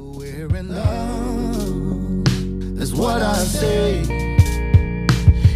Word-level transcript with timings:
We're 0.00 0.56
in 0.56 0.68
love. 0.74 2.24
That's 2.76 2.92
what 2.92 3.20
I 3.20 3.34
say. 3.34 4.00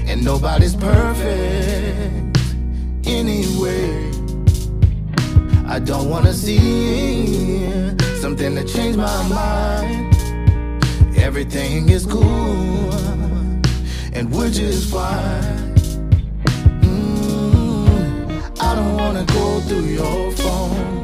And 0.06 0.22
nobody's 0.22 0.76
perfect 0.76 2.38
anyway. 3.06 4.10
I 5.66 5.78
don't 5.78 6.10
wanna 6.10 6.34
see 6.34 7.26
something 8.20 8.54
to 8.54 8.64
change 8.64 8.96
my 8.96 9.28
mind. 9.28 10.14
Everything 11.16 11.88
is 11.88 12.04
cool, 12.04 12.92
and 14.12 14.30
we're 14.30 14.50
just 14.50 14.90
fine. 14.92 15.74
Mm, 16.82 18.28
I 18.60 18.74
don't 18.74 18.96
wanna 18.96 19.24
go 19.24 19.60
through 19.60 19.86
your 20.00 20.30
phone. 20.32 21.03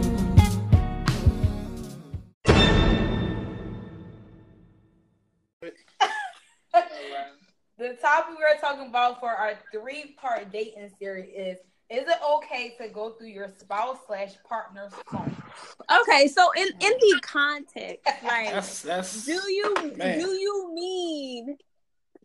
Talking 8.71 8.89
about 8.89 9.21
for 9.21 9.31
our 9.31 9.55
three 9.73 10.15
part 10.21 10.51
dating 10.53 10.91
series 10.99 11.29
is 11.35 11.59
is 11.91 12.07
it 12.07 12.19
okay 12.37 12.77
to 12.81 12.89
go 12.89 13.11
through 13.11 13.29
your 13.29 13.49
spouse 13.49 13.99
slash 14.07 14.35
partner's 14.49 14.93
phone? 15.11 15.35
Okay, 16.03 16.29
so 16.29 16.53
in 16.57 16.69
in 16.81 16.93
the 17.01 17.19
context, 17.23 18.07
like, 18.25 18.53
That's 18.53 18.83
that's. 18.83 19.27
do 19.27 19.33
you 19.33 19.75
Man. 19.97 20.19
do 20.21 20.29
you 20.29 20.73
mean 20.73 21.57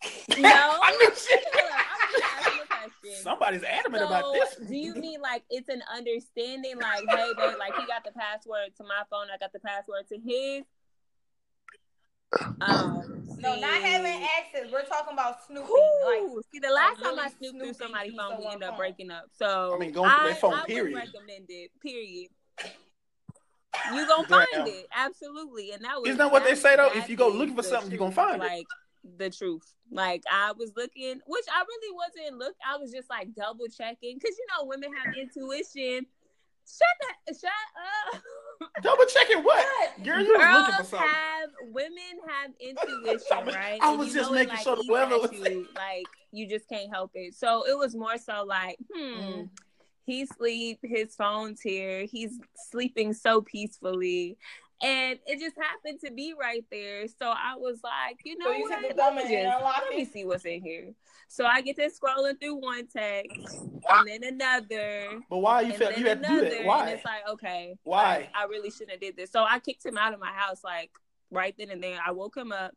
no? 0.37 0.49
I 0.51 0.91
knew 0.91 1.11
she- 1.15 1.35
Hold 1.55 1.71
up, 1.71 1.85
I'm 1.89 2.11
just 2.11 2.23
asking 2.37 2.61
a 2.61 2.65
question. 2.67 3.23
Somebody's 3.23 3.63
adamant 3.63 4.03
about 4.03 4.33
this. 4.33 4.67
do 4.69 4.75
you 4.75 4.93
mean 4.93 5.19
like 5.21 5.43
it's 5.49 5.69
an 5.69 5.81
understanding, 5.91 6.75
like, 6.79 7.03
hey, 7.09 7.31
babe, 7.35 7.55
like 7.57 7.73
he 7.75 7.87
got 7.87 8.03
the 8.05 8.11
password 8.11 8.75
to 8.77 8.83
my 8.83 9.01
phone, 9.09 9.27
I 9.33 9.37
got 9.39 9.51
the 9.51 9.59
password 9.59 10.07
to 10.09 10.19
his? 10.19 10.63
Um, 12.61 13.01
No, 13.39 13.59
not 13.59 13.81
having 13.81 14.21
access. 14.37 14.71
We're 14.71 14.85
talking 14.85 15.13
about 15.13 15.45
snooping. 15.45 15.69
Like 16.05 16.43
see, 16.51 16.59
the 16.59 16.69
last 16.69 17.01
like 17.01 17.03
time 17.11 17.19
I 17.19 17.23
really 17.23 17.29
snooped 17.29 17.39
through 17.39 17.49
snooping 17.49 17.73
somebody's 17.73 18.13
phone, 18.15 18.29
we 18.29 18.33
someone's 18.35 18.53
ended 18.53 18.67
up 18.67 18.71
phone. 18.73 18.77
breaking 18.77 19.11
up. 19.11 19.25
So 19.37 19.73
I 19.75 19.77
mean, 19.79 19.91
going 19.91 20.11
through 20.11 20.23
their 20.25 20.35
phone, 20.35 20.53
I 20.53 20.61
would 20.61 20.67
period. 20.67 20.95
recommend 20.95 21.45
it. 21.49 21.71
Period. 21.81 22.29
You 23.93 24.07
gonna 24.07 24.27
Yeah. 24.29 24.45
find 24.55 24.67
it, 24.67 24.87
absolutely, 24.95 25.71
and 25.71 25.83
that 25.83 26.01
was 26.01 26.09
Isn't 26.09 26.17
that 26.17 26.31
what 26.31 26.43
they 26.43 26.55
say, 26.55 26.75
though? 26.75 26.91
If 26.93 27.09
you 27.09 27.15
go 27.15 27.29
looking 27.29 27.55
for 27.55 27.61
the 27.61 27.67
something, 27.67 27.91
you 27.91 27.97
are 27.97 27.99
gonna 27.99 28.11
truth, 28.11 28.25
find 28.25 28.41
it. 28.41 28.45
like 28.45 28.67
the 29.17 29.29
truth. 29.29 29.73
Like 29.91 30.23
I 30.31 30.53
was 30.53 30.71
looking, 30.75 31.19
which 31.27 31.45
I 31.53 31.63
really 31.67 31.95
wasn't 31.95 32.39
look. 32.39 32.55
I 32.67 32.77
was 32.77 32.91
just 32.91 33.09
like 33.09 33.33
double 33.35 33.67
checking 33.67 34.17
because 34.17 34.35
you 34.37 34.45
know 34.49 34.65
women 34.65 34.91
have 34.93 35.13
intuition. 35.15 36.07
Shut 36.67 36.87
that! 37.01 37.35
Shut 37.39 37.51
up. 38.15 38.21
Double 38.83 39.05
checking 39.05 39.43
what? 39.43 40.03
Girl, 40.03 40.21
you 40.21 40.33
was 40.33 40.67
looking 40.67 40.73
for 40.73 40.75
Girls 40.75 40.87
something. 40.89 40.99
have 41.07 41.49
women 41.71 42.19
have 42.27 42.51
intuition, 42.59 43.53
right? 43.55 43.79
I 43.81 43.95
was 43.95 44.13
just 44.13 44.31
know 44.31 44.35
it, 44.37 44.39
making 44.39 44.53
like, 44.55 44.63
sure 44.63 44.75
the 44.75 44.85
weather 44.91 45.17
was 45.19 45.31
you, 45.31 45.67
like 45.75 46.05
you 46.31 46.47
just 46.47 46.67
can't 46.67 46.89
help 46.91 47.11
it. 47.13 47.35
So 47.35 47.63
it 47.69 47.77
was 47.77 47.95
more 47.95 48.17
so 48.17 48.43
like, 48.47 48.77
hmm, 48.93 48.99
Mm. 49.19 49.49
he 50.05 50.25
sleep, 50.25 50.79
his 50.83 51.15
phone's 51.15 51.61
here, 51.61 52.05
he's 52.05 52.39
sleeping 52.69 53.13
so 53.13 53.41
peacefully. 53.41 54.37
And 54.81 55.19
it 55.25 55.39
just 55.39 55.55
happened 55.57 56.01
to 56.03 56.11
be 56.11 56.33
right 56.39 56.65
there. 56.69 57.07
So 57.07 57.27
I 57.27 57.55
was 57.55 57.79
like, 57.81 58.19
you 58.25 58.37
know 58.37 58.47
So 58.47 58.51
you 58.51 58.61
what? 58.63 58.71
Let 58.71 58.81
me, 59.15 59.21
just, 59.21 59.63
let 59.63 59.89
me 59.95 60.05
see 60.05 60.25
what's 60.25 60.43
in 60.45 60.61
here. 60.61 60.93
So 61.29 61.45
I 61.45 61.61
get 61.61 61.77
to 61.77 61.89
scrolling 61.89 62.39
through 62.39 62.55
one 62.55 62.87
text 62.87 63.57
ah. 63.89 64.01
and 64.01 64.09
then 64.09 64.33
another 64.33 65.21
But 65.29 65.37
why 65.37 65.61
you 65.61 65.69
and 65.69 65.75
felt 65.75 65.97
you 65.97 66.05
had 66.05 66.21
to 66.21 66.27
do 66.27 66.33
another, 66.33 66.49
that? 66.49 66.57
And 66.57 66.67
Why? 66.67 66.89
it's 66.89 67.05
like, 67.05 67.27
okay, 67.29 67.75
Why? 67.83 68.17
like, 68.17 68.31
I 68.35 68.45
really 68.45 68.69
shouldn't 68.69 68.91
have 68.91 68.99
did 68.99 69.15
this. 69.15 69.31
So 69.31 69.43
I 69.43 69.59
kicked 69.59 69.85
him 69.85 69.97
out 69.97 70.13
of 70.13 70.19
my 70.19 70.31
house, 70.31 70.61
like 70.63 70.91
right 71.31 71.55
then 71.57 71.71
and 71.71 71.81
there. 71.81 71.97
I 72.05 72.11
woke 72.11 72.35
him 72.35 72.51
up, 72.51 72.73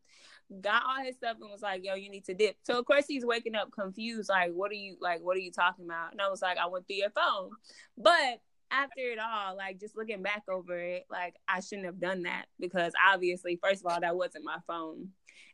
got 0.61 0.85
all 0.85 1.05
his 1.05 1.17
stuff, 1.17 1.37
and 1.41 1.51
was 1.51 1.63
like, 1.63 1.85
"Yo, 1.85 1.95
you 1.95 2.11
need 2.11 2.25
to 2.27 2.35
dip." 2.35 2.57
So 2.63 2.79
of 2.79 2.85
course 2.87 3.07
he's 3.07 3.27
waking 3.27 3.55
up 3.55 3.71
confused, 3.73 4.31
like, 4.31 4.53
"What 4.53 4.71
are 4.71 4.75
you 4.75 4.97
like? 5.01 5.21
What 5.21 5.37
are 5.37 5.41
you 5.41 5.53
talking 5.53 5.85
about?" 5.85 6.13
And 6.13 6.21
I 6.21 6.29
was 6.29 6.41
like, 6.43 6.59
"I 6.59 6.67
went 6.67 6.87
through 6.87 6.97
your 6.97 7.11
phone," 7.11 7.51
but. 7.97 8.41
After 8.71 9.01
it 9.01 9.19
all, 9.19 9.57
like 9.57 9.81
just 9.81 9.97
looking 9.97 10.23
back 10.23 10.43
over 10.49 10.79
it, 10.79 11.07
like 11.11 11.35
I 11.49 11.61
shouldn't 11.61 11.87
have 11.87 12.01
done 12.01 12.25
that 12.25 12.47
because 12.61 12.93
obviously, 13.13 13.59
first 13.63 13.85
of 13.85 13.91
all, 13.91 14.01
that 14.01 14.17
wasn't 14.17 14.45
my 14.45 14.59
phone. 14.67 15.09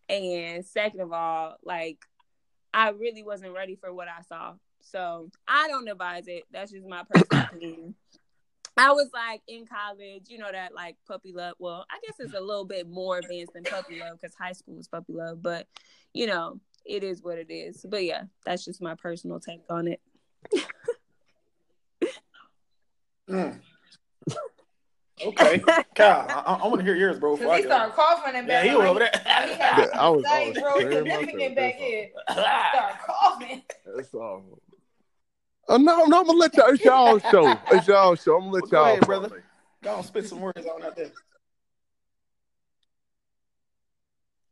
And 0.08 0.64
second 0.64 1.00
of 1.00 1.12
all, 1.12 1.56
like 1.64 1.98
I 2.72 2.90
really 2.90 3.22
wasn't 3.22 3.54
ready 3.54 3.76
for 3.76 3.92
what 3.92 4.08
I 4.08 4.22
saw. 4.22 4.54
So 4.80 5.30
I 5.48 5.68
don't 5.68 5.88
advise 5.88 6.26
it. 6.26 6.44
That's 6.50 6.72
just 6.72 6.86
my 6.86 7.04
personal 7.08 7.44
opinion. 7.52 7.94
I 8.76 8.90
was 8.90 9.08
like 9.14 9.42
in 9.46 9.66
college, 9.66 10.24
you 10.28 10.38
know 10.38 10.50
that 10.50 10.74
like 10.74 10.96
puppy 11.06 11.32
love. 11.32 11.54
Well, 11.58 11.86
I 11.90 11.98
guess 12.04 12.16
it's 12.18 12.34
a 12.34 12.40
little 12.40 12.64
bit 12.64 12.88
more 12.88 13.18
advanced 13.18 13.52
than 13.54 13.62
puppy 13.62 14.00
love 14.00 14.18
because 14.20 14.34
high 14.34 14.52
school 14.52 14.78
is 14.78 14.88
puppy 14.88 15.12
love, 15.12 15.42
but 15.42 15.68
you 16.12 16.26
know 16.26 16.60
it 16.84 17.04
is 17.04 17.22
what 17.22 17.38
it 17.38 17.50
is. 17.50 17.86
But 17.88 18.04
yeah, 18.04 18.24
that's 18.44 18.64
just 18.64 18.82
my 18.82 18.96
personal 18.96 19.38
take 19.38 19.60
on 19.70 19.86
it. 19.86 20.00
Mm. 23.30 23.60
Okay, 25.24 25.60
Kyle, 25.94 26.26
I, 26.28 26.58
I 26.62 26.66
want 26.66 26.80
to 26.80 26.84
hear 26.84 26.96
yours, 26.96 27.18
bro. 27.18 27.36
Before 27.36 27.46
Cause 27.52 27.54
I 27.54 27.56
he 27.58 27.62
go. 27.62 27.68
started 27.68 27.94
coughing 27.94 28.34
and 28.34 28.48
Yeah, 28.48 28.62
back. 28.62 28.70
he 28.70 28.76
was 28.76 28.86
over 28.86 28.98
there. 28.98 29.10
he 29.14 29.54
had 29.54 29.78
Yeah, 29.92 29.98
I 29.98 30.08
was- 30.08 30.24
I 30.24 30.38
same 30.38 30.48
was 30.48 30.56
real 30.56 30.72
clearing 30.72 31.04
myself, 31.08 31.20
significant 31.24 31.56
back 31.56 31.74
that's 31.78 31.78
here. 31.78 32.08
Start 32.30 32.94
coughing. 33.06 33.62
That's 33.96 34.14
awful. 34.14 34.62
Oh, 35.68 35.76
no, 35.78 36.04
no, 36.04 36.20
I'm 36.20 36.26
gonna 36.26 36.32
let 36.38 36.54
y'all. 36.56 36.68
It's 36.68 36.84
y'all 36.84 37.18
show. 37.20 37.58
It's 37.70 37.86
y'all 37.86 38.14
show. 38.16 38.34
I'm 38.36 38.40
gonna 38.40 38.52
let 38.52 38.62
Well, 38.64 38.82
y'all, 38.82 38.84
ahead, 38.92 39.06
brother. 39.06 39.28
parlay. 39.28 39.42
Go 39.82 39.94
on, 39.94 40.04
spit 40.04 40.26
some 40.28 40.40
words 40.42 40.66
on 40.66 40.82
out 40.82 40.94
there. 40.96 41.10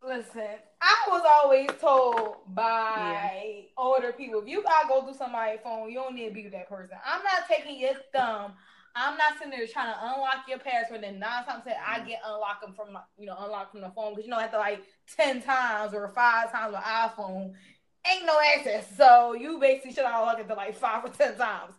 Listen, 0.05 0.43
I 0.81 0.97
was 1.09 1.23
always 1.25 1.71
told 1.81 2.39
by 2.49 3.67
older 3.79 4.13
people, 4.13 4.43
if 4.43 4.49
you 4.49 4.61
gotta 4.63 4.89
go 4.89 5.03
through 5.03 5.15
somebody's 5.15 5.61
phone, 5.63 5.91
you 5.91 5.95
don't 5.95 6.17
need 6.17 6.29
to 6.29 6.35
be 6.35 6.43
with 6.43 6.53
that 6.53 6.69
person. 6.69 6.97
I'm 7.07 7.23
not 7.23 7.49
taking 7.49 7.79
your 7.79 7.95
thumb. 8.13 8.55
I'm 8.97 9.17
not 9.17 9.39
sitting 9.39 9.51
there 9.51 9.67
trying 9.69 9.95
to 9.95 9.99
unlock 10.03 10.49
your 10.49 10.59
password. 10.59 11.05
And 11.05 11.21
nine 11.21 11.45
times 11.45 11.63
ten, 11.65 11.77
I 11.87 12.01
mm. 12.01 12.09
get 12.09 12.21
unlock 12.27 12.61
them 12.61 12.75
from 12.75 12.95
my, 12.95 13.01
you 13.17 13.27
know, 13.27 13.37
unlock 13.39 13.71
from 13.71 13.81
the 13.81 13.91
phone 13.91 14.13
because 14.13 14.25
you 14.25 14.31
know 14.31 14.41
after 14.41 14.59
like 14.59 14.83
ten 15.17 15.41
times 15.41 15.95
or 15.95 16.13
five 16.15 16.51
times 16.51 16.75
with 16.75 16.83
iPhone, 16.83 17.53
ain't 18.11 18.27
no 18.27 18.39
access. 18.57 18.87
So 18.97 19.35
you 19.35 19.61
basically 19.61 19.93
should 19.93 20.05
unlock 20.05 20.41
it 20.41 20.49
to 20.49 20.55
like 20.55 20.77
five 20.77 21.05
or 21.05 21.11
ten 21.11 21.37
times. 21.37 21.75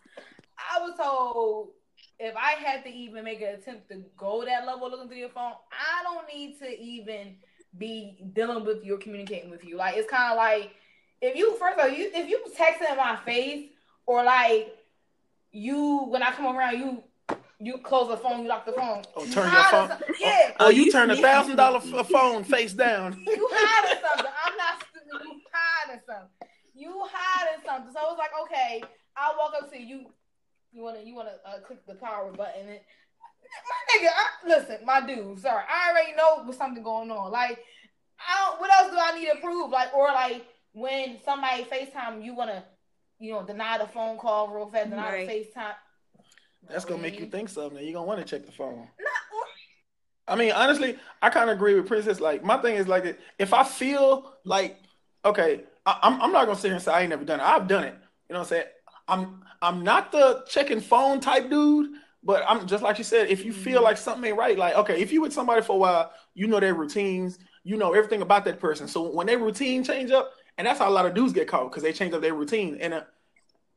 I 0.57 0.79
was 0.79 0.95
told 0.97 1.71
if 2.19 2.35
I 2.37 2.51
had 2.51 2.85
to 2.85 2.89
even 2.89 3.25
make 3.25 3.41
an 3.41 3.55
attempt 3.55 3.89
to 3.89 4.01
go 4.15 4.45
that 4.45 4.65
level 4.65 4.89
looking 4.89 5.09
through 5.09 5.17
your 5.17 5.29
phone, 5.29 5.53
I 5.71 6.03
don't 6.03 6.27
need 6.33 6.57
to 6.59 6.81
even 6.81 7.35
be 7.77 8.17
dealing 8.33 8.65
with 8.65 8.85
you 8.85 8.95
or 8.95 8.97
communicating 8.97 9.49
with 9.49 9.63
you. 9.65 9.77
Like 9.77 9.97
it's 9.97 10.09
kind 10.09 10.31
of 10.31 10.37
like 10.37 10.71
if 11.21 11.35
you 11.35 11.55
first 11.57 11.77
of 11.79 11.85
all, 11.85 11.89
you 11.89 12.09
if 12.13 12.29
you 12.29 12.43
texting 12.57 12.89
in 12.91 12.97
my 12.97 13.15
face 13.25 13.69
or 14.05 14.23
like 14.23 14.75
you 15.51 16.05
when 16.09 16.23
I 16.23 16.31
come 16.31 16.55
around 16.55 16.77
you 16.79 17.03
you 17.59 17.77
close 17.77 18.09
the 18.09 18.17
phone, 18.17 18.41
you 18.43 18.49
lock 18.49 18.65
the 18.65 18.73
phone. 18.73 19.03
Oh, 19.15 19.23
You 19.23 19.31
turn 19.33 19.53
your 19.53 19.63
phone- 19.65 19.89
some- 19.89 19.99
Yeah. 20.19 20.51
Oh, 20.59 20.69
you 20.69 20.83
you 20.85 20.91
turn 20.91 21.09
a 21.11 21.15
thousand 21.15 21.55
dollar 21.55 21.79
phone 21.79 22.43
face 22.43 22.73
down. 22.73 23.23
You 23.27 23.47
hiding 23.51 24.01
something. 24.03 24.31
I'm 24.45 24.57
not 24.57 24.83
stupid. 24.89 25.25
You 25.25 25.41
hiding 25.53 26.01
something. 26.05 26.47
You 26.75 27.07
hiding 27.11 27.63
something. 27.65 27.93
So 27.93 27.99
I 27.99 28.03
was 28.03 28.17
like, 28.17 28.31
okay, 28.43 28.83
I 29.15 29.33
walk 29.37 29.53
up 29.61 29.71
to 29.71 29.79
you. 29.81 30.07
You 30.73 30.81
wanna 30.83 30.99
you 31.05 31.15
wanna 31.15 31.35
uh, 31.45 31.59
click 31.65 31.85
the 31.87 31.93
power 31.95 32.31
button 32.31 32.67
and 32.67 32.79
my 33.69 33.99
nigga, 33.99 34.09
I, 34.09 34.47
listen, 34.47 34.85
my 34.85 35.05
dude, 35.05 35.39
sorry, 35.39 35.63
I 35.69 35.91
already 35.91 36.13
know 36.15 36.43
what's 36.43 36.57
something 36.57 36.83
going 36.83 37.11
on. 37.11 37.31
Like, 37.31 37.59
I 38.19 38.49
don't. 38.49 38.59
What 38.61 38.71
else 38.71 38.91
do 38.91 38.97
I 38.99 39.19
need 39.19 39.29
to 39.31 39.37
prove? 39.41 39.71
Like, 39.71 39.93
or 39.93 40.07
like 40.07 40.45
when 40.73 41.17
somebody 41.25 41.63
Facetime, 41.63 42.23
you 42.23 42.35
wanna, 42.35 42.63
you 43.19 43.31
know, 43.33 43.43
deny 43.43 43.77
the 43.77 43.87
phone 43.87 44.17
call 44.17 44.49
real 44.49 44.69
fast, 44.69 44.89
deny 44.89 45.11
Right. 45.11 45.27
the 45.27 45.33
Facetime. 45.33 45.75
That's 46.69 46.85
gonna 46.85 47.01
make 47.01 47.19
you 47.19 47.25
think 47.25 47.49
something. 47.49 47.83
You're 47.83 47.93
gonna 47.93 48.05
want 48.07 48.19
to 48.19 48.25
check 48.25 48.45
the 48.45 48.51
phone. 48.51 48.77
Not, 48.77 48.87
I 50.27 50.35
mean, 50.35 50.51
honestly, 50.53 50.97
I 51.21 51.29
kind 51.29 51.49
of 51.49 51.57
agree 51.57 51.75
with 51.75 51.87
Princess. 51.87 52.21
Like, 52.21 52.43
my 52.43 52.57
thing 52.57 52.75
is 52.75 52.87
like, 52.87 53.19
if 53.37 53.53
I 53.53 53.63
feel 53.63 54.33
like, 54.45 54.77
okay, 55.25 55.63
I, 55.85 55.99
I'm, 56.01 56.21
I'm 56.21 56.31
not 56.31 56.45
gonna 56.45 56.57
sit 56.57 56.67
here 56.67 56.75
and 56.75 56.83
say 56.83 56.93
I 56.93 57.01
ain't 57.01 57.09
never 57.09 57.25
done 57.25 57.39
it. 57.41 57.43
I've 57.43 57.67
done 57.67 57.83
it. 57.83 57.95
You 58.29 58.33
know 58.33 58.39
what 58.39 58.45
I'm 58.45 58.49
saying? 58.49 58.65
I'm, 59.07 59.43
I'm 59.61 59.83
not 59.83 60.11
the 60.13 60.45
checking 60.47 60.79
phone 60.79 61.19
type 61.19 61.49
dude, 61.49 61.91
but 62.23 62.43
I'm 62.47 62.65
just 62.67 62.83
like 62.83 62.97
you 62.97 63.03
said. 63.03 63.29
If 63.29 63.43
you 63.43 63.51
feel 63.51 63.77
mm-hmm. 63.77 63.83
like 63.83 63.97
something 63.97 64.23
ain't 64.29 64.37
right, 64.37 64.57
like, 64.57 64.75
okay, 64.75 65.01
if 65.01 65.11
you 65.11 65.21
with 65.21 65.33
somebody 65.33 65.61
for 65.61 65.73
a 65.73 65.79
while, 65.79 66.11
you 66.33 66.47
know 66.47 66.59
their 66.59 66.73
routines, 66.73 67.39
you 67.63 67.77
know 67.77 67.93
everything 67.93 68.21
about 68.21 68.45
that 68.45 68.59
person. 68.59 68.87
So 68.87 69.11
when 69.11 69.27
their 69.27 69.39
routine 69.39 69.83
change 69.83 70.11
up, 70.11 70.31
and 70.57 70.67
that's 70.67 70.79
how 70.79 70.89
a 70.89 70.91
lot 70.91 71.05
of 71.05 71.13
dudes 71.13 71.33
get 71.33 71.47
caught 71.47 71.69
because 71.69 71.83
they 71.83 71.93
change 71.93 72.13
up 72.13 72.21
their 72.21 72.33
routine, 72.33 72.77
and 72.79 72.93
a, 72.93 73.07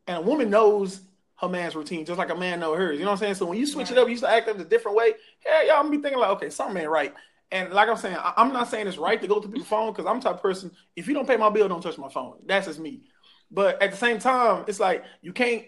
and 0.06 0.19
a 0.19 0.20
woman 0.20 0.50
knows 0.50 1.00
her 1.40 1.48
man's 1.48 1.76
routine 1.76 2.04
just 2.04 2.19
like 2.19 2.31
a 2.31 2.34
man 2.34 2.60
know 2.60 2.75
hers. 2.75 2.98
You 2.98 3.04
know 3.04 3.10
what 3.10 3.16
I'm 3.16 3.19
saying? 3.19 3.34
So 3.34 3.46
when 3.46 3.58
you 3.58 3.66
switch 3.66 3.90
it 3.90 3.98
up, 3.98 4.08
you 4.08 4.16
start 4.16 4.34
acting 4.34 4.54
in 4.56 4.60
a 4.60 4.64
different 4.64 4.96
way. 4.96 5.12
Yeah, 5.44 5.62
y'all 5.62 5.82
gonna 5.82 5.90
be 5.90 5.99
thinking 5.99 6.19
like, 6.19 6.31
okay, 6.31 6.50
something 6.50 6.76
ain't 6.81 6.90
right. 6.90 7.14
And 7.52 7.72
like 7.72 7.88
I'm 7.88 7.96
saying, 7.96 8.16
I, 8.16 8.32
I'm 8.37 8.52
not 8.52 8.69
saying 8.69 8.87
it's 8.87 8.99
right 8.99 9.20
to 9.20 9.28
go 9.28 9.40
through 9.40 9.52
people's 9.52 9.69
phone 9.69 9.92
because 9.92 10.06
I'm 10.06 10.19
the 10.19 10.25
type 10.25 10.37
of 10.37 10.42
person. 10.42 10.70
If 10.96 11.06
you 11.06 11.14
don't 11.14 11.28
pay 11.28 11.37
my 11.37 11.50
bill, 11.50 11.69
don't 11.69 11.82
touch 11.82 11.99
my 11.99 12.08
phone. 12.08 12.38
That's 12.46 12.66
just 12.66 12.81
me. 12.81 13.02
But 13.50 13.81
at 13.82 13.90
the 13.90 13.96
same 13.96 14.19
time, 14.19 14.64
it's 14.66 14.81
like 14.81 15.04
you 15.22 15.32
can't. 15.32 15.64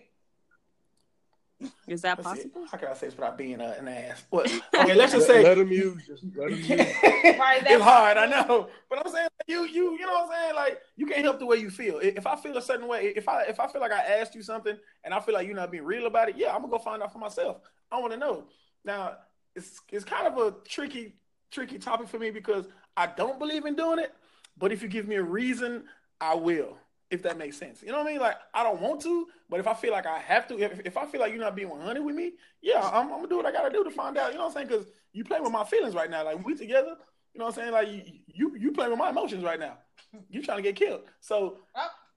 Is 1.89 2.03
that 2.03 2.23
Let's 2.23 2.43
see, 2.43 2.49
possible? 2.49 2.67
How 2.71 2.79
can 2.79 2.89
I 2.89 2.95
say 2.95 3.07
this 3.07 3.17
without 3.17 3.37
being 3.37 3.61
uh, 3.61 3.75
an 3.79 3.89
ass? 3.89 4.23
What? 4.31 4.47
Okay, 4.75 4.95
let's 4.95 5.13
just 5.13 5.27
say 5.27 5.43
let 5.43 5.59
him 5.59 5.73
use. 5.73 6.07
Just 6.07 6.25
let 6.37 6.51
him 6.51 6.59
use. 6.59 6.69
Right, 7.39 7.63
it's 7.67 7.83
hard, 7.83 8.17
I 8.17 8.27
know, 8.27 8.69
but 8.89 9.05
I'm 9.05 9.13
saying 9.13 9.29
you, 9.49 9.65
you, 9.65 9.93
you 9.93 10.07
know 10.07 10.13
what 10.13 10.27
I'm 10.27 10.31
saying? 10.31 10.55
Like 10.55 10.81
you 10.97 11.07
can't 11.07 11.23
help 11.23 11.39
the 11.39 11.47
way 11.47 11.57
you 11.57 11.71
feel. 11.71 11.99
If 12.01 12.27
I 12.27 12.37
feel 12.37 12.57
a 12.57 12.63
certain 12.63 12.87
way, 12.87 13.13
if 13.17 13.29
I 13.29 13.43
if 13.45 13.59
I 13.59 13.67
feel 13.67 13.81
like 13.81 13.93
I 13.93 13.99
asked 14.21 14.35
you 14.35 14.43
something 14.43 14.77
and 15.03 15.13
I 15.13 15.21
feel 15.21 15.35
like 15.35 15.47
you're 15.47 15.57
not 15.57 15.73
being 15.73 15.85
real 15.85 16.07
about 16.07 16.29
it, 16.29 16.37
yeah, 16.37 16.55
I'm 16.55 16.61
gonna 16.61 16.71
go 16.71 16.79
find 16.79 17.03
out 17.03 17.13
for 17.13 17.19
myself. 17.19 17.59
I 17.91 17.99
want 17.99 18.13
to 18.13 18.19
know. 18.19 18.45
Now 18.85 19.17
it's 19.57 19.81
it's 19.91 20.05
kind 20.05 20.27
of 20.27 20.39
a 20.39 20.55
tricky 20.69 21.15
tricky 21.51 21.79
topic 21.79 22.09
for 22.09 22.19
me 22.19 22.31
because 22.31 22.67
I 22.97 23.07
don't 23.07 23.39
believe 23.39 23.65
in 23.65 23.75
doing 23.75 23.99
it, 23.99 24.15
but 24.57 24.71
if 24.71 24.83
you 24.83 24.89
give 24.89 25.09
me 25.09 25.17
a 25.17 25.23
reason, 25.23 25.85
I 26.21 26.35
will. 26.35 26.77
If 27.11 27.23
that 27.23 27.39
makes 27.39 27.57
sense, 27.57 27.83
you 27.83 27.91
know 27.91 27.99
what 27.99 28.07
I 28.07 28.11
mean? 28.11 28.21
Like 28.21 28.37
I 28.53 28.63
don't 28.63 28.81
want 28.83 29.01
to, 29.03 29.29
but 29.49 29.61
if 29.61 29.67
I 29.67 29.73
feel 29.75 29.93
like 29.93 30.07
I 30.07 30.19
have 30.19 30.47
to, 30.49 30.59
if, 30.59 30.81
if 30.85 30.97
I 30.99 31.07
feel 31.07 31.21
like 31.21 31.33
you're 31.33 31.41
not 31.41 31.57
being 31.57 31.71
100 31.71 32.03
with 32.03 32.15
me, 32.15 32.33
yeah, 32.61 32.83
I'm, 32.83 33.05
I'm 33.05 33.17
gonna 33.17 33.29
do 33.29 33.37
what 33.39 33.47
I 33.47 33.53
gotta 33.53 33.71
do 33.71 33.83
to 33.83 33.91
find 33.91 34.19
out. 34.19 34.33
You 34.33 34.39
know 34.39 34.47
what 34.47 34.57
I'm 34.57 34.69
saying? 34.69 34.69
Because 34.69 34.87
you 35.13 35.25
playing 35.25 35.43
with 35.43 35.53
my 35.53 35.65
feelings 35.65 35.95
right 35.95 36.11
now. 36.11 36.25
Like 36.25 36.45
we 36.45 36.55
together, 36.55 36.97
you 37.33 37.39
know 37.39 37.47
what 37.47 37.59
I'm 37.59 37.73
saying? 37.73 37.73
Like 37.73 37.89
you, 37.89 38.03
you, 38.27 38.57
you 38.59 38.73
playing 38.73 38.91
with 38.91 38.99
my 38.99 39.11
emotions 39.11 39.43
right 39.43 39.59
now. 39.59 39.79
You 40.29 40.43
trying 40.43 40.59
to 40.59 40.63
get 40.63 40.77
killed. 40.77 41.03
So 41.21 41.59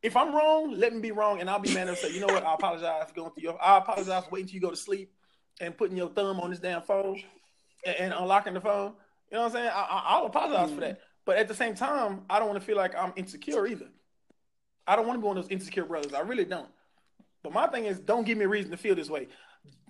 if 0.02 0.16
I'm 0.18 0.34
wrong, 0.34 0.74
let 0.78 0.94
me 0.94 1.00
be 1.00 1.12
wrong, 1.12 1.40
and 1.40 1.50
I'll 1.50 1.60
be 1.60 1.74
mad 1.74 1.88
and 1.88 1.98
say, 1.98 2.12
you 2.12 2.20
know 2.20 2.28
what? 2.28 2.44
I 2.44 2.54
apologize 2.54 3.08
for 3.08 3.14
going 3.14 3.32
through 3.32 3.44
your. 3.44 3.64
I 3.64 3.78
apologize 3.78 4.24
for 4.26 4.32
waiting 4.32 4.48
till 4.48 4.56
you 4.56 4.62
go 4.62 4.72
to 4.72 4.76
sleep 4.76 5.14
and 5.60 5.78
putting 5.78 5.96
your 5.96 6.10
thumb 6.10 6.40
on 6.40 6.50
this 6.50 6.60
damn 6.60 6.82
phone 6.82 7.22
and, 7.86 7.96
and 7.98 8.14
unlocking 8.14 8.54
the 8.54 8.62
phone. 8.62 8.94
You 9.30 9.38
know 9.38 9.44
what 9.44 9.46
I'm 9.48 9.52
saying? 9.52 9.70
I, 9.74 9.82
I, 9.82 10.04
I'll 10.08 10.26
apologize 10.26 10.72
for 10.72 10.82
that. 10.82 10.98
Mm. 10.98 11.02
But 11.26 11.38
at 11.38 11.48
the 11.48 11.54
same 11.54 11.76
time, 11.76 12.24
I 12.30 12.40
don't 12.40 12.48
want 12.48 12.60
to 12.60 12.66
feel 12.66 12.78
like 12.78 12.96
I'm 12.96 13.14
insecure 13.16 13.68
either. 13.68 13.88
I 14.88 14.96
don't 14.96 15.08
want 15.08 15.18
to 15.18 15.22
be 15.22 15.28
one 15.28 15.38
of 15.38 15.44
those 15.44 15.52
insecure 15.52 15.86
brothers. 15.86 16.14
I 16.14 16.22
really 16.22 16.46
don't. 16.46 16.70
But 17.44 17.54
my 17.54 17.68
thing 17.68 17.86
is, 17.86 18.00
don't 18.00 18.26
give 18.26 18.38
me 18.38 18.46
a 18.46 18.48
reason 18.48 18.72
to 18.72 18.78
feel 18.78 18.96
this 18.96 19.10
way. 19.10 19.28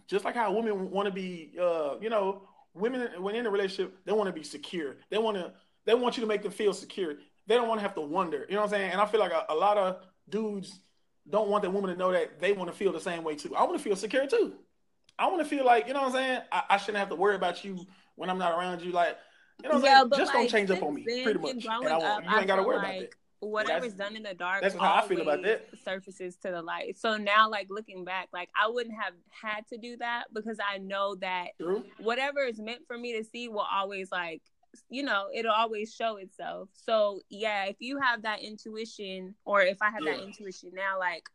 Just 0.07 0.25
like 0.25 0.35
how 0.35 0.51
women 0.51 0.91
want 0.91 1.07
to 1.07 1.11
be, 1.13 1.53
uh, 1.59 1.95
you 2.01 2.09
know, 2.09 2.43
women 2.73 3.09
when 3.21 3.35
in 3.35 3.45
a 3.45 3.49
relationship, 3.49 3.95
they 4.05 4.11
want 4.11 4.27
to 4.27 4.33
be 4.33 4.43
secure. 4.43 4.95
They 5.09 5.17
want 5.17 5.37
to, 5.37 5.53
they 5.85 5.93
want 5.93 6.17
you 6.17 6.21
to 6.21 6.27
make 6.27 6.41
them 6.43 6.51
feel 6.51 6.73
secure. 6.73 7.15
They 7.47 7.55
don't 7.55 7.67
want 7.67 7.79
to 7.79 7.83
have 7.83 7.95
to 7.95 8.01
wonder. 8.01 8.45
You 8.49 8.55
know 8.55 8.61
what 8.61 8.73
I'm 8.73 8.79
saying? 8.79 8.91
And 8.91 9.01
I 9.01 9.05
feel 9.05 9.19
like 9.19 9.31
a, 9.31 9.45
a 9.49 9.55
lot 9.55 9.77
of 9.77 9.97
dudes 10.29 10.79
don't 11.29 11.49
want 11.49 11.63
that 11.63 11.71
woman 11.71 11.91
to 11.91 11.97
know 11.97 12.11
that 12.11 12.39
they 12.39 12.53
want 12.53 12.69
to 12.71 12.75
feel 12.75 12.91
the 12.91 12.99
same 12.99 13.23
way 13.23 13.35
too. 13.35 13.55
I 13.55 13.63
want 13.63 13.77
to 13.77 13.83
feel 13.83 13.95
secure 13.95 14.25
too. 14.27 14.53
I 15.19 15.27
want 15.27 15.39
to 15.39 15.45
feel 15.45 15.65
like, 15.65 15.87
you 15.87 15.93
know 15.93 16.01
what 16.01 16.07
I'm 16.09 16.13
saying? 16.13 16.41
I, 16.51 16.63
I 16.71 16.77
shouldn't 16.77 16.97
have 16.97 17.09
to 17.09 17.15
worry 17.15 17.35
about 17.35 17.63
you 17.63 17.85
when 18.15 18.29
I'm 18.29 18.37
not 18.37 18.57
around 18.57 18.81
you. 18.81 18.91
Like, 18.91 19.17
you 19.61 19.69
know 19.69 19.75
what 19.75 19.85
I'm 19.85 20.09
saying? 20.09 20.09
Just 20.17 20.33
don't 20.33 20.49
change 20.49 20.71
up 20.71 20.81
on 20.83 20.93
me, 20.95 21.03
pretty 21.23 21.39
much. 21.39 21.65
and 21.65 21.87
I 21.87 21.95
up, 22.17 22.23
you 22.23 22.37
ain't 22.37 22.47
got 22.47 22.55
to 22.55 22.63
worry 22.63 22.77
about 22.77 22.87
like 22.89 22.99
that. 23.11 23.15
Whatever's 23.41 23.93
done 23.93 24.15
in 24.15 24.21
the 24.21 24.35
dark, 24.35 24.61
that's 24.61 24.75
how 24.75 24.95
I 24.95 25.07
feel 25.07 25.21
about 25.21 25.41
that. 25.43 25.67
Surfaces 25.83 26.35
to 26.37 26.51
the 26.51 26.61
light. 26.61 26.97
So 26.97 27.17
now, 27.17 27.49
like 27.49 27.67
looking 27.69 28.05
back, 28.05 28.29
like 28.31 28.49
I 28.55 28.69
wouldn't 28.69 28.95
have 29.01 29.13
had 29.29 29.67
to 29.69 29.77
do 29.77 29.97
that 29.97 30.25
because 30.31 30.59
I 30.63 30.77
know 30.77 31.15
that 31.15 31.49
True. 31.59 31.83
whatever 31.99 32.41
is 32.41 32.59
meant 32.59 32.81
for 32.87 32.97
me 32.97 33.17
to 33.17 33.23
see 33.23 33.49
will 33.49 33.65
always 33.71 34.11
like 34.11 34.43
you 34.89 35.03
know 35.03 35.27
it'll 35.33 35.51
always 35.51 35.93
show 35.93 36.15
itself 36.15 36.69
so 36.73 37.19
yeah 37.29 37.65
if 37.65 37.75
you 37.79 37.99
have 37.99 38.21
that 38.21 38.41
intuition 38.41 39.35
or 39.43 39.61
if 39.61 39.81
i 39.81 39.89
have 39.89 40.03
that 40.05 40.23
intuition 40.23 40.71
now 40.73 40.97
like 40.97 41.29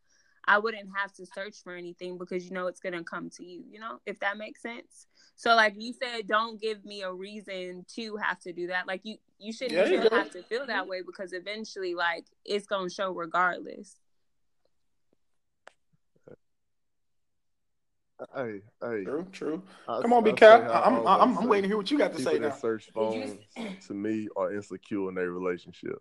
i 0.47 0.57
wouldn't 0.59 0.89
have 0.95 1.13
to 1.13 1.27
search 1.27 1.57
for 1.63 1.75
anything 1.75 2.17
because 2.17 2.47
you 2.47 2.53
know 2.53 2.67
it's 2.67 2.81
gonna 2.81 3.05
come 3.05 3.29
to 3.29 3.45
you 3.45 3.63
you 3.71 3.79
know 3.79 4.01
if 4.07 4.19
that 4.21 4.39
makes 4.39 4.63
sense 4.63 5.07
so 5.37 5.55
like 5.55 5.75
you 5.77 5.93
said 5.93 6.27
don't 6.27 6.61
give 6.61 6.85
me 6.85 7.03
a 7.03 7.13
reason 7.13 7.85
to 7.95 8.17
have 8.17 8.39
to 8.41 8.53
do 8.53 8.67
that 8.69 8.87
like 8.87 9.01
you 9.05 9.17
you 9.39 9.53
shouldn't 9.53 9.77
There 9.77 9.87
you 9.89 9.99
even 9.99 10.11
have 10.13 10.31
to 10.31 10.43
feel 10.43 10.67
that 10.67 10.89
way 10.89 11.03
because 11.03 11.33
eventually 11.33 11.95
like 11.95 12.25
it's 12.45 12.67
gonna 12.67 12.91
show 12.91 13.13
regardless 13.13 13.97
Hey, 18.35 18.63
hey. 18.83 19.05
True. 19.05 19.27
True. 19.31 19.63
I- 19.87 20.01
Come 20.01 20.15
on, 20.15 20.23
I 20.23 20.25
Big 20.25 20.39
say 20.39 20.47
Cat. 20.47 20.63
how 20.63 20.71
I 20.71 20.87
I'm, 20.87 21.07
I'm, 21.07 21.39
I'm 21.39 21.49
waiting 21.49 21.65
to 21.65 21.69
hear 21.69 21.77
what 21.77 21.91
you 21.91 21.99
got 21.99 22.15
to 22.15 22.23
say 22.23 22.39
now. 22.39 22.51
search 22.51 22.89
phones 22.95 23.37
to 23.87 23.93
me 23.95 24.27
are 24.37 24.55
insecure 24.55 25.11
in 25.11 25.15
their 25.15 25.31
relationship. 25.31 25.99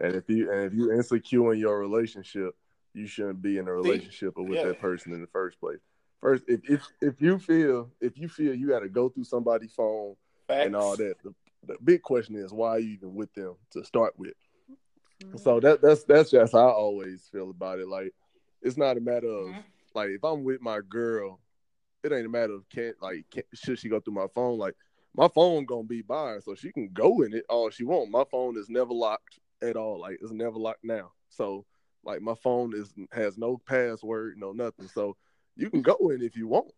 And 0.00 0.16
if 0.16 0.28
you 0.28 0.50
and 0.50 0.62
if 0.64 0.74
you 0.74 0.90
insecure 0.92 1.52
in 1.52 1.60
your 1.60 1.78
relationship, 1.78 2.56
you 2.94 3.06
shouldn't 3.06 3.42
be 3.42 3.58
in 3.58 3.68
a 3.68 3.72
relationship 3.72 4.36
with 4.36 4.58
Yeah. 4.58 4.64
that 4.68 4.80
person 4.80 5.12
in 5.12 5.20
the 5.20 5.28
first 5.28 5.60
place. 5.60 5.78
First, 6.22 6.44
if 6.46 6.60
if 6.70 6.88
if 7.00 7.20
you 7.20 7.38
feel 7.38 7.90
if 8.00 8.16
you 8.16 8.28
feel 8.28 8.54
you 8.54 8.68
got 8.68 8.80
to 8.80 8.88
go 8.88 9.08
through 9.08 9.24
somebody's 9.24 9.72
phone 9.72 10.14
and 10.66 10.76
all 10.76 10.96
that, 10.96 11.16
the, 11.24 11.34
the 11.66 11.76
big 11.82 12.02
question 12.02 12.36
is 12.36 12.52
why 12.52 12.68
are 12.70 12.78
you 12.78 12.90
even 12.92 13.14
with 13.14 13.32
them 13.34 13.56
to 13.72 13.84
start 13.84 14.16
with? 14.16 14.34
So 15.36 15.60
that 15.60 15.82
that's 15.82 16.04
that's 16.04 16.30
just 16.30 16.52
how 16.52 16.68
I 16.68 16.72
always 16.72 17.28
feel 17.30 17.50
about 17.50 17.80
it. 17.80 17.88
Like 17.88 18.14
it's 18.62 18.76
not 18.76 18.96
a 18.96 19.00
matter 19.00 19.26
of 19.28 19.46
Mhm. 19.48 19.64
like 19.94 20.10
if 20.10 20.24
I'm 20.24 20.44
with 20.44 20.60
my 20.60 20.80
girl, 20.88 21.40
it 22.04 22.12
ain't 22.12 22.26
a 22.26 22.28
matter 22.28 22.54
of 22.54 22.68
can't 22.68 22.96
like 23.02 23.28
can 23.30 23.42
should 23.54 23.78
she 23.78 23.88
go 23.88 23.98
through 23.98 24.14
my 24.14 24.28
phone? 24.34 24.58
Like 24.58 24.76
my 25.14 25.28
phone 25.28 25.64
gonna 25.64 25.84
be 25.84 26.02
by 26.02 26.34
her, 26.34 26.40
so 26.40 26.54
she 26.54 26.70
can 26.72 26.88
go 26.92 27.22
in 27.22 27.34
it 27.34 27.44
all 27.48 27.68
she 27.70 27.82
want. 27.84 28.10
My 28.10 28.24
phone 28.30 28.56
is 28.56 28.68
never 28.68 28.92
locked 28.94 29.40
at 29.60 29.76
all. 29.76 30.00
Like 30.00 30.18
it's 30.22 30.32
never 30.32 30.56
locked 30.58 30.84
now. 30.84 31.12
So 31.30 31.64
like 32.04 32.22
my 32.22 32.34
phone 32.34 32.74
is 32.74 32.92
has 33.12 33.36
no 33.38 33.58
password, 33.66 34.34
no 34.38 34.52
nothing. 34.52 34.86
So 34.88 35.16
you 35.56 35.70
can 35.70 35.82
go 35.82 36.10
in 36.10 36.22
if 36.22 36.36
you 36.36 36.48
want. 36.48 36.72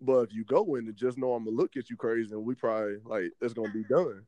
But 0.00 0.20
if 0.20 0.32
you 0.32 0.44
go 0.44 0.76
in 0.76 0.86
and 0.86 0.96
just 0.96 1.18
know 1.18 1.34
I'm 1.34 1.44
gonna 1.44 1.56
look 1.56 1.76
at 1.76 1.90
you 1.90 1.96
crazy 1.96 2.32
and 2.32 2.44
we 2.44 2.54
probably 2.54 2.96
like 3.04 3.32
it's 3.40 3.54
gonna 3.54 3.72
be 3.72 3.84
done. 3.84 4.24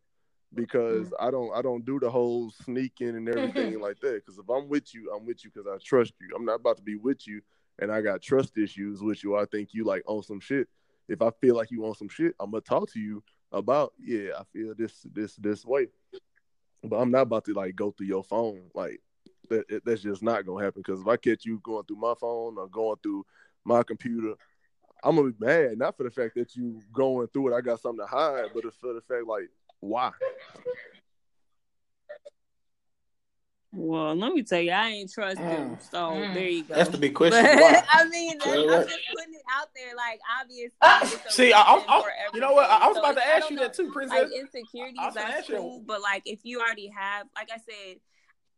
Because 0.54 1.06
mm-hmm. 1.06 1.26
I 1.26 1.30
don't 1.30 1.50
I 1.54 1.62
don't 1.62 1.84
do 1.84 1.98
the 1.98 2.10
whole 2.10 2.50
sneaking 2.50 3.16
and 3.16 3.28
everything 3.28 3.80
like 3.80 3.98
that. 4.00 4.22
Because 4.24 4.38
if 4.38 4.48
I'm 4.50 4.68
with 4.68 4.94
you, 4.94 5.10
I'm 5.16 5.24
with 5.24 5.44
you 5.44 5.50
because 5.52 5.66
I 5.66 5.78
trust 5.82 6.12
you. 6.20 6.34
I'm 6.36 6.44
not 6.44 6.60
about 6.60 6.76
to 6.76 6.82
be 6.82 6.96
with 6.96 7.26
you 7.26 7.40
and 7.78 7.90
I 7.90 8.00
got 8.00 8.22
trust 8.22 8.58
issues 8.58 9.02
with 9.02 9.24
you. 9.24 9.36
I 9.36 9.46
think 9.46 9.70
you 9.72 9.84
like 9.84 10.02
on 10.06 10.22
some 10.22 10.40
shit. 10.40 10.68
If 11.08 11.22
I 11.22 11.30
feel 11.40 11.56
like 11.56 11.70
you 11.70 11.84
on 11.86 11.94
some 11.94 12.08
shit, 12.08 12.34
I'm 12.38 12.50
gonna 12.50 12.60
talk 12.60 12.90
to 12.92 13.00
you 13.00 13.22
about 13.50 13.92
yeah, 13.98 14.30
I 14.38 14.44
feel 14.52 14.74
this 14.76 15.06
this 15.12 15.36
this 15.36 15.64
way. 15.64 15.88
But 16.84 16.96
I'm 16.96 17.10
not 17.10 17.22
about 17.22 17.44
to 17.46 17.54
like 17.54 17.76
go 17.76 17.90
through 17.90 18.08
your 18.08 18.24
phone. 18.24 18.62
Like 18.74 19.00
that, 19.48 19.82
that's 19.84 20.02
just 20.02 20.22
not 20.22 20.46
gonna 20.46 20.64
happen. 20.64 20.82
Because 20.84 21.00
if 21.00 21.08
I 21.08 21.16
catch 21.16 21.44
you 21.44 21.60
going 21.62 21.84
through 21.84 21.96
my 21.98 22.14
phone 22.20 22.56
or 22.58 22.68
going 22.68 22.96
through 23.02 23.24
my 23.64 23.82
computer, 23.82 24.34
I'm 25.04 25.16
gonna 25.16 25.30
be 25.32 25.44
mad. 25.44 25.78
Not 25.78 25.96
for 25.96 26.04
the 26.04 26.10
fact 26.10 26.34
that 26.36 26.54
you 26.56 26.80
going 26.92 27.26
through 27.28 27.52
it, 27.52 27.56
I 27.56 27.60
got 27.60 27.80
something 27.80 28.04
to 28.04 28.10
hide, 28.10 28.46
but 28.54 28.64
it's 28.64 28.76
for 28.76 28.92
the 28.92 29.00
fact 29.02 29.26
like 29.26 29.48
why? 29.80 30.10
well 33.74 34.14
let 34.14 34.34
me 34.34 34.42
tell 34.42 34.60
you 34.60 34.70
i 34.70 34.88
ain't 34.88 35.10
trust 35.10 35.38
them 35.38 35.76
Mm. 35.76 35.90
so 35.90 35.96
Mm. 35.98 36.34
there 36.34 36.48
you 36.48 36.62
go 36.68 36.74
That's 36.74 36.90
the 36.90 36.98
big 36.98 37.14
But, 37.14 37.30
question. 37.32 37.58
Why? 37.58 37.82
I 37.90 38.04
mean, 38.06 38.36
that's, 38.38 38.50
Yeah, 38.50 38.60
I'm 38.60 38.68
right. 38.68 38.86
just 38.86 39.00
putting 39.14 39.32
it 39.34 39.42
out 39.50 39.68
there. 39.74 39.96
Like, 39.96 40.20
obviously, 40.40 40.76
Ah, 40.82 41.00
See, 41.30 41.52
I, 41.54 41.60
I, 41.62 41.74
reason 41.76 41.88
I, 41.88 42.00
for 42.02 42.08
you 42.34 42.40
know 42.40 42.52
what? 42.52 42.68
I, 42.70 42.76
I 42.76 42.88
was 42.88 42.96
everything. 42.98 43.10
about 43.10 43.20
to 43.22 43.26
ask 43.26 43.50
you 43.50 43.56
know, 43.56 43.62
that 43.62 43.72
too, 43.74 43.90
Princess. 43.90 44.18
Like 44.30 44.38
insecurities, 44.38 44.98
I 45.00 45.06
was 45.06 45.14
that's 45.14 45.38
ask 45.38 45.48
you 45.48 45.54
that. 45.54 45.60
cool. 45.62 45.82
But 45.86 46.02
like, 46.02 46.22
if 46.26 46.40
you 46.42 46.60
already 46.60 46.88
have, 46.88 47.26
like 47.34 47.48
I 47.50 47.56
said, 47.56 47.96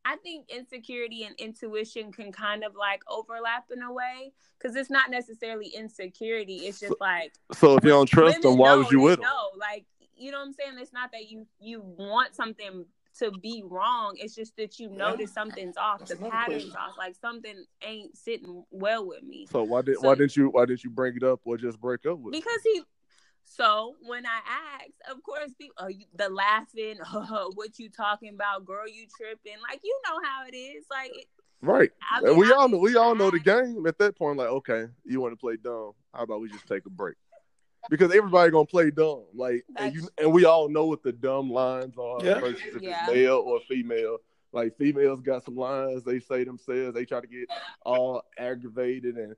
I 0.04 0.16
think 0.16 0.50
insecurity 0.50 1.25
and 1.25 1.34
intuition 1.38 2.12
can 2.12 2.30
kind 2.32 2.62
of 2.64 2.75
like 2.76 3.02
overlap 3.08 3.64
in 3.75 3.82
a 3.82 3.92
way 3.92 4.32
because 4.58 4.76
it's 4.76 4.90
not 4.90 5.11
necessarily 5.11 5.68
insecurity. 5.68 6.56
It's 6.66 6.80
just 6.80 7.00
like 7.00 7.32
So 7.52 7.76
if 7.76 7.84
you 7.84 7.90
don't 7.90 8.06
trust 8.06 8.42
them, 8.42 8.58
why 8.58 8.73
know, 8.73 8.78
was 8.78 8.90
you 8.92 9.00
with 9.00 9.20
them? 9.20 9.28
No, 9.30 9.58
Like, 9.58 9.87
you 10.16 10.30
know 10.30 10.38
what 10.38 10.46
I'm 10.46 10.52
saying? 10.52 10.75
It's 10.78 10.92
not 10.92 11.11
that 11.12 11.30
you 11.30 11.46
you 11.58 11.80
want 11.82 12.34
something 12.34 12.84
to 13.18 13.30
be 13.30 13.62
wrong. 13.64 14.14
It's 14.18 14.34
just 14.34 14.56
that 14.56 14.78
you 14.80 14.90
Yeah. 14.90 14.96
notice 14.96 15.32
something's 15.32 15.76
off. 15.76 16.00
That's 16.00 16.11
the 16.12 16.16
pattern's 16.28 16.64
question. 16.64 16.76
off. 16.76 16.99
Like 16.99 17.14
something 17.14 17.64
ain't 17.82 18.16
sitting 18.16 18.64
well 18.70 19.06
with 19.06 19.23
me. 19.23 19.46
So 19.50 19.62
why 19.62 19.82
did 19.82 19.96
So- 19.99 20.08
why 20.08 20.14
didn't 20.16 20.37
you 20.37 20.49
why 20.50 20.66
didn't 20.66 20.84
you 20.84 20.90
bring 20.90 21.16
it 21.16 21.23
up 21.23 21.40
or 21.44 21.56
just 21.56 21.80
break 21.80 22.04
up 22.06 22.18
with? 22.18 22.34
him? 22.34 22.40
Because 22.40 22.61
he. 22.62 22.82
So 23.45 23.95
when 24.01 24.25
I 24.27 24.41
asked, 24.81 25.01
of 25.11 25.23
course, 25.23 25.53
people, 25.61 25.91
you- 25.91 26.07
the 26.15 26.29
laughing, 26.29 26.97
what 27.55 27.79
you 27.79 27.89
talking 27.91 28.31
about, 28.35 28.65
girl, 28.65 28.89
you 28.89 29.07
tripping, 29.17 29.61
like 29.69 29.81
you 29.85 29.99
know 30.09 30.19
how 30.25 30.47
it 30.47 30.57
is. 30.57 30.85
Like, 30.91 31.11
it, 31.15 31.27
Right. 31.61 31.91
I 32.11 32.21
mean, 32.21 32.37
we 32.37 32.53
I 32.53 32.57
all 32.57 32.69
know 32.69 32.77
we 32.79 32.95
all 32.97 33.15
know 33.15 33.31
the 33.31 33.39
game 33.39 33.87
at 33.87 33.97
that 33.99 34.19
point. 34.19 34.37
Like, 34.39 34.49
okay, 34.49 34.87
you 35.07 35.21
want 35.23 35.33
to 35.33 35.37
play 35.37 35.57
dumb? 35.57 35.93
How 36.13 36.25
about 36.25 36.41
we 36.43 36.51
just 36.51 36.67
take 36.67 36.85
a 36.85 36.91
break? 36.91 37.17
Because 37.89 38.15
everybody 38.15 38.51
gonna 38.51 38.67
play 38.67 38.91
dumb. 38.91 39.25
Like, 39.35 39.65
and 39.77 39.95
you 39.95 40.09
and 40.19 40.31
we 40.33 40.45
all 40.45 40.69
know 40.69 40.85
what 40.87 41.03
the 41.03 41.13
dumb 41.13 41.51
lines 41.51 41.97
are. 41.97 42.19
Yeah. 42.23 42.41
Versus 42.41 42.61
if 42.75 42.83
Yeah. 42.83 43.05
it's 43.07 43.15
male 43.15 43.37
or 43.47 43.61
female. 43.69 44.19
Like 44.53 44.77
females 44.77 45.21
got 45.23 45.43
some 45.45 45.57
lines 45.57 46.05
they 46.05 46.21
say 46.21 46.45
themselves. 46.45 46.95
They 46.95 47.05
try 47.07 47.21
to 47.21 47.27
get 47.27 47.49
all 47.85 48.23
aggravated 48.39 49.17
and 49.17 49.35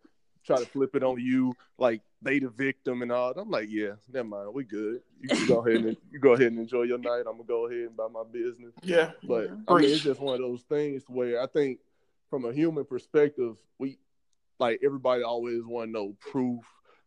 try 0.46 0.58
to 0.58 0.66
flip 0.66 0.94
it 0.94 1.02
on 1.02 1.20
you, 1.20 1.54
like 1.78 2.00
they 2.22 2.38
the 2.38 2.48
victim 2.48 3.02
and 3.02 3.12
all. 3.12 3.32
I'm 3.36 3.50
like, 3.50 3.68
yeah, 3.68 3.92
never 4.12 4.28
mind, 4.28 4.54
we 4.54 4.64
good. 4.64 5.00
You 5.20 5.28
can 5.28 5.46
go 5.46 5.58
ahead 5.66 5.84
and 5.84 5.96
you 6.10 6.18
go 6.18 6.32
ahead 6.32 6.48
and 6.48 6.58
enjoy 6.60 6.82
your 6.82 6.98
night. 6.98 7.24
I'm 7.26 7.36
gonna 7.36 7.44
go 7.46 7.66
ahead 7.66 7.88
and 7.88 7.96
buy 7.96 8.08
my 8.10 8.22
business. 8.30 8.72
Yeah. 8.82 9.12
But 9.24 9.50
I 9.68 9.74
mean, 9.74 9.84
it's 9.90 10.02
just 10.04 10.20
one 10.20 10.34
of 10.34 10.40
those 10.40 10.62
things 10.62 11.02
where 11.08 11.42
I 11.42 11.46
think, 11.46 11.80
from 12.30 12.44
a 12.44 12.52
human 12.52 12.84
perspective, 12.84 13.56
we 13.78 13.98
like 14.58 14.80
everybody 14.84 15.22
always 15.22 15.64
want 15.64 15.88
to 15.88 15.92
know 15.92 16.16
proof 16.20 16.64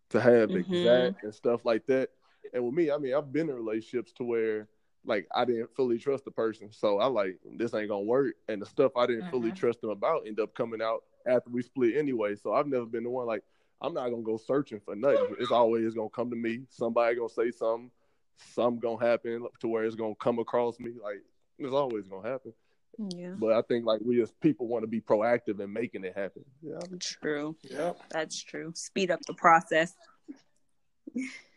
to 0.09 0.21
have 0.21 0.49
Mhm. 0.51 0.57
exact 0.57 1.23
and 1.23 1.33
stuff 1.33 1.65
like 1.65 1.85
that. 1.87 2.09
And 2.53 2.63
with 2.65 2.73
me, 2.73 2.89
I 2.91 2.97
mean, 2.97 3.13
I've 3.13 3.31
been 3.31 3.49
in 3.49 3.55
relationships 3.55 4.11
to 4.13 4.23
where 4.23 4.67
like 5.05 5.27
I 5.33 5.45
didn't 5.45 5.73
fully 5.75 5.97
trust 5.97 6.25
the 6.25 6.31
person, 6.31 6.71
so 6.71 6.99
I 6.99 7.05
like 7.07 7.39
this 7.57 7.73
ain't 7.73 7.89
gonna 7.89 8.01
work. 8.01 8.35
And 8.47 8.61
the 8.61 8.65
stuff 8.65 8.91
I 8.95 9.05
didn't 9.07 9.29
fully 9.31 9.51
Mhm. 9.51 9.55
trust 9.55 9.81
them 9.81 9.89
about 9.91 10.27
end 10.27 10.39
up 10.39 10.53
coming 10.53 10.81
out 10.81 11.03
after 11.25 11.49
we 11.49 11.61
split 11.61 11.95
anyway. 11.95 12.35
So 12.35 12.53
I've 12.53 12.67
never 12.67 12.85
been 12.85 13.03
the 13.03 13.09
one 13.09 13.25
like 13.27 13.43
I'm 13.81 13.93
not 13.93 14.09
gonna 14.09 14.23
go 14.23 14.37
searching 14.37 14.79
for 14.81 14.95
nothing. 14.95 15.35
It's 15.39 15.51
always 15.51 15.93
gonna 15.93 16.09
come 16.09 16.29
to 16.29 16.35
me. 16.35 16.65
Somebody 16.69 17.15
gonna 17.15 17.29
say 17.29 17.51
something. 17.51 17.91
Something 18.37 18.79
gonna 18.79 19.05
happen 19.05 19.47
to 19.59 19.67
where 19.67 19.83
it's 19.85 19.95
gonna 19.95 20.15
come 20.15 20.39
across 20.39 20.79
me. 20.79 20.91
Like 21.01 21.23
it's 21.57 21.73
always 21.73 22.07
gonna 22.07 22.27
happen. 22.27 22.53
Yeah. 22.97 23.35
But 23.37 23.53
I 23.53 23.61
think 23.61 23.85
like 23.85 24.01
we 24.01 24.21
as 24.21 24.31
people 24.31 24.67
want 24.67 24.83
to 24.83 24.87
be 24.87 24.99
proactive 24.99 25.59
in 25.61 25.71
making 25.71 26.03
it 26.03 26.17
happen. 26.17 26.43
Yeah. 26.61 26.79
True. 26.99 27.55
Yep. 27.61 28.01
That's 28.09 28.41
true. 28.41 28.73
Speed 28.75 29.11
up 29.11 29.21
the 29.25 29.33
process. 29.33 29.95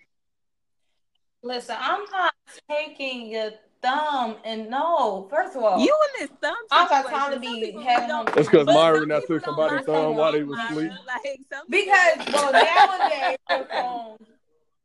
Listen, 1.43 1.77
I'm 1.79 2.05
not 2.13 2.35
taking 2.71 3.27
your 3.29 3.51
thumb 3.83 4.37
and 4.45 4.71
no. 4.71 5.27
First 5.29 5.57
of 5.57 5.63
all, 5.65 5.79
You 5.81 5.97
in 6.21 6.27
this 6.29 6.39
thumb 6.41 6.55
I'm 6.71 6.89
not 6.89 7.07
trying 7.11 7.33
to 7.35 7.41
be 7.41 7.61
people 7.67 7.83
having 7.83 8.09
don't- 8.09 8.27
them- 8.27 8.35
That's 8.37 8.49
'cause 8.49 8.67
Myra 8.67 8.99
some 9.01 9.09
not 9.09 9.21
people 9.23 9.37
took 9.37 9.45
somebody's 9.45 9.87
thumb 9.87 10.17
while 10.17 10.33
they 10.33 10.43
was 10.45 10.57
Myra. 10.57 10.71
asleep. 10.71 10.93
Like 11.07 11.41
some 11.53 11.67
because 11.69 12.33
well 12.33 12.53
nowadays 12.53 13.39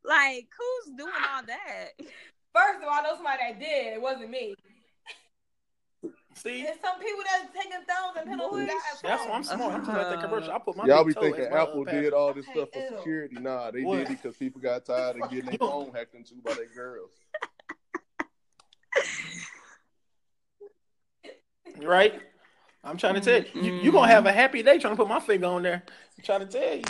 like 0.04 0.48
who's 0.58 0.96
doing 0.96 1.12
all 1.32 1.42
that? 1.46 1.88
First 2.54 2.78
of 2.82 2.84
all, 2.84 2.90
I 2.90 3.02
know 3.02 3.14
somebody 3.14 3.38
that 3.52 3.60
did. 3.60 3.92
It 3.94 4.02
wasn't 4.02 4.30
me. 4.30 4.54
See, 6.38 6.62
There's 6.62 6.78
some 6.80 7.00
people 7.00 7.20
that's 7.24 7.52
taking 7.52 7.72
thumbs 7.72 8.16
and 8.16 8.28
penalties. 8.30 8.68
that's 9.02 9.26
why 9.26 9.32
I'm 9.34 9.42
smart. 9.42 9.74
I'm 9.74 9.80
just 9.84 9.92
like 9.92 10.08
that 10.08 10.20
commercial. 10.22 10.52
I 10.52 10.58
put 10.58 10.76
my 10.76 10.86
Y'all 10.86 11.04
be 11.04 11.12
thinking 11.12 11.44
Apple 11.46 11.84
did 11.84 12.12
all 12.12 12.32
this 12.32 12.46
stuff 12.46 12.68
for 12.72 12.82
security. 12.96 13.36
Nah, 13.40 13.72
they 13.72 13.82
What? 13.82 13.96
did 13.98 14.10
it 14.10 14.22
because 14.22 14.36
people 14.36 14.60
got 14.60 14.84
tired 14.84 15.20
of 15.20 15.28
getting 15.30 15.46
their 15.46 15.58
phone 15.58 15.90
hacked 15.92 16.14
into 16.14 16.34
by 16.44 16.54
their 16.54 16.66
girls. 16.74 17.10
right? 21.82 22.14
I'm 22.84 22.96
trying 22.96 23.14
to 23.14 23.20
tell 23.20 23.42
you, 23.42 23.62
you, 23.62 23.72
you 23.82 23.92
gonna 23.92 24.06
have 24.08 24.26
a 24.26 24.32
happy 24.32 24.62
day 24.62 24.78
trying 24.78 24.94
to 24.94 24.96
put 24.96 25.08
my 25.08 25.20
finger 25.20 25.46
on 25.46 25.62
there. 25.62 25.82
I'm 26.18 26.24
trying 26.24 26.40
to 26.40 26.46
tell 26.46 26.76
you. 26.76 26.84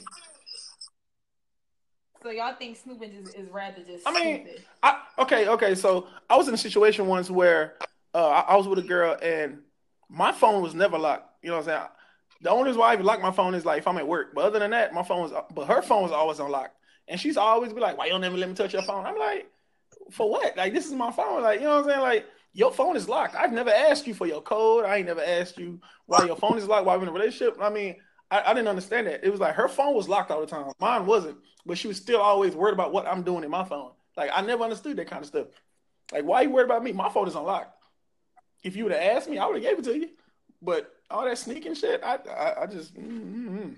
So 2.22 2.30
y'all 2.30 2.54
think 2.54 2.76
snooping 2.76 3.12
is, 3.12 3.34
is 3.34 3.48
rather 3.50 3.82
just 3.82 4.06
I 4.06 4.12
mean, 4.12 4.44
stupid? 4.44 4.64
I 4.82 5.02
okay, 5.20 5.48
okay. 5.48 5.74
So 5.74 6.08
I 6.28 6.36
was 6.36 6.48
in 6.48 6.54
a 6.54 6.58
situation 6.58 7.06
once 7.06 7.30
where 7.30 7.74
uh, 8.14 8.28
I, 8.28 8.40
I 8.40 8.56
was 8.56 8.66
with 8.66 8.78
a 8.78 8.82
girl 8.82 9.16
and 9.20 9.58
my 10.08 10.32
phone 10.32 10.62
was 10.62 10.74
never 10.74 10.98
locked. 10.98 11.28
You 11.42 11.50
know 11.50 11.56
what 11.56 11.68
I'm 11.68 11.78
saying? 11.78 11.88
The 12.40 12.50
only 12.50 12.64
reason 12.64 12.80
why 12.80 12.90
I 12.90 12.94
even 12.94 13.06
lock 13.06 13.20
my 13.20 13.32
phone 13.32 13.54
is 13.54 13.64
like 13.64 13.78
if 13.78 13.88
I'm 13.88 13.98
at 13.98 14.06
work. 14.06 14.34
But 14.34 14.44
other 14.44 14.58
than 14.58 14.70
that, 14.70 14.94
my 14.94 15.02
phone 15.02 15.22
was. 15.22 15.32
But 15.54 15.66
her 15.66 15.82
phone 15.82 16.02
was 16.02 16.12
always 16.12 16.38
unlocked, 16.38 16.76
and 17.08 17.20
she's 17.20 17.36
always 17.36 17.72
be 17.72 17.80
like, 17.80 17.98
"Why 17.98 18.06
you 18.06 18.12
don't 18.12 18.24
ever 18.24 18.36
let 18.36 18.48
me 18.48 18.54
touch 18.54 18.72
your 18.72 18.82
phone?" 18.82 19.06
I'm 19.06 19.18
like, 19.18 19.50
"For 20.10 20.30
what? 20.30 20.56
Like 20.56 20.72
this 20.72 20.86
is 20.86 20.92
my 20.92 21.10
phone. 21.10 21.42
Like 21.42 21.60
you 21.60 21.66
know 21.66 21.76
what 21.76 21.84
I'm 21.84 21.90
saying? 21.90 22.00
Like 22.00 22.26
your 22.52 22.70
phone 22.70 22.96
is 22.96 23.08
locked. 23.08 23.34
I've 23.34 23.52
never 23.52 23.70
asked 23.70 24.06
you 24.06 24.14
for 24.14 24.26
your 24.26 24.40
code. 24.40 24.84
I 24.84 24.96
ain't 24.98 25.06
never 25.06 25.22
asked 25.22 25.58
you 25.58 25.80
why 26.06 26.24
your 26.24 26.36
phone 26.36 26.58
is 26.58 26.66
locked. 26.66 26.86
Why 26.86 26.96
we're 26.96 27.02
in 27.02 27.08
a 27.08 27.12
relationship. 27.12 27.58
I 27.60 27.70
mean." 27.70 27.96
I, 28.30 28.42
I 28.50 28.52
didn't 28.52 28.68
understand 28.68 29.06
that. 29.06 29.24
It 29.24 29.30
was 29.30 29.40
like 29.40 29.54
her 29.54 29.68
phone 29.68 29.94
was 29.94 30.06
locked 30.06 30.30
all 30.30 30.42
the 30.42 30.46
time. 30.46 30.70
Mine 30.78 31.06
wasn't, 31.06 31.38
but 31.64 31.78
she 31.78 31.88
was 31.88 31.96
still 31.96 32.20
always 32.20 32.54
worried 32.54 32.74
about 32.74 32.92
what 32.92 33.06
I'm 33.06 33.22
doing 33.22 33.42
in 33.42 33.50
my 33.50 33.64
phone. 33.64 33.92
Like 34.18 34.30
I 34.34 34.42
never 34.42 34.64
understood 34.64 34.98
that 34.98 35.08
kind 35.08 35.22
of 35.22 35.28
stuff. 35.28 35.46
Like 36.12 36.24
why 36.24 36.42
you 36.42 36.50
worried 36.50 36.66
about 36.66 36.84
me? 36.84 36.92
My 36.92 37.08
phone 37.08 37.26
is 37.26 37.34
unlocked. 37.34 37.77
If 38.64 38.76
you 38.76 38.84
would 38.84 38.92
have 38.92 39.02
asked 39.16 39.28
me, 39.28 39.38
I 39.38 39.46
would 39.46 39.56
have 39.56 39.62
gave 39.64 39.78
it 39.78 39.84
to 39.84 39.98
you. 39.98 40.08
But 40.60 40.92
all 41.10 41.24
that 41.24 41.38
sneaking 41.38 41.74
shit, 41.74 42.02
I 42.02 42.16
I, 42.30 42.62
I 42.62 42.66
just 42.66 42.94
mm-hmm. 42.94 43.70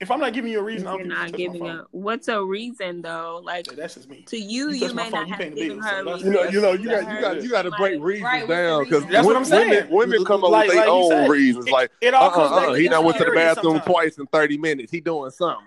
if 0.00 0.10
I'm 0.10 0.18
not 0.18 0.32
giving 0.32 0.50
you 0.50 0.58
a 0.58 0.62
reason, 0.62 0.88
I 0.88 0.90
don't 0.96 1.06
You're 1.06 1.16
think 1.16 1.38
you 1.38 1.46
not 1.46 1.52
giving 1.54 1.62
my 1.62 1.68
phone. 1.68 1.78
a 1.80 1.84
what's 1.92 2.28
a 2.28 2.44
reason 2.44 3.02
though? 3.02 3.40
Like 3.44 3.68
Yeah, 3.68 3.76
that's 3.76 3.94
just 3.94 4.08
me. 4.10 4.22
to 4.22 4.36
you, 4.36 4.70
You 4.70 4.88
you, 4.88 4.94
may 4.94 5.04
phone, 5.04 5.12
not 5.12 5.28
you 5.28 5.34
have 5.34 5.54
given 5.54 5.78
bills, 5.80 5.84
her 5.84 6.04
so 6.04 6.16
You 6.24 6.30
know, 6.32 6.42
you 6.44 6.60
know, 6.60 6.72
you 6.72 6.88
got 6.90 7.14
you 7.14 7.20
got 7.20 7.42
you 7.44 7.50
got 7.50 7.62
to 7.62 7.70
break 7.72 7.94
Like, 7.94 8.02
reasons 8.02 8.24
right, 8.24 8.48
down 8.48 8.84
because? 8.84 9.06
That's 9.06 9.24
what 9.26 9.36
I'm 9.36 9.44
saying. 9.44 9.70
Women, 9.70 10.10
women 10.10 10.24
come 10.24 10.42
up 10.44 10.50
Like- 10.50 10.66
with 10.68 10.76
their 10.76 10.86
like 10.86 10.88
you 10.88 10.92
own 11.04 11.10
said, 11.10 11.30
reasons. 11.30 11.66
it- 11.68 11.72
like, 11.72 11.90
it 12.00 12.14
all 12.14 12.30
uh, 12.30 12.34
comes 12.34 12.50
back 12.50 12.68
uh, 12.68 12.72
to 12.72 12.78
he 12.80 12.88
done 12.88 13.04
went 13.04 13.18
to 13.18 13.24
the 13.24 13.30
bathroom 13.30 13.64
sometimes. 13.76 13.86
twice 13.86 14.18
in 14.18 14.26
thirty 14.26 14.58
minutes. 14.58 14.90
He 14.90 15.00
doing 15.00 15.30
something. 15.30 15.64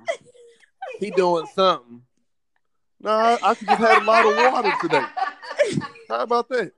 He 1.00 1.12
doing 1.12 1.46
something. 1.56 2.02
No, 3.00 3.12
I, 3.12 3.38
I 3.42 3.54
could 3.56 3.68
just 3.68 3.80
had 3.80 4.02
a 4.02 4.06
lot 4.06 4.26
of 4.26 4.36
water 4.36 4.74
today. 4.82 5.06
How 6.10 6.22
about 6.22 6.50
that? 6.50 6.72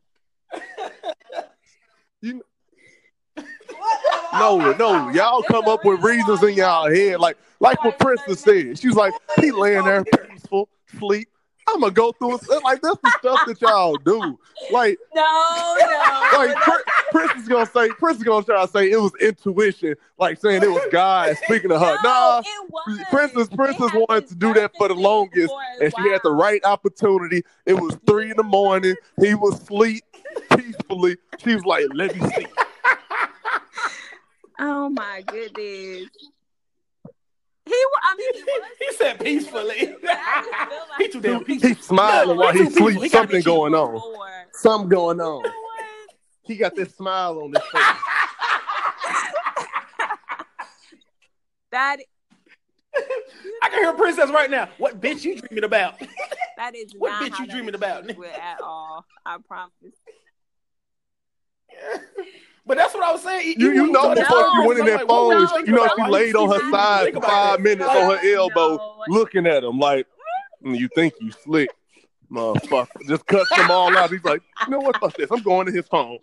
No, 4.33 4.73
no, 4.73 5.09
y'all 5.09 5.43
come 5.43 5.67
up 5.67 5.83
with 5.85 6.01
reasons 6.03 6.43
in 6.43 6.53
y'all 6.55 6.89
head, 6.93 7.19
like 7.19 7.37
like 7.59 7.83
what 7.83 7.97
Princess 7.99 8.39
said. 8.41 8.79
she's 8.79 8.95
like, 8.95 9.13
he 9.41 9.51
laying 9.51 9.83
there 9.85 10.03
peaceful, 10.03 10.69
sleep. 10.97 11.29
I'm 11.67 11.81
gonna 11.81 11.91
go 11.91 12.11
through 12.13 12.35
it. 12.35 12.63
Like 12.63 12.81
that's 12.81 12.97
the 13.03 13.11
stuff 13.19 13.41
that 13.45 13.61
y'all 13.61 13.95
do. 13.97 14.39
Like, 14.71 14.97
No, 15.13 15.75
no. 15.79 16.23
like 16.37 16.55
Prin- 16.55 16.77
Princess 17.11 17.47
gonna 17.47 17.65
say, 17.65 17.89
Princess 17.89 18.23
gonna 18.23 18.45
try 18.45 18.65
to 18.65 18.71
say 18.71 18.89
it 18.91 18.99
was 18.99 19.11
intuition, 19.21 19.95
like 20.17 20.39
saying 20.39 20.63
it 20.63 20.69
was 20.71 20.81
God 20.91 21.35
speaking 21.45 21.69
to 21.69 21.79
her. 21.79 21.97
Nah, 22.03 22.39
it 22.39 22.69
was. 22.71 22.99
Princess 23.11 23.47
Princess 23.49 23.91
wanted 23.93 24.27
to 24.29 24.35
do 24.35 24.53
that 24.53 24.71
for 24.77 24.87
the 24.87 24.95
longest, 24.95 25.53
and 25.81 25.93
she 25.95 26.09
had 26.09 26.21
the 26.23 26.31
right 26.31 26.63
opportunity. 26.63 27.43
It 27.65 27.73
was 27.73 27.97
three 28.07 28.31
in 28.31 28.37
the 28.37 28.43
morning. 28.43 28.95
He 29.21 29.35
was 29.35 29.61
asleep 29.61 30.03
peacefully. 30.55 31.17
She 31.43 31.53
was 31.55 31.65
like, 31.65 31.85
"Let 31.93 32.15
me 32.15 32.27
see." 32.29 32.47
Oh 34.59 34.89
my 34.89 35.23
goodness. 35.25 36.09
He, 37.65 37.75
I 37.75 38.15
mean, 38.17 38.33
he 38.33 38.41
was. 38.43 38.63
he 38.79 38.93
said 38.95 39.19
peacefully. 39.19 39.95
But 40.01 40.09
I 40.11 40.43
just 40.43 40.69
feel 40.69 40.79
like- 40.89 40.99
he 41.01 41.07
too 41.09 41.21
damn 41.21 41.43
peaceful. 41.43 41.69
He's 41.69 41.85
smiling 41.85 42.37
while 42.37 42.51
he 42.51 42.59
He 42.63 42.65
too 42.65 42.71
sleeps. 42.75 43.03
He 43.03 43.09
Something 43.09 43.41
going 43.43 43.75
on. 43.75 43.93
Before. 43.93 44.27
Something 44.53 44.89
going 44.89 45.21
on. 45.21 45.37
You 45.43 45.43
know 45.43 45.61
what? 45.61 45.85
He 46.43 46.55
got 46.57 46.75
this 46.75 46.95
smile 46.95 47.39
on 47.39 47.53
his 47.53 47.63
face. 47.71 47.83
That 51.71 51.97
I 53.61 53.69
can 53.69 53.83
hear 53.83 53.93
Princess 53.93 54.31
right 54.31 54.49
now. 54.49 54.69
What 54.79 54.99
bitch 54.99 55.23
you 55.23 55.39
dreaming 55.39 55.63
about? 55.63 55.99
that 56.57 56.75
is 56.75 56.93
What 56.97 57.09
not 57.11 57.21
bitch 57.21 57.33
how 57.35 57.43
you 57.43 57.49
dreaming 57.51 57.75
about? 57.75 58.09
at 58.09 58.61
all. 58.63 59.05
I 59.23 59.37
promise. 59.47 59.71
But 62.69 62.77
that's 62.77 62.93
what 62.93 63.01
I 63.01 63.11
was 63.11 63.23
saying. 63.23 63.55
You, 63.57 63.71
you 63.71 63.87
know 63.91 64.13
before 64.13 64.47
she 64.53 64.67
went 64.67 64.79
in 64.81 64.85
no, 64.85 64.91
that 64.97 65.07
phone, 65.07 65.31
no, 65.31 65.57
you 65.65 65.71
know 65.71 65.89
she 65.97 66.03
laid 66.11 66.35
on 66.35 66.51
her 66.51 66.71
side 66.71 67.15
for 67.15 67.21
five 67.21 67.57
that. 67.57 67.61
minutes 67.63 67.89
on 67.89 68.15
her 68.15 68.35
elbow, 68.35 68.75
no. 68.77 69.03
looking 69.07 69.47
at 69.47 69.63
him 69.63 69.79
like, 69.79 70.05
"Mm, 70.63 70.77
"You 70.77 70.87
think 70.93 71.15
you 71.19 71.31
slick, 71.31 71.71
motherfucker?" 72.31 73.07
Just 73.07 73.25
cuts 73.25 73.49
them 73.57 73.71
all 73.71 73.97
out. 73.97 74.11
He's 74.11 74.23
like, 74.23 74.43
"You 74.67 74.73
know 74.73 74.81
what? 74.81 74.97
Fuck 74.99 75.15
this. 75.15 75.31
I'm 75.31 75.41
going 75.41 75.65
to 75.65 75.71
his 75.71 75.87
phone." 75.87 76.19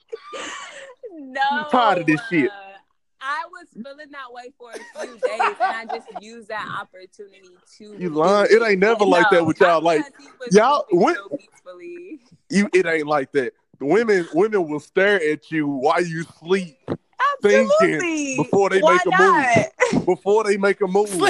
No. 1.18 1.40
I'm 1.50 1.68
tired 1.68 1.98
of 1.98 2.06
this 2.06 2.20
shit. 2.30 2.48
uh, 2.48 2.54
I 3.20 3.42
was 3.50 3.66
feeling 3.72 4.12
that 4.12 4.32
way 4.32 4.52
for 4.56 4.70
a 4.70 5.04
few 5.04 5.18
days, 5.18 5.40
and 5.40 5.58
I 5.60 5.84
just 5.86 6.06
used 6.22 6.46
that 6.46 6.68
opportunity 6.80 7.56
to. 7.78 7.96
You 7.98 8.10
lying? 8.10 8.46
It 8.52 8.62
ain't 8.62 8.78
never 8.78 9.04
like 9.04 9.30
that 9.30 9.44
with 9.44 9.58
y'all. 9.58 9.82
Like 9.82 10.04
because 10.06 10.24
he 10.24 10.30
was 10.38 10.54
y'all- 10.54 10.86
moving 10.92 11.16
when- 11.30 11.40
so 11.64 11.80
you, 12.50 12.70
it 12.72 12.86
ain't 12.86 13.08
like 13.08 13.32
that. 13.32 13.52
The 13.78 13.84
women, 13.86 14.28
women 14.32 14.68
will 14.68 14.80
stare 14.80 15.20
at 15.30 15.50
you 15.50 15.66
while 15.68 16.02
you 16.02 16.24
sleep 16.40 16.78
Thinking 17.42 18.36
before 18.36 18.70
they 18.70 18.80
Why 18.80 18.94
make 18.94 19.06
a 19.06 19.10
not? 19.10 19.66
move. 19.92 20.06
Before 20.06 20.44
they 20.44 20.56
make 20.56 20.80
a 20.80 20.86
move, 20.86 21.22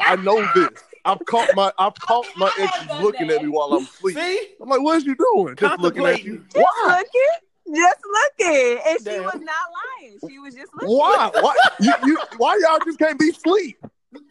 I 0.00 0.16
know 0.16 0.46
this. 0.54 0.68
I've 1.04 1.24
caught 1.24 1.54
my, 1.54 1.72
I've 1.78 1.94
caught 2.00 2.26
my 2.36 2.46
I 2.46 2.62
exes 2.62 3.00
looking 3.00 3.28
that. 3.28 3.36
at 3.36 3.42
me 3.42 3.48
while 3.48 3.72
I'm 3.72 3.84
asleep. 3.84 4.16
See? 4.16 4.48
I'm 4.60 4.68
like, 4.68 4.80
"What's 4.80 5.04
you 5.04 5.14
doing?" 5.16 5.56
Just 5.56 5.80
looking 5.80 6.04
at 6.04 6.22
you. 6.24 6.44
Just 6.52 6.56
Why? 6.56 7.02
looking. 7.04 7.76
Just 7.76 7.98
looking. 8.04 8.78
And 8.86 8.98
she 9.00 9.20
was 9.20 9.40
not 9.40 9.54
lying. 10.02 10.18
She 10.28 10.38
was 10.38 10.54
just 10.54 10.72
looking. 10.74 10.96
Why? 10.96 11.30
Why? 11.40 11.54
You, 11.80 11.92
you, 12.04 12.18
why 12.36 12.58
y'all 12.62 12.80
just 12.84 12.98
can't 12.98 13.18
be 13.18 13.32
sleep? 13.32 13.78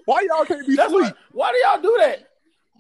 Why 0.06 0.26
y'all 0.30 0.46
can't 0.46 0.68
be 0.68 0.76
That's 0.76 0.92
sleep? 0.92 1.04
why, 1.04 1.14
why 1.32 1.52
do 1.52 1.58
y'all 1.58 1.82
do 1.82 1.98
that? 2.00 2.30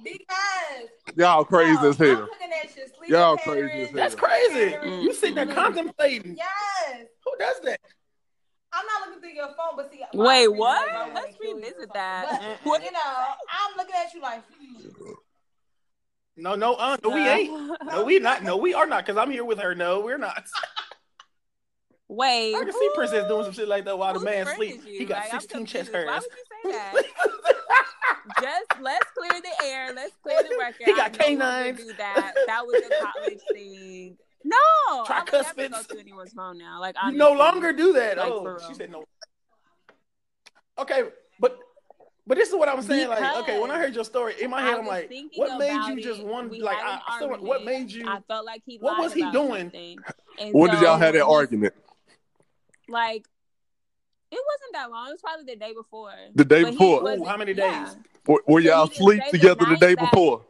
Because 0.03 1.15
Y'all 1.15 1.43
crazy 1.45 1.73
no, 1.81 1.89
as 1.89 1.97
hell. 1.97 2.07
looking 2.09 2.49
at 2.63 2.75
your 2.75 2.85
sleeping 2.87 3.09
Y'all 3.15 3.37
patterns, 3.37 3.71
crazy 3.71 3.81
as 3.83 3.87
hell. 3.89 3.95
That's 3.95 4.15
crazy. 4.15 4.71
patterns. 4.71 5.03
You 5.03 5.13
sitting 5.13 5.35
there 5.35 5.45
contemplating. 5.47 6.35
Yes. 6.37 7.07
Who 7.23 7.31
does 7.39 7.59
that? 7.63 7.79
I'm 8.73 8.85
not 8.85 9.07
looking 9.07 9.21
through 9.21 9.35
your 9.35 9.47
phone, 9.47 9.77
but 9.77 9.89
see. 9.91 9.99
my 10.13 10.25
Wait, 10.25 10.47
what? 10.49 10.57
what? 10.59 10.87
is 10.89 10.91
I 10.95 11.13
Let's 11.13 11.37
kill 11.37 11.49
you 11.49 11.53
or 11.53 11.55
revisit 11.59 11.93
that. 11.93 12.57
But, 12.65 12.83
you 12.83 12.91
know, 12.91 12.99
I'm 12.99 13.77
looking 13.77 13.95
at 13.95 14.13
you 14.13 14.21
like, 14.21 14.43
hmm. 14.47 15.11
No, 16.37 16.55
no, 16.55 16.73
uh, 16.75 16.97
no, 17.01 17.09
we 17.11 17.25
ain't. 17.27 17.77
No, 17.85 18.03
we 18.03 18.19
not. 18.19 18.43
No, 18.43 18.57
we 18.57 18.73
are 18.73 18.85
not. 18.85 19.05
Because 19.05 19.17
I'm 19.17 19.31
here 19.31 19.45
with 19.45 19.59
her. 19.59 19.73
No, 19.73 20.01
we're 20.01 20.17
not. 20.17 20.45
Wait. 22.09 22.53
I 22.53 22.63
can 22.63 22.73
see 22.73 22.89
Princess 22.93 23.27
doing 23.29 23.45
some 23.45 23.53
shit 23.53 23.69
like 23.69 23.85
that 23.85 23.97
while 23.97 24.13
the 24.13 24.19
man 24.19 24.43
friend 24.43 24.57
sleep. 24.57 24.81
you? 24.85 24.99
He 24.99 25.05
got 25.05 25.19
Like, 25.31 25.41
16 25.41 25.65
chest 25.65 25.91
confused. 25.91 26.07
Why 26.07 26.11
hairs. 26.13 26.23
would 26.63 26.67
you 26.67 26.71
say 26.71 26.77
that? 26.77 27.55
Just 28.41 28.81
let's 28.81 29.05
clear 29.17 29.41
the 29.41 29.65
air. 29.65 29.93
Let's 29.93 30.15
clear 30.23 30.41
the 30.43 30.55
record. 30.59 30.85
He 30.85 30.95
got 30.95 31.19
I 31.21 31.33
no 31.33 31.45
longer 31.45 31.63
canines. 31.63 31.77
Do 31.79 31.93
that. 31.97 32.33
That 32.47 32.65
was 32.65 32.81
a 32.83 33.05
college 33.05 33.39
thing. 33.53 34.17
No, 34.43 34.55
I 34.57 34.97
would 34.97 35.31
never 35.31 35.43
Tricuspids. 35.43 35.87
go 35.87 35.95
to 35.95 35.99
anyone's 35.99 36.33
phone 36.33 36.57
now. 36.57 36.79
Like 36.79 36.95
I 37.01 37.11
no 37.11 37.31
longer 37.33 37.73
do 37.73 37.93
that. 37.93 38.17
Like, 38.17 38.31
oh, 38.31 38.57
she 38.67 38.75
said 38.75 38.91
no. 38.91 39.05
Okay, 40.77 41.03
but 41.39 41.57
but 42.27 42.37
this 42.37 42.49
is 42.49 42.55
what 42.55 42.69
I'm 42.69 42.81
saying. 42.81 43.07
like, 43.09 43.35
okay, 43.37 43.59
when 43.59 43.71
I 43.71 43.77
heard 43.79 43.95
your 43.95 44.03
story 44.03 44.35
in 44.41 44.49
my 44.49 44.61
head, 44.61 44.75
I 44.75 44.77
I'm 44.79 44.87
like, 44.87 45.11
what 45.35 45.57
made 45.59 45.71
about 45.71 45.89
you 45.89 46.01
just 46.01 46.19
it. 46.21 46.25
want 46.25 46.57
like 46.59 46.77
had 46.77 46.99
I, 47.07 47.13
I 47.13 47.15
still, 47.17 47.29
what 47.37 47.63
made 47.63 47.91
you? 47.91 48.07
I 48.07 48.19
felt 48.27 48.45
like 48.45 48.61
he. 48.65 48.77
What 48.77 48.99
was 48.99 49.13
he 49.13 49.29
doing? 49.31 49.65
something. 49.65 49.97
And 50.39 50.53
When 50.53 50.71
did 50.71 50.81
y'all 50.81 50.97
have 50.97 51.13
that 51.13 51.25
argument? 51.25 51.73
Like 52.87 53.25
It 54.35 54.43
wasn't 54.45 54.73
that 54.73 54.91
long. 54.91 55.07
It 55.07 55.11
was 55.11 55.21
probably 55.21 55.45
the 55.45 55.55
day 55.59 55.73
before. 55.73 56.11
The 56.35 56.45
day 56.45 56.63
But 56.63 56.71
before. 56.71 57.09
Ooh, 57.09 57.23
how 57.23 57.37
many 57.37 57.53
yeah. 57.53 57.85
days? 57.85 57.97
Were, 58.27 58.41
were 58.47 58.61
So 58.61 58.67
y'all 58.67 58.87
he 58.87 58.89
didn't 58.93 59.03
sleep 59.05 59.21
say 59.23 59.31
the 59.31 59.37
together 59.37 59.65
the 59.65 59.71
night 59.71 59.79
day 59.79 59.95
that- 59.95 60.11
before? 60.11 60.41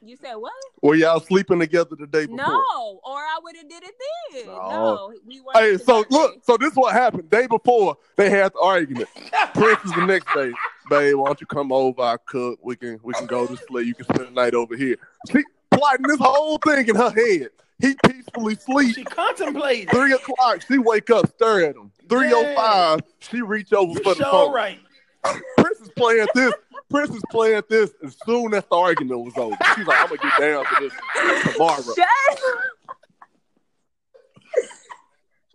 You 0.00 0.16
said 0.16 0.34
what? 0.36 0.52
Were 0.80 0.94
y'all 0.94 1.18
sleeping 1.18 1.58
together 1.58 1.96
the 1.96 2.06
day 2.06 2.26
before? 2.26 2.36
No, 2.46 3.00
or 3.04 3.16
I 3.18 3.38
would 3.42 3.56
have 3.56 3.68
did 3.68 3.82
it 3.82 3.94
then. 4.32 4.46
No. 4.46 4.68
No, 4.70 5.12
we 5.26 5.40
weren't. 5.40 5.56
Hey, 5.58 5.76
so 5.76 6.04
together. 6.04 6.06
look, 6.10 6.44
so 6.44 6.56
this 6.56 6.70
is 6.70 6.76
what 6.76 6.92
happened. 6.94 7.28
Day 7.28 7.48
before, 7.48 7.96
they 8.16 8.30
had 8.30 8.52
the 8.52 8.60
argument. 8.60 9.08
Prince 9.54 9.84
is 9.84 9.92
the 9.94 10.06
next 10.06 10.32
day. 10.32 10.52
Babe, 10.88 11.16
why 11.16 11.26
don't 11.26 11.40
you 11.40 11.48
come 11.48 11.72
over? 11.72 12.00
I 12.00 12.16
cook. 12.26 12.60
We 12.62 12.76
can 12.76 13.00
we 13.02 13.12
can 13.12 13.26
go 13.26 13.46
to 13.48 13.56
sleep. 13.56 13.86
You 13.88 13.94
can 13.94 14.04
spend 14.04 14.28
the 14.28 14.30
night 14.30 14.54
over 14.54 14.76
here. 14.76 14.96
She 15.32 15.42
plotting 15.72 16.06
this 16.06 16.18
whole 16.20 16.58
thing 16.58 16.88
in 16.88 16.94
her 16.94 17.10
head. 17.10 17.48
He 17.80 17.94
peacefully 18.06 18.56
sleep. 18.56 18.94
She 18.96 19.04
contemplated. 19.04 19.90
Three 19.90 20.12
o'clock, 20.12 20.62
she 20.66 20.78
wake 20.78 21.10
up, 21.10 21.28
stare 21.34 21.64
at 21.66 21.76
him. 21.76 21.92
Three 22.08 22.30
oh 22.32 22.54
five, 22.56 23.00
she 23.20 23.40
reach 23.42 23.72
over 23.72 23.92
You 23.92 24.02
for 24.02 24.14
the 24.14 24.24
phone. 24.24 24.52
right. 24.52 24.78
Prince 25.58 25.80
is 25.80 25.90
playing 25.96 26.26
this. 26.34 26.52
Prince 26.90 27.10
is 27.14 27.22
playing 27.30 27.62
this 27.68 27.90
as 28.04 28.16
soon 28.24 28.54
as 28.54 28.64
the 28.64 28.76
argument 28.76 29.20
was 29.20 29.36
over. 29.36 29.56
She's 29.76 29.86
like, 29.86 30.00
I'm 30.00 30.08
gonna 30.08 30.20
get 30.20 30.38
down 30.40 30.64
to 30.64 30.76
this 30.80 31.52
tomorrow. 31.52 31.82
Shut. 31.82 32.40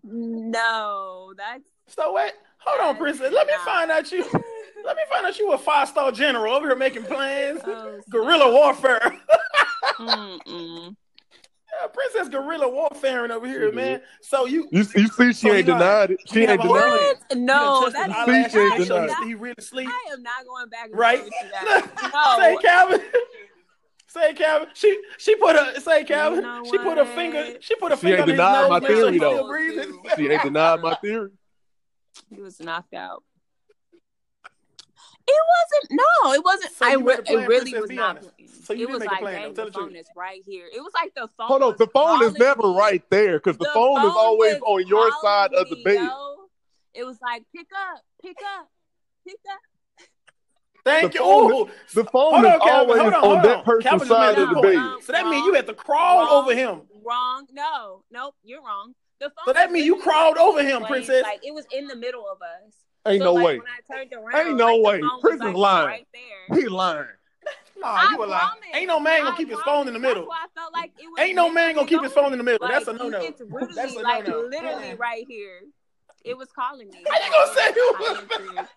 no, 0.03 1.33
that's 1.37 1.63
So 1.87 2.11
what? 2.11 2.33
Hold 2.59 2.81
on, 2.81 2.97
princess. 2.97 3.33
Let 3.33 3.47
me 3.47 3.53
find 3.65 3.91
out 3.91 4.11
you. 4.11 4.23
Let 4.85 4.95
me 4.95 5.03
find 5.09 5.25
out 5.25 5.37
you 5.39 5.51
a 5.53 5.57
five 5.57 5.89
star 5.89 6.11
general 6.11 6.53
over 6.53 6.67
here 6.67 6.75
making 6.77 7.03
plans. 7.03 7.61
oh, 7.65 7.99
Guerrilla 8.09 8.51
warfare. 8.51 9.17
Yeah, 11.81 11.87
princess 11.87 12.29
guerrilla 12.29 12.69
warfaring 12.69 13.31
over 13.31 13.47
here, 13.47 13.71
man. 13.71 14.01
So 14.21 14.45
you. 14.45 14.67
You, 14.71 14.79
you 14.95 15.07
see, 15.07 15.33
she 15.33 15.33
So 15.33 15.53
ain't 15.53 15.65
denied 15.65 16.11
it. 16.11 16.19
She 16.25 16.41
ain't 16.41 16.61
denied 16.61 16.67
plan. 16.69 16.83
it. 16.93 17.17
What? 17.29 17.37
you 17.39 17.45
No, 17.45 17.81
done 17.81 17.93
that 17.93 18.07
tested 18.25 18.29
is 18.29 18.45
his 18.45 18.51
See, 18.51 18.57
she 18.57 18.63
ain't 18.65 18.87
denied 18.89 19.09
it. 19.21 19.27
he 19.27 19.33
really 19.35 19.55
sleep? 19.59 19.89
I 19.89 20.13
am 20.13 20.23
not 20.23 20.45
going 20.45 20.69
back 20.69 20.85
and 20.85 20.95
Right? 20.95 21.19
forth 21.19 21.33
with 21.41 21.51
that. 21.51 22.37
say 22.37 22.53
No. 22.53 22.59
Calvin. 22.59 23.01
say 24.07 24.33
Calvin. 24.33 24.67
She 24.73 25.01
she 25.17 25.35
put 25.35 25.55
a 25.55 25.79
say 25.81 26.03
Calvin. 26.03 26.41
know 26.41 26.63
she 26.69 26.77
put 26.77 26.97
a 26.97 27.05
finger. 27.05 27.53
She 27.61 27.75
put 27.75 27.91
a 27.91 27.95
She 27.97 28.01
finger 28.01 28.15
ain't 28.17 28.21
on 28.23 28.29
his 28.29 28.37
denied 28.37 28.61
nose. 28.61 28.69
my 28.69 28.79
make 28.79 28.89
sure 28.89 29.05
theory, 29.11 29.19
though. 29.19 29.55
She 30.15 30.27
ain't 30.27 30.43
denied 30.43 30.81
my 30.81 30.95
theory. 30.95 31.31
He 32.29 32.41
was 32.41 32.59
knocked 32.59 32.93
out. 32.93 33.23
It 35.25 35.41
wasn't. 35.81 36.01
No, 36.25 36.33
it 36.33 36.43
wasn't. 36.43 36.73
So 36.73 36.85
I 36.85 36.93
re- 36.95 37.03
made 37.03 37.19
a 37.19 37.23
plan, 37.23 37.43
it 37.43 37.47
really 37.47 37.73
was 37.79 37.89
not. 37.89 38.23
Honest. 38.63 38.67
playing. 38.67 38.79
So 38.79 38.81
you 38.81 38.83
it 38.83 38.87
did 38.87 38.93
was 38.93 38.99
make 39.01 39.09
a 39.09 39.11
like, 39.11 39.21
plan, 39.21 39.33
dang, 39.33 39.41
though. 39.43 39.53
Tell 39.53 39.65
the 39.65 39.71
the 39.71 39.77
phone 39.79 39.89
truth. 39.89 39.99
is 39.99 40.07
right 40.15 40.41
here. 40.45 40.67
It 40.73 40.81
was 40.81 40.91
like 40.93 41.13
the 41.15 41.27
phone. 41.37 41.47
Hold 41.47 41.63
on, 41.63 41.75
the 41.77 41.87
phone 41.87 42.23
is 42.23 42.33
never 42.35 42.63
me. 42.63 42.77
right 42.77 43.03
there 43.09 43.39
because 43.39 43.57
the, 43.57 43.69
phone 43.73 43.99
is 44.05 44.13
always 44.15 44.57
on 44.65 44.87
your 44.87 45.09
calling 45.11 45.21
side 45.21 45.53
of 45.53 45.69
the 45.69 45.83
bed. 45.83 45.95
yo. 45.95 46.35
It 46.93 47.03
was 47.05 47.17
like 47.21 47.43
pick 47.55 47.67
up, 47.75 48.01
pick 48.21 48.37
up, 48.59 48.69
pick 49.27 49.39
up. 49.51 49.59
Thank 50.85 51.13
The 51.13 51.19
you. 51.19 51.25
phone 51.25 51.51
Ooh. 51.53 51.69
The 51.93 52.03
phone 52.05 52.33
Hold 52.33 52.45
is 52.45 52.51
on, 52.51 52.59
Calvin. 52.59 52.99
always 52.99 53.01
Hold 53.01 53.13
on, 53.13 53.37
on, 53.37 53.43
that 53.43 53.63
person's 53.65 53.83
Calvin 53.83 54.07
side 54.07 54.37
made 54.37 54.43
of 54.43 54.49
the 54.49 54.61
bed. 54.61 54.75
Um, 54.75 54.99
So 55.01 55.11
that 55.13 55.27
means 55.27 55.45
you 55.47 55.53
had 55.53 55.65
to 55.67 55.73
crawl 55.73 56.25
wrong, 56.25 56.43
over 56.43 56.53
him. 56.53 56.81
Wrong. 57.05 57.47
No, 57.53 58.03
nope. 58.11 58.35
You're 58.43 58.61
wrong. 58.61 58.93
The 59.19 59.27
phone. 59.29 59.45
So 59.45 59.53
that 59.53 59.71
means 59.71 59.85
you 59.85 59.95
crawled 60.01 60.37
over 60.37 60.61
him, 60.61 60.79
placed, 60.83 61.07
princess. 61.07 61.23
Like 61.23 61.39
it 61.43 61.53
was 61.53 61.65
in 61.73 61.87
the 61.87 61.95
middle 61.95 62.25
of 62.29 62.39
us. 62.41 62.73
Ain't 63.07 63.19
so, 63.21 63.25
no 63.25 63.33
like, 63.33 63.45
way. 63.45 63.57
When 63.59 63.67
I 63.67 63.95
turned 63.95 64.13
around, 64.13 64.47
Ain't 64.47 64.57
no 64.57 64.75
like, 64.75 64.93
way. 64.95 65.01
phone 65.01 65.09
was, 65.09 65.21
Princess 65.21 65.45
like, 65.47 65.55
lying. 65.55 65.87
Right 65.87 66.07
there. 66.13 66.59
He 66.59 66.67
lying. 66.67 67.07
Nah, 67.83 67.89
I 67.95 68.11
you 68.13 68.23
a 68.23 68.25
lie. 68.25 68.49
Ain't 68.73 68.87
no 68.87 68.99
man 68.99 69.21
gonna 69.23 69.33
I 69.33 69.37
keep 69.37 69.49
his 69.49 69.59
phone 69.61 69.87
in 69.87 69.93
the 69.93 69.99
middle. 69.99 70.23
That's 70.23 70.29
why 70.29 70.45
I 70.45 70.59
felt 70.59 70.73
like 70.73 70.91
it 70.97 71.07
was 71.07 71.19
Ain't 71.19 71.35
no 71.35 71.51
man 71.51 71.75
gonna 71.75 71.87
keep 71.87 72.01
his 72.01 72.13
phone 72.13 72.31
in 72.31 72.37
the 72.37 72.43
middle. 72.43 72.59
Like, 72.65 72.71
That's 72.71 72.87
a 72.87 72.93
no 72.93 73.09
no. 73.09 73.21
It's 73.21 73.41
literally 73.41 73.73
That's 73.75 73.95
a 73.95 73.99
like 73.99 74.27
no-no. 74.27 74.47
literally 74.47 74.89
Uh-uh. 74.91 74.95
right 74.97 75.25
here. 75.27 75.61
It 76.23 76.37
was 76.37 76.47
calling 76.53 76.89
me. 76.89 77.03
How 77.05 77.25
you 77.25 77.31
gonna 77.31 77.53
say 77.53 77.67
it 77.75 77.99
was- 77.99 78.17
answered. 78.57 78.69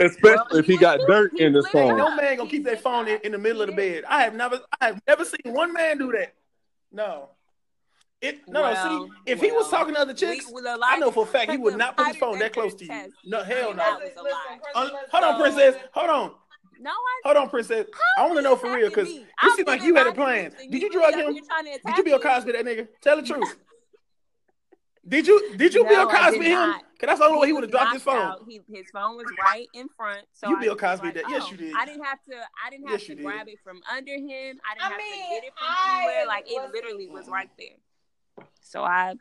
Especially 0.00 0.36
Well, 0.50 0.58
if 0.58 0.66
he 0.66 0.72
he 0.72 0.78
got 0.78 0.98
was- 0.98 1.06
dirt 1.06 1.32
he 1.36 1.44
in 1.44 1.54
his 1.54 1.68
phone. 1.68 1.96
No 1.96 2.16
man 2.16 2.36
gonna 2.36 2.50
keep 2.50 2.64
that 2.64 2.82
phone 2.82 3.06
in, 3.06 3.20
in 3.22 3.30
the 3.32 3.38
middle 3.38 3.62
of 3.62 3.68
the 3.68 3.76
bed. 3.76 4.02
I 4.08 4.22
have 4.22 4.34
never, 4.34 4.60
I 4.80 4.86
have 4.86 5.00
never 5.06 5.24
seen 5.24 5.38
one 5.54 5.72
man 5.72 5.98
do 5.98 6.10
that. 6.12 6.34
No. 6.90 7.28
It 8.20 8.40
no 8.48 8.62
Well, 8.62 8.74
no. 8.90 9.06
See, 9.06 9.12
if 9.26 9.40
he 9.40 9.52
was 9.52 9.68
talking 9.70 9.94
to 9.94 10.00
other 10.00 10.14
chicks, 10.14 10.50
We- 10.52 10.62
the 10.62 10.78
I 10.82 10.96
know 10.98 11.12
for 11.12 11.22
a 11.24 11.26
fact 11.26 11.50
he 11.52 11.58
would 11.58 11.76
not 11.76 11.96
put 11.96 12.08
his 12.08 12.16
phone 12.16 12.38
that 12.40 12.52
close 12.52 12.74
to 12.74 12.84
you. 12.84 12.90
test. 12.90 13.12
No 13.24 13.44
hell 13.44 13.72
no. 13.74 13.98
was 14.00 14.10
a. 14.74 14.78
Un- 14.78 14.90
hold 15.12 15.24
on, 15.24 15.40
princess. 15.40 15.76
Hold 15.92 16.10
on. 16.10 16.34
No, 16.80 16.90
I. 16.90 17.20
Hold 17.24 17.36
on, 17.36 17.50
princess. 17.50 17.86
I 18.18 18.22
want 18.26 18.36
to 18.36 18.42
know 18.42 18.56
for 18.56 18.72
real 18.74 18.88
because 18.88 19.08
me. 19.08 19.18
it 19.18 19.26
I'm 19.40 19.56
seems 19.56 19.68
like 19.68 19.82
you 19.82 19.94
had 19.94 20.06
a 20.06 20.12
plan. 20.12 20.52
Did 20.70 20.82
you 20.82 20.90
drug 20.90 21.14
him? 21.14 21.32
here 21.32 21.42
trying 21.48 21.64
to 21.64 21.78
Did 21.84 21.96
you 21.98 22.04
Bill 22.04 22.18
me? 22.18 22.24
Cosby 22.24 22.52
that 22.52 22.64
nigga? 22.64 22.88
Tell 23.00 23.16
the 23.16 23.22
truth. 23.22 23.56
Did 25.06 25.26
you 25.26 25.54
did 25.56 25.74
you 25.74 25.82
No, 25.82 25.88
Bill 25.90 26.08
Cosby 26.08 26.44
him? 26.46 26.72
Cause 26.72 26.80
that's 27.08 27.18
the 27.18 27.26
only 27.26 27.38
way 27.40 27.46
he 27.48 27.52
would 27.52 27.64
have 27.64 27.70
dropped 27.70 27.92
his 27.92 28.02
phone. 28.02 28.16
out. 28.16 28.40
He, 28.48 28.62
his 28.72 28.86
phone 28.90 29.18
was 29.18 29.26
right 29.44 29.66
in 29.74 29.86
front. 29.94 30.22
So 30.32 30.48
You 30.48 30.56
I 30.56 30.60
Bill 30.62 30.76
Cosby 30.76 31.06
like, 31.08 31.14
that. 31.16 31.24
Yes, 31.28 31.42
oh. 31.46 31.50
you 31.50 31.56
did. 31.58 31.74
I 31.76 31.84
didn't 31.84 32.04
have 32.04 32.22
to. 32.30 32.36
I 32.64 32.70
didn't 32.70 32.84
have 32.88 32.92
Yes, 32.92 33.02
to 33.02 33.08
you 33.10 33.16
did. 33.16 33.24
grab 33.26 33.46
it 33.48 33.58
from 33.62 33.82
under 33.94 34.12
him. 34.14 34.22
I 34.24 34.74
didn't 34.74 34.80
I 34.80 34.88
have 34.88 34.96
mean, 34.96 35.12
to 35.12 35.28
get 35.34 35.44
it 35.44 35.52
from 35.58 35.66
I 35.68 36.04
anywhere. 36.06 36.26
Like 36.26 36.44
it 36.48 36.72
literally 36.72 37.08
was 37.08 37.28
right 37.28 37.50
there. 37.58 38.46
So 38.62 38.82
I. 38.82 39.14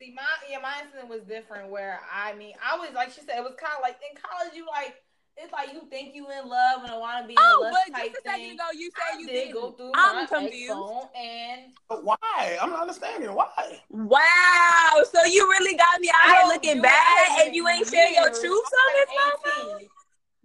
See, 0.00 0.12
my 0.14 0.22
yeah, 0.50 0.58
my 0.58 0.74
incident 0.82 1.08
was 1.08 1.22
different. 1.22 1.70
Where 1.70 2.00
I 2.12 2.34
mean, 2.34 2.54
I 2.64 2.76
was 2.76 2.90
like 2.94 3.10
she 3.12 3.20
said, 3.20 3.38
it 3.38 3.44
was 3.44 3.54
kind 3.58 3.72
of 3.76 3.82
like 3.82 3.96
in 4.10 4.16
college. 4.20 4.54
You 4.54 4.66
like 4.66 4.96
it's 5.36 5.52
like 5.52 5.72
you 5.72 5.82
think 5.90 6.14
you 6.14 6.26
in 6.30 6.48
love 6.48 6.82
and 6.82 6.92
I 6.92 6.96
want 6.96 7.22
to 7.22 7.26
be 7.26 7.34
in 7.34 7.38
Oh, 7.40 7.58
love 7.62 7.72
but 7.74 7.94
type 7.96 8.12
just 8.12 8.24
a 8.26 8.28
second 8.30 8.42
thing. 8.42 8.54
ago 8.54 8.64
you 8.72 8.90
I 8.94 9.10
said 9.12 9.20
you 9.20 9.26
did 9.26 9.32
didn't. 9.32 9.54
go 9.54 9.70
through 9.72 9.90
I'm 9.94 10.16
my 10.16 10.26
confused. 10.26 10.72
phone 10.72 11.06
and 11.16 11.60
But 11.88 12.04
why? 12.04 12.58
I'm 12.60 12.70
not 12.70 12.82
understanding 12.82 13.34
why. 13.34 13.80
Wow. 13.90 15.02
So 15.12 15.24
you 15.24 15.48
really 15.50 15.76
got 15.76 16.00
me 16.00 16.10
out 16.22 16.30
here 16.36 16.46
looking 16.48 16.82
bad, 16.82 17.46
and 17.46 17.54
you 17.54 17.66
ain't 17.68 17.86
share 17.88 18.10
your 18.10 18.26
years. 18.28 18.38
truths 18.40 18.70
on 18.72 18.94
this 18.94 19.08
like 19.16 19.34
motherfucker. 19.54 19.76
18. 19.78 19.88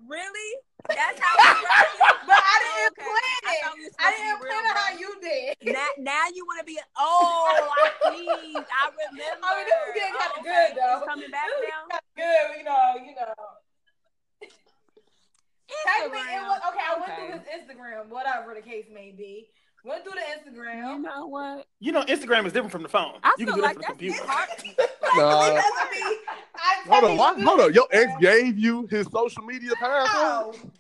Really? 0.08 0.58
That's 0.90 1.20
how? 1.20 1.36
But 2.30 2.38
I 2.38 2.56
didn't 2.62 2.94
Okay. 2.94 3.10
plan 3.10 3.42
it. 3.54 3.62
thought 3.64 3.74
we 3.78 3.84
was 3.86 3.94
I 3.98 4.12
didn't 4.12 4.38
plan 4.38 4.62
real, 4.62 4.70
it 4.70 4.78
how 4.78 4.92
you 4.98 5.12
did. 5.22 5.74
Now, 5.74 5.88
now 5.98 6.24
you 6.34 6.46
want 6.46 6.60
to 6.60 6.66
be. 6.66 6.78
Oh, 6.98 7.74
I 7.74 8.14
see. 8.14 8.28
I 8.30 8.90
remember. 8.94 9.46
I 9.46 9.56
mean, 9.58 9.66
this 9.66 9.80
is 9.88 9.94
getting 9.96 10.14
kinda 10.14 10.38
Oh, 10.38 10.44
good, 10.44 10.70
though. 10.78 10.98
It's 10.98 11.08
coming 11.08 11.32
back 11.32 11.46
This 11.50 11.70
now. 11.70 11.82
kinda 11.90 12.02
Good, 12.18 12.58
you 12.60 12.64
know, 12.66 12.86
you 13.06 13.16
know. 13.16 13.34
Technically, 15.86 16.20
it 16.20 16.24
Instagram. 16.26 16.48
was 16.48 16.62
okay. 16.70 16.86
I 16.86 16.94
went 17.00 17.04
Okay. 17.04 17.16
through 17.16 17.40
his 17.40 17.46
Instagram, 17.62 18.08
whatever 18.10 18.54
the 18.54 18.62
case 18.62 18.86
may 18.94 19.12
be. 19.12 19.50
Went 19.86 20.04
through 20.04 20.14
the 20.20 20.28
Instagram. 20.52 20.88
You 20.98 21.00
know 21.04 21.28
what? 21.28 21.66
You 21.80 21.92
know, 21.94 22.04
Instagram 22.04 22.46
is 22.46 22.54
different 22.54 22.72
from 22.72 22.84
the 22.84 22.90
phone. 22.90 23.20
I 23.24 23.34
you 23.38 23.46
feel 23.46 23.56
can 23.56 23.62
do 23.62 23.68
like 23.68 23.78
that 23.78 23.86
from 23.86 23.98
the 23.98 24.08
computer. 24.10 24.28
hard. 24.28 24.50
Nah. 25.16 25.40
Doesn't 25.50 25.66
Hold 26.88 27.04
on, 27.04 27.18
technically 27.18 27.44
hold 27.46 27.60
on. 27.62 27.74
Your 27.74 27.88
ex 27.92 28.12
gave 28.20 28.58
you 28.60 28.86
his 28.92 29.08
social 29.12 29.42
media 29.44 29.72
password? 29.80 30.72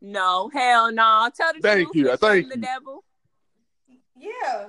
No. 0.00 0.48
No, 0.50 0.50
hell 0.52 0.92
no. 0.92 1.28
Tell 1.36 1.52
the 1.52 1.60
Thank 1.60 1.86
truth. 1.92 1.96
you, 1.96 2.10
and 2.10 2.20
shame 2.20 2.30
thank 2.30 2.48
the 2.48 2.56
you. 2.56 2.62
devil. 2.62 3.04
Yeah. 4.16 4.68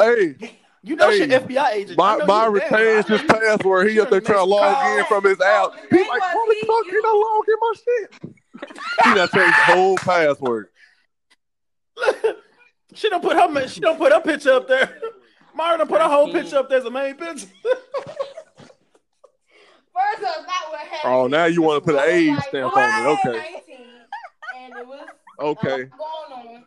Hey, 0.00 0.36
You 0.82 0.94
know, 0.96 1.10
Hey, 1.10 1.18
your 1.26 1.40
FBI 1.40 1.72
agent. 1.72 1.98
I 2.00 2.02
my 2.14 2.18
know 2.18 2.26
my 2.26 2.46
you 2.46 2.56
a 2.56 2.60
damn 2.60 2.72
retains 2.72 3.10
lie. 3.10 3.16
his 3.18 3.26
password. 3.26 3.88
He 3.88 3.94
You 3.94 4.02
up 4.02 4.10
there 4.10 4.20
trying 4.20 4.38
to 4.38 4.44
log 4.44 4.74
calls. 4.76 4.98
in 4.98 5.04
from 5.06 5.24
his 5.24 5.38
So 5.38 5.44
out. 5.44 5.72
the 5.90 5.96
like, 5.98 6.08
was, 6.08 6.34
"What 6.34 6.48
the 6.48 6.54
he- 6.54 6.66
fuck? 6.66 6.86
you- 6.86 7.02
Can 7.02 7.10
I 7.10 7.12
log 7.24 7.48
in 7.48 7.56
my 7.60 7.72
shit?" 7.76 8.08
He 9.04 9.14
done 9.14 9.28
changed 9.34 9.58
whole 9.60 9.96
password. 9.96 10.68
she 12.94 13.08
don't 13.08 13.22
put 13.22 13.36
her 13.36 13.68
she 13.68 13.80
don't 13.80 13.98
put 13.98 14.12
her 14.12 14.20
picture 14.20 14.52
up 14.52 14.68
there. 14.68 14.98
Mara 15.54 15.78
done 15.78 15.88
put 15.88 16.00
her 16.00 16.08
whole 16.08 16.30
picture 16.32 16.56
up 16.58 16.68
there 16.68 16.78
as 16.78 16.84
a 16.84 16.90
main 16.90 17.14
picture. 17.16 17.48
First 19.96 20.28
off, 20.28 20.46
not 20.46 20.70
what 20.70 20.80
oh, 20.82 20.88
happened. 20.90 21.00
Oh, 21.14 21.26
now 21.26 21.44
you 21.46 21.62
want 21.62 21.82
to 21.84 21.92
put 21.92 21.98
an 22.02 22.08
age 22.10 22.30
like, 22.36 22.48
stamp 22.48 22.74
"What?" 22.74 22.84
on 22.84 23.06
it. 23.06 23.18
Okay, 23.26 23.52
19, 23.66 23.86
and 24.60 24.76
it 24.76 24.86
was 24.86 25.08
uh, 25.38 25.42
okay, 25.44 25.84
going 25.84 26.32
on. 26.56 26.64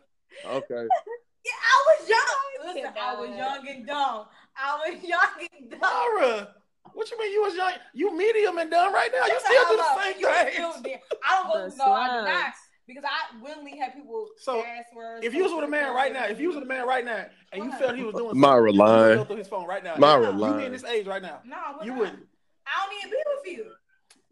okay. 0.56 0.86
Yeah, 1.42 1.52
I 1.64 1.84
was 1.98 2.08
young. 2.08 2.74
Listen, 2.74 2.92
I 3.00 3.14
was 3.18 3.30
uh, 3.30 3.34
young 3.34 3.68
and 3.68 3.86
dumb. 3.86 4.26
I 4.54 4.76
was 4.90 5.02
young 5.08 5.48
and 5.58 5.70
dumb. 5.70 5.80
Mara, 5.80 6.48
what 6.92 7.10
you 7.10 7.18
mean 7.18 7.32
you 7.32 7.40
was 7.42 7.54
young? 7.54 7.72
You 7.94 8.14
medium 8.14 8.58
and 8.58 8.70
dumb 8.70 8.92
right 8.92 9.10
now. 9.10 9.24
You 9.24 9.32
Shut 9.32 9.42
still 9.42 9.64
do 9.70 9.76
the 9.78 10.02
same 10.02 10.82
thing. 10.82 10.98
I 11.26 11.42
don't 11.42 11.52
go. 11.54 11.70
The 11.70 11.76
No, 11.76 11.84
I 11.92 12.08
do 12.08 12.12
not. 12.12 12.24
slugs. 12.42 12.56
Because 12.86 13.04
I 13.04 13.40
willingly 13.42 13.78
had 13.78 13.94
people 13.94 14.26
So, 14.36 14.62
passwords. 14.62 15.24
If 15.24 15.32
you 15.32 15.44
was 15.44 15.52
with 15.54 15.64
a 15.64 15.68
man 15.68 15.94
right 15.94 16.12
now, 16.12 16.26
if 16.26 16.38
you 16.40 16.48
was 16.48 16.56
with 16.56 16.64
a 16.64 16.68
man 16.68 16.86
right 16.86 17.04
now, 17.06 17.24
and 17.52 17.64
you 17.64 17.72
felt 17.78 17.94
he 17.96 18.02
was 18.02 18.14
doing 18.14 18.38
Myra 18.38 18.68
something, 18.70 18.74
you 18.74 18.80
would 18.82 18.86
lying. 18.88 19.24
through 19.24 19.36
his 19.36 19.48
phone 19.48 19.66
right 19.66 19.82
now. 19.82 19.94
Myra 19.96 20.30
you 20.32 20.38
lying. 20.38 20.58
be 20.58 20.64
in 20.66 20.72
this 20.72 20.84
age 20.84 21.06
right 21.06 21.22
now. 21.22 21.40
no, 21.46 21.56
You 21.82 21.90
not. 21.92 21.98
wouldn't. 22.00 22.18
I 22.70 22.86
don't 22.86 22.94
need 22.94 23.02
to 23.02 23.08
be 23.10 23.22
with 23.26 23.58
you. 23.58 23.72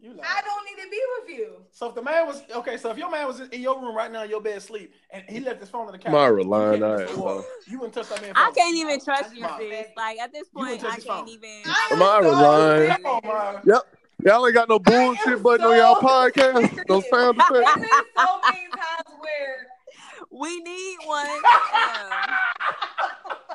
You 0.01 0.17
I 0.23 0.41
don't 0.41 0.65
need 0.65 0.81
to 0.81 0.89
be 0.89 1.01
with 1.19 1.37
you. 1.37 1.65
So 1.71 1.89
if 1.89 1.95
the 1.95 2.01
man 2.01 2.25
was 2.25 2.41
okay, 2.55 2.77
so 2.77 2.89
if 2.89 2.97
your 2.97 3.11
man 3.11 3.27
was 3.27 3.41
in 3.41 3.61
your 3.61 3.81
room 3.81 3.93
right 3.93 4.09
now 4.09 4.23
in 4.23 4.29
your 4.29 4.39
bed 4.39 4.57
asleep, 4.57 4.93
and 5.11 5.25
he 5.27 5.41
left 5.41 5.59
his 5.59 5.69
phone 5.69 5.87
on 5.87 5.91
the 5.91 5.97
couch, 5.97 6.13
Myra 6.13 6.41
you 6.41 6.47
lying 6.47 6.79
can't 6.79 7.01
ass, 7.01 7.11
the 7.11 7.19
wall. 7.19 7.45
You 7.67 7.79
wouldn't 7.79 7.95
touch 7.95 8.07
that 8.07 8.21
man. 8.21 8.31
I 8.33 8.51
can't 8.55 8.77
even 8.77 9.01
trust 9.03 9.35
you, 9.35 9.43
Come 9.43 9.59
sis. 9.59 9.87
Like 9.97 10.19
at 10.19 10.31
this 10.31 10.47
point, 10.47 10.81
I 10.85 10.91
can't 10.91 11.03
phone. 11.03 11.27
even. 11.27 11.49
I 11.65 11.95
Myra 11.97 12.23
so 12.23 12.31
lying. 12.31 12.89
Come 12.91 13.05
on, 13.05 13.21
Myra. 13.25 13.61
Yep. 13.65 13.81
Y'all 14.25 14.45
ain't 14.45 14.55
got 14.55 14.69
no 14.69 14.79
bullshit 14.79 15.43
button 15.43 15.65
on 15.65 15.75
y'all 15.75 15.95
podcast. 15.95 16.87
No 16.87 17.01
sound 17.01 17.37
effects. 17.37 17.49
There's 17.49 17.75
been 17.75 17.89
so 18.17 18.39
many 18.43 18.67
times 18.69 19.19
where 19.19 19.67
We 20.31 20.59
need 20.61 20.97
one. 21.05 21.27
Yeah. 21.73 22.25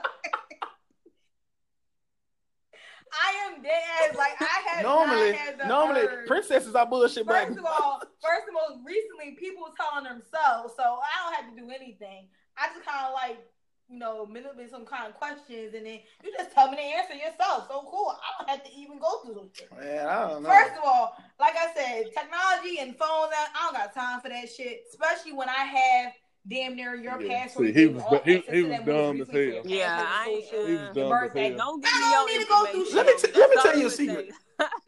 dead 3.64 3.83
ass. 4.11 4.16
Like 4.16 4.37
I 4.40 4.68
have 4.68 4.83
normally, 4.85 5.31
not 5.33 5.40
had 5.40 5.59
the 5.59 5.66
normally 5.66 6.00
urge. 6.03 6.27
princesses 6.27 6.74
are 6.74 6.87
bullshit. 6.87 7.27
First 7.27 7.59
of 7.59 7.64
all, 7.64 8.00
first 8.22 8.46
of 8.48 8.55
all, 8.55 8.81
recently 8.85 9.37
people 9.38 9.62
was 9.62 9.74
telling 9.77 10.05
themselves, 10.05 10.74
so 10.77 10.83
I 10.83 11.14
don't 11.24 11.35
have 11.35 11.55
to 11.55 11.61
do 11.61 11.70
anything. 11.70 12.29
I 12.57 12.68
just 12.68 12.87
kind 12.87 13.07
of 13.07 13.14
like, 13.14 13.38
you 13.88 13.98
know, 13.98 14.27
manipulate 14.27 14.70
some 14.70 14.85
kind 14.87 15.09
of 15.09 15.14
questions, 15.14 15.74
and 15.74 15.85
then 15.85 16.00
you 16.22 16.33
just 16.37 16.53
tell 16.53 16.70
me 16.70 16.77
the 16.77 16.83
answer 16.83 17.14
yourself. 17.14 17.66
So 17.68 17.87
cool. 17.90 18.14
I 18.14 18.38
don't 18.38 18.50
have 18.50 18.64
to 18.64 18.72
even 18.72 18.98
go 18.98 19.20
through 19.24 19.35
those 19.35 19.50
shit. 19.53 19.72
Man, 19.72 20.07
I 20.07 20.29
don't 20.29 20.42
know. 20.42 20.48
First 20.48 20.79
of 20.79 20.85
all, 20.85 21.16
like 21.40 21.55
I 21.57 21.74
said, 21.74 22.12
technology 22.14 22.79
and 22.81 22.96
phones, 22.96 23.33
I 23.35 23.48
I 23.55 23.64
don't 23.64 23.74
got 23.74 23.94
time 23.94 24.20
for 24.20 24.29
that 24.29 24.48
shit. 24.48 24.85
Especially 24.90 25.33
when 25.33 25.48
I 25.48 25.64
have 25.64 26.12
damn 26.46 26.76
near 26.76 26.94
your 26.94 27.20
Yeah. 27.22 27.44
password. 27.44 27.68
See, 27.68 27.72
he 27.80 27.87
was- 27.87 28.02
all 28.02 28.18
he- 28.18 28.44
he 28.50 28.62
was 28.62 28.80
dumb 28.80 29.20
as 29.22 29.28
hell. 29.28 29.35
shit, 29.35 29.64
Yeah, 29.66 30.04
I 30.07 30.28
ain't, 30.28 30.44
social, 30.44 30.66
He 30.66 30.72
was 30.74 30.80
dumb 30.94 30.96
your 31.09 31.24
as 31.24 31.33
hell. 31.33 31.57
Don't 31.57 31.80
give 31.85 31.90
I 31.92 31.96
me 31.96 32.00
don't 32.00 32.11
your 32.12 32.38
need 32.38 32.44
to 32.44 32.50
go 32.50 32.64
through 32.66 32.80
information. 32.85 32.96
Let 32.96 33.07
me 33.07 33.33
t- 33.33 33.38
let 33.40 33.50
me 33.50 33.57
tell 33.62 33.76
you 33.78 33.83
a 33.83 33.85
I'm 33.85 33.90
secret. 33.90 34.30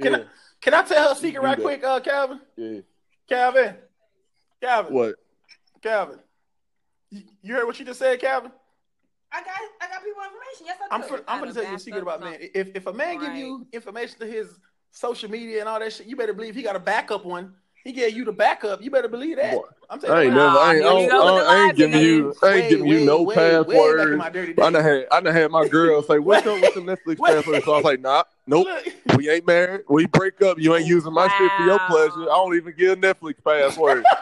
Can 0.00 0.12
Yeah, 0.12 0.18
I, 0.18 0.24
can 0.60 0.74
I 0.74 0.82
tell 0.82 1.06
her 1.08 1.12
a 1.12 1.16
secret 1.16 1.40
right 1.42 1.56
that. 1.56 1.62
quick, 1.62 1.84
uh, 1.84 2.00
Calvin? 2.00 2.40
yeah. 2.56 2.80
Calvin, 3.28 3.76
Calvin, 4.62 4.94
What? 4.94 5.14
Calvin. 5.82 6.20
You, 7.10 7.22
you 7.42 7.54
heard 7.54 7.66
what 7.66 7.78
you 7.78 7.84
just 7.84 7.98
said, 7.98 8.20
Calvin? 8.20 8.52
I 9.32 9.42
got, 9.42 9.54
I 9.80 9.88
got 9.88 10.04
people 10.04 10.22
information. 10.22 10.66
Yes, 10.66 10.78
I 10.90 10.94
I'm 10.94 11.00
do. 11.02 11.24
I'm 11.26 11.40
gonna 11.40 11.52
tell 11.52 11.64
you 11.64 11.74
a 11.74 11.78
secret 11.78 12.02
about 12.02 12.20
some- 12.20 12.30
man. 12.30 12.38
If 12.54 12.68
if 12.76 12.86
a 12.86 12.92
man 12.92 13.18
give 13.18 13.34
you 13.34 13.66
information 13.72 14.18
to 14.20 14.26
his 14.26 14.58
social 14.92 15.30
media 15.30 15.60
and 15.60 15.68
all 15.68 15.78
that 15.80 15.92
shit, 15.92 16.06
you 16.06 16.16
better 16.16 16.32
believe 16.32 16.54
he 16.54 16.62
got 16.62 16.76
a 16.76 16.80
backup 16.80 17.24
one. 17.24 17.54
He 17.86 17.92
gave 17.92 18.16
you 18.16 18.24
the 18.24 18.32
backup. 18.32 18.82
You 18.82 18.90
better 18.90 19.06
believe 19.06 19.36
that. 19.36 19.52
Boy, 19.52 19.62
I'm 19.88 19.98
I 19.98 20.00
telling 20.00 20.18
ain't 20.24 20.32
you. 20.32 20.34
never. 20.40 20.58
I 20.58 20.74
ain't, 20.74 20.84
I 20.84 20.88
Nah, 20.88 20.98
you 20.98 21.08
don't, 21.08 21.08
go 21.08 21.34
with 21.34 21.34
I 21.34 21.38
ain't, 21.38 21.48
I 21.48 21.66
ain't 21.68 21.76
giving 21.76 22.00
you. 22.00 22.34
I 22.42 22.46
ain't 22.48 22.54
Way, 22.56 22.68
giving 22.68 22.86
you 22.88 23.00
no 23.04 23.22
way, 23.22 23.24
way 23.24 23.34
back 23.36 23.52
in 23.52 23.64
passwords. 23.74 24.16
my 24.18 24.28
dirty 24.30 24.50
I 24.50 24.54
days. 24.54 24.72
done 24.72 24.74
had. 24.82 25.06
I 25.12 25.20
done 25.20 25.34
had 25.34 25.50
my 25.52 25.68
girl 25.68 26.02
say, 26.02 26.18
"What's 26.18 26.46
up 26.48 26.60
with 26.60 26.74
the 26.74 26.80
Netflix 26.80 27.18
Wait. 27.20 27.30
password?" 27.32 27.62
So 27.62 27.72
I 27.72 27.76
was 27.76 27.84
like, 27.84 28.00
"Nah, 28.00 28.24
nope. 28.48 28.66
Look, 29.06 29.16
We 29.16 29.30
ain't 29.30 29.46
married. 29.46 29.82
We 29.88 30.06
break 30.06 30.42
up. 30.42 30.58
You 30.58 30.74
ain't 30.74 30.88
using 30.88 31.12
my 31.12 31.28
shit 31.28 31.52
for 31.58 31.64
your 31.64 31.78
pleasure. 31.88 32.22
I 32.22 32.34
don't 32.34 32.56
even 32.56 32.74
give 32.76 32.90
a 32.90 32.96
Netflix 33.00 33.34
password. 33.44 34.04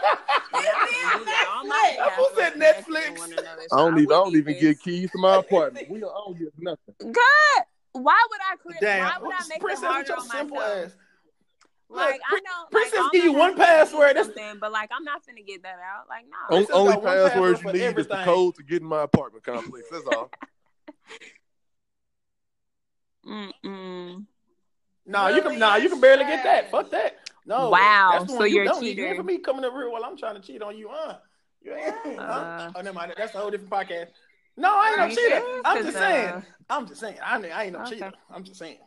Yeah, 0.53 0.61
I 0.61 0.87
can't 0.89 1.19
do 1.19 1.25
that. 1.25 1.53
All 1.57 1.67
my 1.67 1.97
Netflix. 1.99 2.15
Who 2.17 2.27
said 2.37 2.53
Netflix? 2.55 3.69
I 3.73 3.77
don't 3.79 3.99
even. 3.99 4.13
I 4.13 4.15
don't 4.17 4.37
even 4.37 4.55
even- 4.55 4.61
get 4.61 4.81
keys 4.83 5.11
to 5.13 5.19
my 5.19 5.37
apartment. 5.37 5.89
We 5.91 5.99
don't, 6.01 6.11
I 6.11 6.21
don't 6.27 6.39
get 6.39 6.53
nothing. 6.59 6.95
God, 7.13 7.65
why 7.93 8.27
would 8.31 8.41
I 8.53 8.57
create? 8.57 8.81
Damn, 8.81 9.01
Why 9.05 9.15
would 9.23 9.35
I 9.35 9.49
make 9.49 9.63
it 9.63 9.79
harder 9.85 10.13
on 10.13 10.29
myself? 10.29 10.93
Ass. 11.91 11.97
Like 11.97 12.15
Look, 12.15 12.23
I 12.31 12.41
know, 12.41 12.67
Princess 12.71 12.99
like, 13.01 13.13
give 13.13 13.25
you 13.25 13.33
one 13.33 13.57
password, 13.57 14.17
that's- 14.17 14.27
something, 14.27 14.59
but 14.61 14.73
like 14.73 14.91
I'm 14.93 15.05
not 15.05 15.23
finna 15.23 15.47
get 15.47 15.63
that 15.63 15.79
out. 15.79 16.09
Like 16.09 16.25
no. 16.51 16.57
On, 16.57 16.67
only 16.73 16.93
got 16.95 17.03
password 17.05 17.33
password 17.33 17.51
you 17.51 17.63
for 17.63 17.73
need 17.73 17.99
is 17.99 18.07
the 18.07 18.23
code 18.25 18.55
to 18.57 18.63
get 18.63 18.83
in 18.83 18.89
my 18.89 19.03
apartment 19.03 19.45
complex. 19.45 19.87
That's 19.91 20.07
all. 20.07 20.31
Mm-mm. 23.27 24.25
Nah, 25.07 25.29
you 25.29 25.43
can. 25.43 25.59
Nah, 25.59 25.77
you 25.77 25.89
can 25.89 26.01
barely 26.01 26.25
get 26.25 26.43
that. 26.45 26.71
Fuck 26.71 26.91
that. 26.91 27.17
No. 27.47 27.71
Wow, 27.71 28.11
That's 28.13 28.25
the 28.25 28.31
so 28.33 28.39
one 28.39 28.49
you 28.49 28.55
you're 28.57 28.65
a 28.65 28.67
don't 28.69 28.81
need. 28.81 28.89
You 28.91 28.95
cheater. 28.97 29.07
ain't 29.09 29.17
for 29.19 29.23
me 29.23 29.39
coming 29.39 29.65
over 29.65 29.81
here 29.81 29.91
while 29.91 30.05
I'm 30.05 30.17
trying 30.17 30.35
to 30.35 30.41
cheat 30.41 30.63
on 30.63 30.77
you, 30.79 30.89
huh? 30.91 31.19
You 31.63 31.75
ain't. 31.75 31.95
huh? 32.19 32.23
Uh. 32.23 32.73
oh, 32.75 32.81
never 32.81 32.95
mind. 32.95 33.13
That's 33.17 33.35
a 33.35 33.39
whole 33.39 33.51
different 33.51 33.71
podcast. 33.71 34.09
No, 34.57 34.69
I 34.75 34.89
ain't 34.91 34.99
no 34.99 35.05
you 35.07 35.17
cheater. 35.17 35.37
sure? 35.41 35.61
I'm 35.65 35.77
'Cause, 35.77 35.85
just 35.87 35.97
uh, 35.97 36.01
saying. 36.01 36.43
I'm 36.71 36.87
just 36.87 37.01
saying. 37.01 37.17
I 37.25 37.37
ain't, 37.37 37.45
I 37.47 37.63
ain't 37.65 37.73
no 37.73 37.81
Okay. 37.83 37.91
cheater. 37.97 38.13
I'm 38.31 38.45
just 38.45 38.59
saying. 38.59 38.79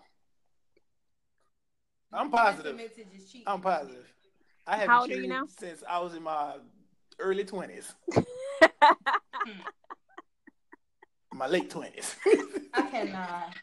I'm 2.13 2.30
positive. 2.32 2.72
Admit 2.72 2.96
to 2.96 3.04
just 3.06 3.32
cheating. 3.32 3.48
I'm 3.48 3.62
positive. 3.62 4.06
I 4.65 4.74
haven't 4.76 4.89
How 4.89 5.02
old 5.02 5.10
are 5.10 5.13
you 5.13 5.17
cheated 5.17 5.30
now? 5.30 5.43
since 5.60 5.84
I 5.88 6.00
was 6.00 6.13
in 6.15 6.24
my 6.24 6.56
early 7.20 7.43
twenties, 7.46 7.93
my 11.34 11.48
late 11.48 11.70
twenties. 11.70 12.15
I 12.74 12.82
cannot. 12.84 13.54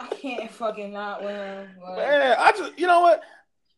I 0.00 0.06
can't 0.14 0.50
fucking 0.50 0.92
not 0.92 1.22
win. 1.22 1.68
Like, 1.82 1.96
Man, 1.98 2.36
I 2.38 2.52
just, 2.52 2.78
you 2.78 2.86
know 2.86 3.00
what? 3.00 3.22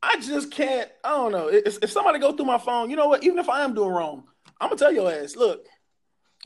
I 0.03 0.19
just 0.21 0.51
can't. 0.51 0.91
I 1.05 1.11
don't 1.11 1.33
know. 1.33 1.49
If, 1.49 1.79
if 1.83 1.91
somebody 1.91 2.19
go 2.19 2.33
through 2.33 2.47
my 2.47 2.59
phone, 2.59 2.91
you 2.91 2.97
know 2.97 3.09
what? 3.09 3.23
Even 3.25 3.39
if 3.39 3.49
I 3.49 3.63
am 3.63 3.75
doing 3.75 3.91
wrong, 3.91 4.25
I'm 4.61 4.69
gonna 4.71 4.79
tell 4.79 4.93
your 4.93 5.11
ass. 5.13 5.37
Look, 5.37 5.65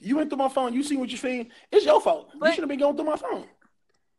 you 0.00 0.16
went 0.16 0.30
through 0.30 0.38
my 0.38 0.48
phone. 0.48 0.72
You 0.74 0.82
seen 0.82 0.98
what 1.00 1.10
you 1.10 1.16
seen. 1.16 1.50
It's 1.70 1.84
your 1.86 2.00
fault. 2.00 2.30
you 2.34 2.40
But- 2.40 2.54
should 2.54 2.62
have 2.62 2.68
been 2.68 2.78
going 2.80 2.96
through 2.96 3.06
my 3.06 3.16
phone. 3.16 3.44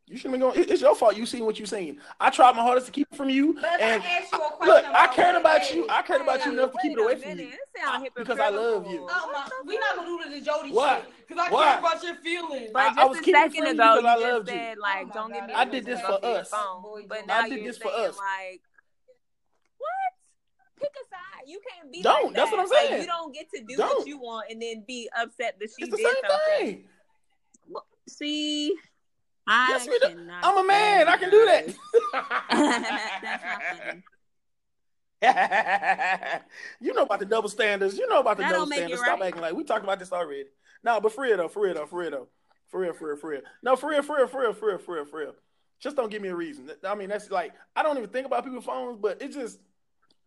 You 0.07 0.17
should 0.17 0.29
have 0.29 0.31
been 0.33 0.41
going. 0.41 0.69
It's 0.69 0.81
your 0.81 0.93
fault. 0.95 1.17
You 1.17 1.25
seen 1.25 1.45
what 1.45 1.59
you 1.59 1.65
seen. 1.65 1.99
I 2.19 2.29
tried 2.29 2.55
my 2.55 2.61
hardest 2.61 2.85
to 2.85 2.91
keep 2.91 3.07
it 3.11 3.17
from 3.17 3.27
you, 3.29 3.53
But 3.55 3.81
and 3.81 4.03
I 4.03 4.05
ask 4.05 4.31
you 4.31 4.37
a 4.37 4.51
question, 4.51 4.67
look, 4.67 4.85
I 4.85 5.07
cared 5.07 5.35
about 5.35 5.61
it 5.63 5.73
you. 5.75 5.87
I 5.89 6.01
cared 6.03 6.21
about 6.21 6.45
you 6.45 6.51
enough 6.53 6.71
to 6.73 6.77
keep 6.79 6.91
it 6.95 7.01
away 7.01 7.15
from 7.15 7.39
you. 7.39 7.47
It 7.47 8.11
Because 8.15 8.39
I 8.39 8.49
love 8.49 8.85
you. 8.91 9.07
Oh 9.09 9.29
my, 9.33 9.49
we 9.65 9.79
not 9.79 9.95
gonna 9.95 10.23
do 10.23 10.29
the 10.39 10.41
Jody 10.45 10.69
Why? 10.71 10.99
shit 10.99 11.09
because 11.27 11.47
I 11.47 11.51
Why? 11.51 11.63
care 11.71 11.79
about 11.79 12.03
your 12.03 12.15
feelings. 12.17 12.69
But 12.71 12.81
I- 12.83 12.87
just 12.89 12.99
I 12.99 13.05
was 13.05 13.17
a 13.17 13.21
keeping 13.21 13.41
it 13.41 13.43
second 13.51 13.55
from 13.55 13.65
you 13.65 13.71
ago, 13.71 13.95
because 13.95 14.03
you 14.03 14.07
I 14.07 14.13
just 14.13 14.33
loved 14.33 14.47
you. 14.49 14.53
said 14.55 14.77
like, 14.77 15.07
Oh 15.09 15.11
"Don't 15.15 15.29
give 15.31 15.39
God, 15.39 15.47
me." 15.47 15.53
I 15.55 15.65
did 15.65 15.85
this 15.85 16.01
for 16.01 16.07
go 16.07 16.17
through 16.19 16.29
your 16.29 16.39
us. 16.39 16.49
phone. 16.49 17.07
But 17.07 17.17
I 17.17 17.25
now 17.25 17.41
did 17.47 17.51
you're 17.57 17.63
this 17.65 17.77
for 17.79 17.89
saying 17.89 18.09
us. 18.09 18.17
like, 18.19 18.61
what? 19.79 20.11
Pick 20.81 20.89
a 21.01 21.05
side. 21.09 21.47
You 21.47 21.59
can't 21.67 21.91
be 21.91 22.01
Don't. 22.03 22.25
like 22.27 22.35
That's 22.35 22.51
what 22.51 22.59
I'm 22.59 22.69
Like, 22.69 22.89
saying. 22.89 23.01
you 23.01 23.07
don't 23.07 23.33
get 23.33 23.47
to 23.55 23.63
do 23.67 23.77
Don't. 23.77 23.97
what 23.99 24.07
you 24.07 24.19
want 24.19 24.51
and 24.51 24.61
then 24.61 24.83
be 24.87 25.09
upset 25.17 25.55
that 25.59 25.69
she 25.75 25.83
It's 25.85 25.89
the 25.91 25.97
did 25.97 26.05
same 26.05 26.15
something. 26.29 26.75
thing. 26.75 26.87
See, 28.07 28.75
I 29.47 29.67
Yes, 29.69 29.87
cannot. 29.87 30.43
I'm 30.43 30.57
a 30.57 30.63
man. 30.67 31.07
I 31.07 31.17
can 31.17 31.29
do 31.29 31.45
that. 31.45 31.75
That's 33.21 33.43
not 33.43 33.63
funny. 33.69 34.03
you 36.79 36.93
know 36.93 37.03
about 37.03 37.19
the 37.19 37.25
double 37.25 37.49
standards. 37.49 37.97
You 37.97 38.07
know 38.07 38.19
about 38.19 38.37
the 38.37 38.43
That 38.43 38.49
double 38.49 38.65
don't 38.65 38.69
make 38.69 38.89
it 38.89 38.97
standards. 38.97 39.01
Stop 39.01 39.19
right. 39.19 39.27
acting 39.27 39.41
like 39.41 39.53
we 39.53 39.63
talked 39.63 39.83
about 39.83 39.99
this 39.99 40.11
already. 40.11 40.45
No, 40.83 40.99
but 41.01 41.13
for 41.13 41.23
real 41.23 41.37
though, 41.37 41.47
for 41.47 41.63
real 41.63 41.73
though, 41.73 41.85
for 41.85 41.99
real 41.99 42.11
though, 42.11 42.27
for 42.67 42.81
real, 42.81 42.93
for 42.93 43.07
real, 43.07 43.17
for 43.17 43.29
real. 43.29 43.41
No, 43.63 43.75
for 43.75 43.89
real, 43.89 44.03
for 44.03 44.17
real, 44.17 44.27
for 44.27 44.41
real, 44.41 44.53
for 44.53 44.67
real, 44.69 44.77
for 44.77 44.95
real, 44.95 45.05
for 45.05 45.19
real. 45.19 45.35
Just 45.79 45.95
don't 45.95 46.11
give 46.11 46.21
me 46.21 46.29
a 46.29 46.35
reason. 46.35 46.69
I 46.83 46.95
mean, 46.95 47.09
that's 47.09 47.31
like 47.31 47.53
I 47.75 47.83
don't 47.83 47.97
even 47.97 48.09
think 48.09 48.25
about 48.27 48.43
people's 48.43 48.65
phones, 48.65 48.97
but 49.01 49.21
it 49.21 49.31
just 49.31 49.59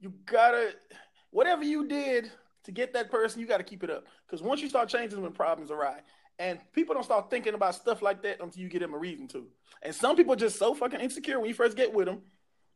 you 0.00 0.12
gotta 0.26 0.74
whatever 1.30 1.64
you 1.64 1.86
did 1.86 2.30
to 2.64 2.72
get 2.72 2.92
that 2.94 3.10
person, 3.10 3.40
you 3.40 3.46
gotta 3.46 3.64
keep 3.64 3.84
it 3.84 3.90
up. 3.90 4.06
Because 4.26 4.42
once 4.42 4.60
you 4.60 4.68
start 4.68 4.88
changing, 4.88 5.22
when 5.22 5.32
problems 5.32 5.70
arise, 5.70 6.00
and 6.38 6.58
people 6.72 6.94
don't 6.94 7.04
start 7.04 7.30
thinking 7.30 7.54
about 7.54 7.74
stuff 7.74 8.02
like 8.02 8.22
that 8.22 8.40
until 8.40 8.62
you 8.62 8.68
give 8.68 8.80
them 8.80 8.94
a 8.94 8.98
reason 8.98 9.26
to. 9.28 9.46
And 9.82 9.94
some 9.94 10.16
people 10.16 10.36
just 10.36 10.58
so 10.58 10.74
fucking 10.74 11.00
insecure 11.00 11.38
when 11.40 11.48
you 11.48 11.54
first 11.54 11.76
get 11.76 11.92
with 11.92 12.06
them 12.06 12.22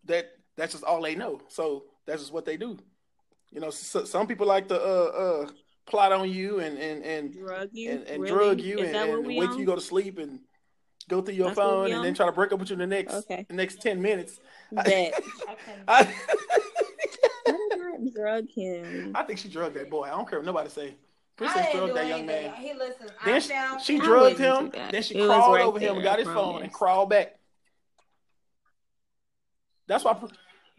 that 0.05 0.31
that's 0.57 0.73
just 0.73 0.85
all 0.85 1.01
they 1.03 1.15
know. 1.15 1.41
So 1.49 1.85
that's 2.07 2.21
just 2.23 2.33
what 2.33 2.45
they 2.45 2.57
do. 2.57 2.79
You 3.51 3.61
know, 3.61 3.71
so, 3.71 4.05
some 4.05 4.27
people 4.27 4.47
like 4.47 4.69
to 4.69 4.81
uh 4.81 5.45
uh 5.45 5.51
plot 5.87 6.13
on 6.13 6.31
you 6.31 6.61
and 6.61 6.79
and 6.79 7.05
and 7.05 7.33
Drug 7.33 7.69
you 7.73 7.91
and, 7.91 8.05
and 8.05 8.23
Really? 8.23 8.35
drug 8.35 8.61
you 8.61 8.79
Is 8.79 8.87
and, 8.95 8.97
and 9.11 9.27
we 9.27 9.39
wait 9.39 9.47
on? 9.47 9.51
till 9.53 9.61
you 9.61 9.67
go 9.67 9.75
to 9.75 9.81
sleep 9.81 10.19
and 10.19 10.41
go 11.09 11.21
through 11.21 11.35
your 11.35 11.49
That's 11.49 11.57
phone 11.59 11.87
and 11.87 11.95
on? 11.97 12.03
then 12.03 12.15
try 12.15 12.27
to 12.27 12.33
break 12.33 12.53
up 12.53 12.61
with 12.61 12.71
you 12.71 12.75
in 12.75 12.81
the 12.81 12.87
next 12.87 13.15
Okay. 13.15 13.45
the 13.49 13.55
next 13.55 13.81
ten 13.83 14.01
minutes. 14.01 14.39
Bet. 14.73 15.13
I. 15.89 16.05
I, 16.05 16.15
I 17.47 17.99
drug 18.15 18.49
him? 18.51 19.13
I 19.15 19.23
think 19.25 19.39
she 19.39 19.49
drugged 19.49 19.77
that 19.77 19.91
boy. 19.91 20.05
I 20.05 20.11
don't 20.11 20.29
care 20.29 20.39
what 20.39 20.47
nobody 20.47 20.71
say. 20.71 20.95
I 21.41 21.45
Princess 21.45 21.73
drugged 21.73 21.95
that 21.97 22.07
young 22.09 22.21
anything. 22.21 22.53
man. 22.53 22.55
He 22.63 22.75
listen. 22.75 23.07
Then 23.25 23.41
she, 23.41 23.85
she 23.85 23.99
drugged 23.99 24.39
him. 24.39 24.71
Then 24.71 25.03
she 25.03 25.15
It 25.15 25.27
crawled 25.27 25.55
right 25.55 25.65
over 25.65 25.79
him 25.79 25.85
there, 25.87 25.95
and 25.95 26.03
got 26.03 26.19
his 26.19 26.29
phone 26.29 26.63
and 26.63 26.73
crawled 26.73 27.11
back. 27.11 27.37
That's 29.87 30.05
why. 30.05 30.17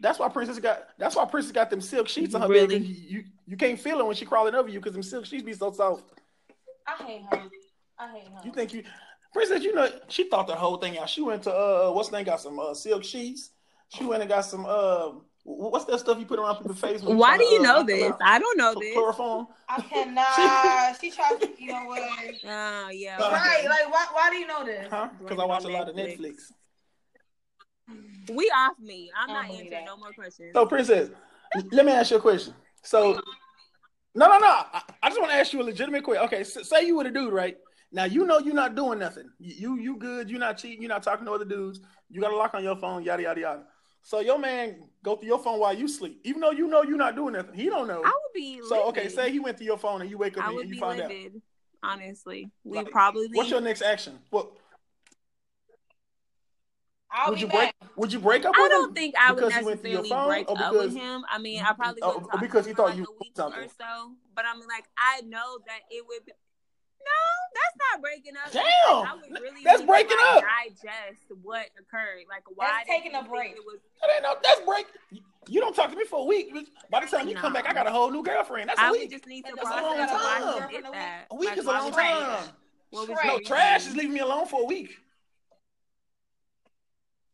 That's 0.00 0.18
why 0.18 0.28
Princess 0.28 0.58
got. 0.58 0.88
That's 0.98 1.16
why 1.16 1.24
Princess 1.24 1.52
got 1.52 1.70
them 1.70 1.80
silk 1.80 2.08
sheets 2.08 2.34
on 2.34 2.42
her 2.42 2.48
Really? 2.48 2.78
bed. 2.78 2.86
'cause 2.86 2.88
You, 2.88 3.18
you 3.18 3.24
you 3.46 3.56
can't 3.56 3.78
feel 3.78 4.00
it 4.00 4.06
when 4.06 4.16
she 4.16 4.24
crawling 4.24 4.54
over 4.54 4.68
you 4.68 4.78
because 4.80 4.92
them 4.94 5.02
silk 5.02 5.26
sheets 5.26 5.42
be 5.42 5.52
so 5.52 5.70
soft. 5.72 6.04
I 6.86 7.02
hate 7.04 7.22
her. 7.30 7.42
I 7.98 8.08
hate 8.12 8.24
her. 8.28 8.40
You 8.44 8.52
think 8.52 8.72
you, 8.74 8.82
Princess? 9.32 9.62
You 9.62 9.74
know 9.74 9.88
she 10.08 10.28
thought 10.28 10.46
the 10.46 10.54
whole 10.54 10.76
thing 10.78 10.98
out. 10.98 11.08
She 11.08 11.22
went 11.22 11.42
to 11.44 11.52
uh 11.54 11.90
what's 11.92 12.08
the 12.08 12.16
name? 12.16 12.26
Got 12.26 12.40
some 12.40 12.58
uh, 12.58 12.74
silk 12.74 13.04
sheets. 13.04 13.50
She 13.88 14.04
went 14.04 14.22
and 14.22 14.28
got 14.28 14.42
some 14.44 14.66
uh 14.66 15.10
what's 15.44 15.84
that 15.84 16.00
stuff 16.00 16.18
you 16.18 16.26
put 16.26 16.38
around 16.38 16.56
people's 16.56 16.80
face? 16.80 17.02
when 17.02 17.16
Why 17.16 17.38
do 17.38 17.44
you 17.44 17.60
uh, 17.60 17.62
know 17.62 17.76
knock 17.78 17.86
this? 17.86 18.12
I 18.20 18.38
don't 18.38 18.58
know 18.58 18.74
this. 18.78 18.94
Chloroform. 18.94 19.46
I 19.68 19.80
cannot. 19.92 21.00
she 21.00 21.10
tried 21.10 21.40
to. 21.40 21.50
You 21.58 21.68
know 21.68 21.84
what? 21.84 22.02
Oh 22.46 22.90
yeah. 22.90 23.16
Right. 23.18 23.64
Like 23.64 23.92
why? 23.92 24.06
Why 24.12 24.30
do 24.30 24.36
you 24.36 24.46
know 24.46 24.64
this? 24.64 24.88
Huh? 24.90 25.08
Because 25.18 25.36
Blame 25.36 25.40
I 25.40 25.54
watch 25.54 25.64
a 25.64 25.68
lot 25.68 25.88
of 25.88 25.96
Netflix. 25.96 26.18
Netflix. 27.88 28.34
We 28.34 28.50
off 28.56 28.78
me. 28.78 29.10
I'm 29.16 29.28
not 29.28 29.50
answering 29.50 29.70
that. 29.70 29.84
no 29.84 29.96
more 29.96 30.12
questions. 30.12 30.52
So, 30.54 30.66
Princess, 30.66 31.10
let 31.70 31.84
me 31.84 31.92
ask 31.92 32.10
you 32.10 32.16
a 32.16 32.20
question. 32.20 32.54
So, 32.82 33.20
no, 34.14 34.28
no, 34.28 34.38
no. 34.38 34.46
I, 34.48 34.82
I 35.02 35.08
just 35.08 35.20
want 35.20 35.32
to 35.32 35.36
ask 35.36 35.52
you 35.52 35.60
a 35.60 35.64
legitimate 35.64 36.02
question. 36.02 36.24
Okay, 36.24 36.40
s 36.40 36.56
say 36.62 36.86
you 36.86 36.96
were 36.96 37.04
a 37.04 37.12
dude, 37.12 37.32
right? 37.32 37.56
Now 37.92 38.04
you 38.04 38.24
know 38.24 38.38
you're 38.38 38.54
not 38.54 38.74
doing 38.74 38.98
nothing. 38.98 39.30
You 39.38 39.78
you 39.78 39.96
good. 39.96 40.30
You're 40.30 40.40
not 40.40 40.58
cheating. 40.58 40.82
You're 40.82 40.88
not 40.88 41.02
talking 41.02 41.26
to 41.26 41.32
other 41.32 41.44
dudes. 41.44 41.80
You 42.10 42.20
got 42.20 42.32
a 42.32 42.36
lock 42.36 42.54
on 42.54 42.64
your 42.64 42.76
phone. 42.76 43.04
Yada 43.04 43.22
yada 43.22 43.40
yada. 43.40 43.64
So 44.06 44.20
your 44.20 44.38
man 44.38 44.76
go 45.02 45.16
through 45.16 45.28
your 45.28 45.38
phone 45.38 45.58
while 45.58 45.72
you 45.72 45.88
sleep, 45.88 46.20
even 46.24 46.42
though 46.42 46.50
you 46.50 46.66
know 46.68 46.82
you're 46.82 46.98
not 46.98 47.16
doing 47.16 47.32
nothing. 47.32 47.54
He 47.54 47.70
don't 47.70 47.88
know. 47.88 48.02
I 48.04 48.08
would 48.08 48.34
be. 48.34 48.60
So 48.68 48.88
okay, 48.88 49.08
say 49.08 49.32
he 49.32 49.40
went 49.40 49.56
to 49.58 49.64
your 49.64 49.78
phone 49.78 50.02
and 50.02 50.10
you 50.10 50.18
wake 50.18 50.36
up 50.36 50.44
I 50.44 50.48
and 50.48 50.56
would 50.56 50.68
you 50.68 50.74
be 50.74 50.78
find 50.78 51.00
out. 51.00 51.08
livid. 51.08 51.40
Honestly, 51.82 52.50
we 52.64 52.76
Like, 52.78 52.90
probably. 52.90 53.28
What's 53.32 53.48
your 53.50 53.62
next 53.62 53.80
action? 53.80 54.18
What 54.28 54.50
I'll 57.10 57.30
would 57.30 57.40
you 57.40 57.46
back. 57.46 57.74
break? 57.80 57.96
Would 57.96 58.12
you 58.12 58.18
break 58.18 58.44
up 58.44 58.52
I 58.54 58.62
with 58.62 58.70
don't 58.72 58.88
him? 58.90 58.94
think 58.94 59.14
I 59.18 59.32
would 59.32 59.36
because 59.40 59.54
he 59.56 59.64
went 59.64 59.80
through 59.80 59.90
your 59.90 60.02
necessarily 60.02 60.44
phone, 60.44 60.44
break 60.44 60.50
or 60.50 60.62
up 60.62 60.72
with 60.74 60.94
him. 60.96 61.24
I 61.30 61.38
mean, 61.38 61.62
I 61.62 61.72
probably 61.72 62.02
wouldn't 62.02 62.30
talk 62.30 62.40
because 62.40 62.66
he 62.66 62.74
thought 62.74 62.90
for 62.90 62.96
you 62.96 63.02
like 63.02 63.08
a 63.08 63.18
week 63.22 63.32
something. 63.36 63.60
or 63.64 63.68
so. 63.68 64.12
But 64.36 64.44
I 64.46 64.54
mean, 64.54 64.68
like, 64.68 64.84
I 64.98 65.22
know 65.22 65.58
that 65.66 65.80
it 65.90 66.04
would. 66.06 66.26
Be... 66.26 66.32
No, 67.04 67.20
that's 67.54 67.76
not 67.78 67.84
not 67.94 68.02
breaking 68.02 68.32
up. 68.36 68.52
Damn! 68.52 68.64
I 69.06 69.14
would 69.14 69.40
really 69.40 69.62
That's 69.64 69.82
breaking 69.82 70.16
up. 70.28 70.42
digest 70.42 71.24
what 71.42 71.66
occurred. 71.78 72.24
Like 72.28 72.42
why 72.54 72.66
That's 72.66 72.88
taking 72.88 73.14
a 73.14 73.18
think 73.18 73.30
break. 73.30 73.50
It 73.52 73.64
was, 73.64 73.78
That 74.00 74.10
ain't 74.14 74.22
no. 74.22 74.34
That's 74.42 74.60
break. 74.60 74.86
You 75.48 75.60
don't 75.60 75.74
talk 75.76 75.90
to 75.90 75.96
me 75.96 76.04
for 76.04 76.20
a 76.20 76.24
week. 76.24 76.54
By 76.90 77.00
the 77.00 77.06
time 77.06 77.28
you 77.28 77.34
come 77.34 77.52
back, 77.52 77.68
I 77.68 77.72
got 77.74 77.86
a 77.86 77.90
whole 77.90 78.10
new 78.10 78.22
girlfriend. 78.22 78.70
That's 78.70 78.80
a 78.80 78.84
I 78.84 78.90
would 78.90 79.00
week. 79.00 79.10
just 79.10 79.26
need 79.26 79.44
to 79.44 79.52
That's 79.54 79.68
a 79.68 79.72
process 79.72 80.10
long 80.10 80.60
time. 80.60 80.70
did 80.70 80.84
that. 80.92 81.24
A 81.30 81.34
week 81.34 81.50
Like, 81.50 81.58
is 81.58 81.64
a 81.66 81.68
long 81.68 81.84
would 81.86 81.94
time. 81.94 82.20
that? 82.22 82.48
What 82.90 83.08
was 83.08 83.18
Trey. 83.18 83.28
No, 83.28 83.34
your 83.34 83.42
trash 83.42 83.86
is 83.86 83.94
leaving 83.96 84.14
me 84.14 84.20
alone 84.20 84.46
for 84.46 84.62
a 84.62 84.66
week. 84.66 84.96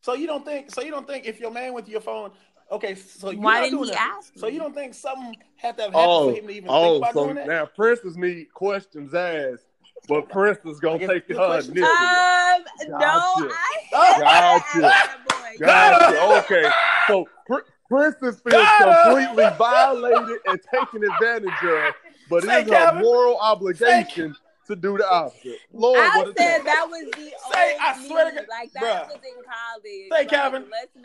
So 0.03 0.15
you 0.15 0.27
don't 0.27 0.45
think? 0.45 0.71
So 0.71 0.83
you 0.83 0.91
don't 0.91 1.07
think 1.07 1.27
if 1.27 1.39
your 1.39 1.51
man 1.51 1.75
went 1.75 1.87
to 1.87 1.93
your 1.93 2.01
phone? 2.01 2.31
Okay, 2.71 2.95
so 2.95 3.31
you 3.31 3.41
Why 3.41 3.61
didn't 3.63 3.79
doing 3.79 3.89
he 3.89 3.95
that. 3.95 4.15
ask 4.19 4.33
So 4.37 4.47
you 4.47 4.61
don't 4.61 4.75
think 4.75 4.95
something 4.95 5.37
had 5.57 5.77
to 5.79 5.85
have 5.85 5.93
happened 5.93 6.11
Oh, 6.11 6.31
for 6.33 6.39
him 6.39 6.47
to 6.47 6.53
even 6.53 6.69
think 6.69 6.71
oh, 6.71 6.97
about 6.99 7.15
so 7.15 7.25
doing 7.25 7.37
that? 7.37 7.47
now 7.49 7.67
Princess 7.67 8.15
need 8.17 8.47
questions 8.55 9.13
asked, 9.13 9.65
but 10.09 10.29
Princess 10.31 10.77
I 10.79 10.81
gonna 10.81 11.07
take 11.09 11.27
good 11.27 11.37
her 11.37 11.47
question. 11.47 11.73
initiative. 11.77 11.91
Um, 11.99 12.63
no, 12.89 12.99
Gotcha. 12.99 13.55
I 13.93 14.19
Gotcha. 14.21 14.81
that 14.81 15.17
boy. 15.29 15.57
Gotcha. 15.59 16.45
Okay, 16.45 16.71
so 17.09 17.27
Pr- 17.47 17.69
Princess 17.89 18.41
feels 18.41 18.69
completely 18.79 19.45
violated 19.59 20.39
and 20.47 20.61
taken 20.73 21.03
advantage 21.11 21.65
of, 21.65 21.95
but 22.29 22.45
Say, 22.45 22.61
it 22.61 22.67
is 22.69 22.73
her 22.73 23.01
moral 23.03 23.37
obligation 23.41 24.37
to 24.69 24.77
do 24.77 24.97
the 24.97 25.11
opposite. 25.11 25.59
Lord, 25.73 25.99
I 25.99 26.19
what 26.19 26.29
a 26.29 26.35
said 26.37 26.57
thing. 26.59 26.65
that 26.67 26.87
was 26.89 27.05
the 27.17 27.33
Say, 27.53 27.77
I 27.81 28.07
swear 28.07 28.31
to. 28.31 28.37
God- 28.37 28.47
like 28.49 28.73
that 28.75 28.83
Bruh. 28.83 29.07
was 29.09 29.17
in 29.25 29.43
college. 29.43 29.83
Say, 29.85 30.09
like, 30.11 30.29
Calvin. 30.29 30.67
Let's 30.71 30.95
not. 30.95 31.05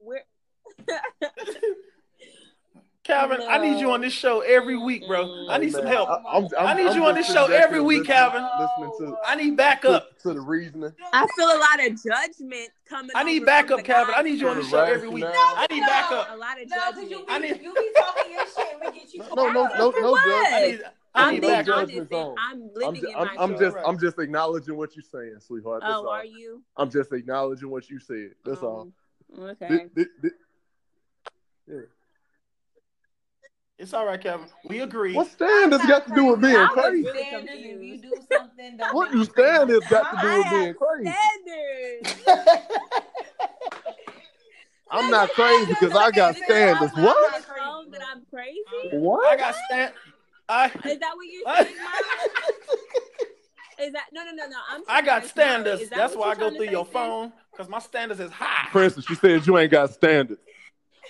We're 0.00 0.20
Calvin, 3.04 3.40
I 3.48 3.56
need 3.56 3.80
you 3.80 3.90
on 3.92 4.02
this 4.02 4.12
show 4.12 4.40
every 4.40 4.76
week, 4.76 5.06
bro. 5.08 5.46
I 5.48 5.56
need 5.56 5.72
some 5.72 5.84
Man, 5.84 5.92
help. 5.94 6.10
I, 6.10 6.16
I'm, 6.30 6.44
I'm, 6.58 6.66
I 6.66 6.74
need 6.74 6.88
I'm 6.88 6.96
you 6.96 7.06
on 7.06 7.14
this 7.14 7.26
show 7.32 7.46
every 7.46 7.80
week, 7.80 8.00
listening- 8.00 8.16
Calvin. 8.16 8.46
Listening 8.60 9.12
to, 9.12 9.16
I 9.26 9.34
need 9.34 9.56
backup. 9.56 10.14
to, 10.18 10.22
to 10.28 10.34
the 10.34 10.40
reasoning. 10.42 10.92
I 11.14 11.26
feel 11.34 11.46
a 11.46 11.56
lot 11.56 11.86
of 11.88 12.02
judgment 12.02 12.68
coming. 12.86 13.10
I 13.14 13.22
need 13.24 13.46
backup, 13.46 13.82
Calvin. 13.82 14.14
I 14.14 14.20
need 14.22 14.38
you 14.38 14.48
on 14.50 14.58
the 14.58 14.62
side. 14.64 14.70
show 14.70 14.82
every 14.94 15.08
week. 15.08 15.24
Rationale. 15.24 15.54
I 15.56 15.66
need 15.70 15.80
No. 15.80 15.86
backup. 15.86 16.28
A 16.32 16.36
lot 16.36 16.60
of 16.60 16.68
No, 16.68 16.76
because 16.90 17.10
judgment. 17.10 17.24
I 17.30 17.38
be, 17.40 17.50
need- 17.50 17.62
you 17.62 17.72
be 17.74 17.90
talking 17.96 18.32
your 18.32 18.44
shit 18.46 18.66
and 18.74 18.92
we 18.94 19.00
get 19.00 19.14
you. 19.14 19.22
No, 19.34 19.50
no, 19.52 19.66
no, 19.78 19.90
no 19.90 20.10
What? 20.10 20.24
judgment. 20.26 20.52
I 20.54 20.70
need. 20.70 20.80
I 21.14 21.22
I'm, 21.28 21.32
need 21.34 21.40
no 21.42 21.48
being 21.48 21.52
honest. 21.54 21.66
judgment 21.66 21.98
and 21.98 22.08
zone. 22.10 22.34
I'm 22.38 22.52
I'm, 22.62 22.70
living 22.74 23.04
in 23.10 23.16
I'm, 23.16 23.26
my 23.36 23.42
I'm 23.42 23.58
just 23.58 23.76
I'm 23.86 23.98
just 23.98 24.18
acknowledging 24.18 24.76
what 24.76 24.94
you're 24.94 25.02
saying, 25.02 25.36
sweetheart. 25.40 25.80
That's 25.80 25.94
Oh, 25.94 26.02
all. 26.06 26.08
are 26.10 26.24
you? 26.26 26.62
I'm 26.76 26.90
just 26.90 27.10
acknowledging 27.14 27.70
what 27.70 27.88
you 27.88 27.98
said. 27.98 28.32
That's 28.44 28.62
all. 28.62 28.82
Um, 28.82 28.92
Okay. 29.40 29.68
Thi- 29.68 30.04
thi- 30.04 30.10
thi- 30.22 30.28
yeah. 31.68 31.80
It's 33.78 33.94
all 33.94 34.06
right, 34.06 34.20
Kevin. 34.20 34.46
We 34.64 34.80
agree. 34.80 35.14
What 35.14 35.28
standards 35.30 35.86
got 35.86 36.08
to 36.08 36.14
do 36.14 36.24
with 36.24 36.40
being 36.40 36.66
crazy? 36.68 37.02
really 37.02 37.22
Standards, 37.22 37.62
you 37.62 37.98
do 38.02 38.12
something, 38.32 38.76
don't 38.76 38.92
What 38.94 39.04
make 39.04 39.12
do 39.12 39.18
me 39.20 39.26
crazy. 39.26 39.48
standards 39.50 39.86
got 39.88 40.10
to 40.10 40.16
do 40.20 40.36
with 40.38 40.46
have 40.46 40.52
being 40.52 40.74
crazy? 40.74 41.14
I'm 44.90 45.10
not 45.10 45.30
crazy 45.30 45.66
because 45.66 45.94
I 45.94 46.10
got 46.10 46.34
standards. 46.36 46.92
What? 46.94 47.32
not 47.32 47.40
It's 47.40 47.48
wrong 47.48 47.90
that 47.92 48.00
I'm 48.10 48.24
crazy. 48.30 48.62
What? 48.90 49.26
I 49.26 49.36
got 49.36 49.54
stand. 49.66 49.92
I 50.48 50.66
Is 50.66 50.98
that 50.98 51.12
what 51.14 51.26
you're 51.26 51.56
saying, 51.56 51.76
Is 53.80 53.92
that 53.92 54.06
no, 54.12 54.24
no, 54.24 54.32
no, 54.32 54.48
no? 54.48 54.56
I'm. 54.70 54.82
I 54.88 55.02
got 55.02 55.24
standards. 55.26 55.88
That 55.90 55.96
That's 55.96 56.16
why 56.16 56.30
I 56.30 56.34
go 56.34 56.50
through 56.50 56.70
your 56.70 56.84
sis? 56.86 56.92
phone 56.92 57.32
because 57.52 57.68
my 57.68 57.78
standards 57.78 58.18
is 58.18 58.32
high. 58.32 58.68
Princess, 58.70 59.08
you 59.08 59.14
said 59.14 59.46
you 59.46 59.56
ain't 59.58 59.70
got 59.70 59.92
standards. 59.92 60.40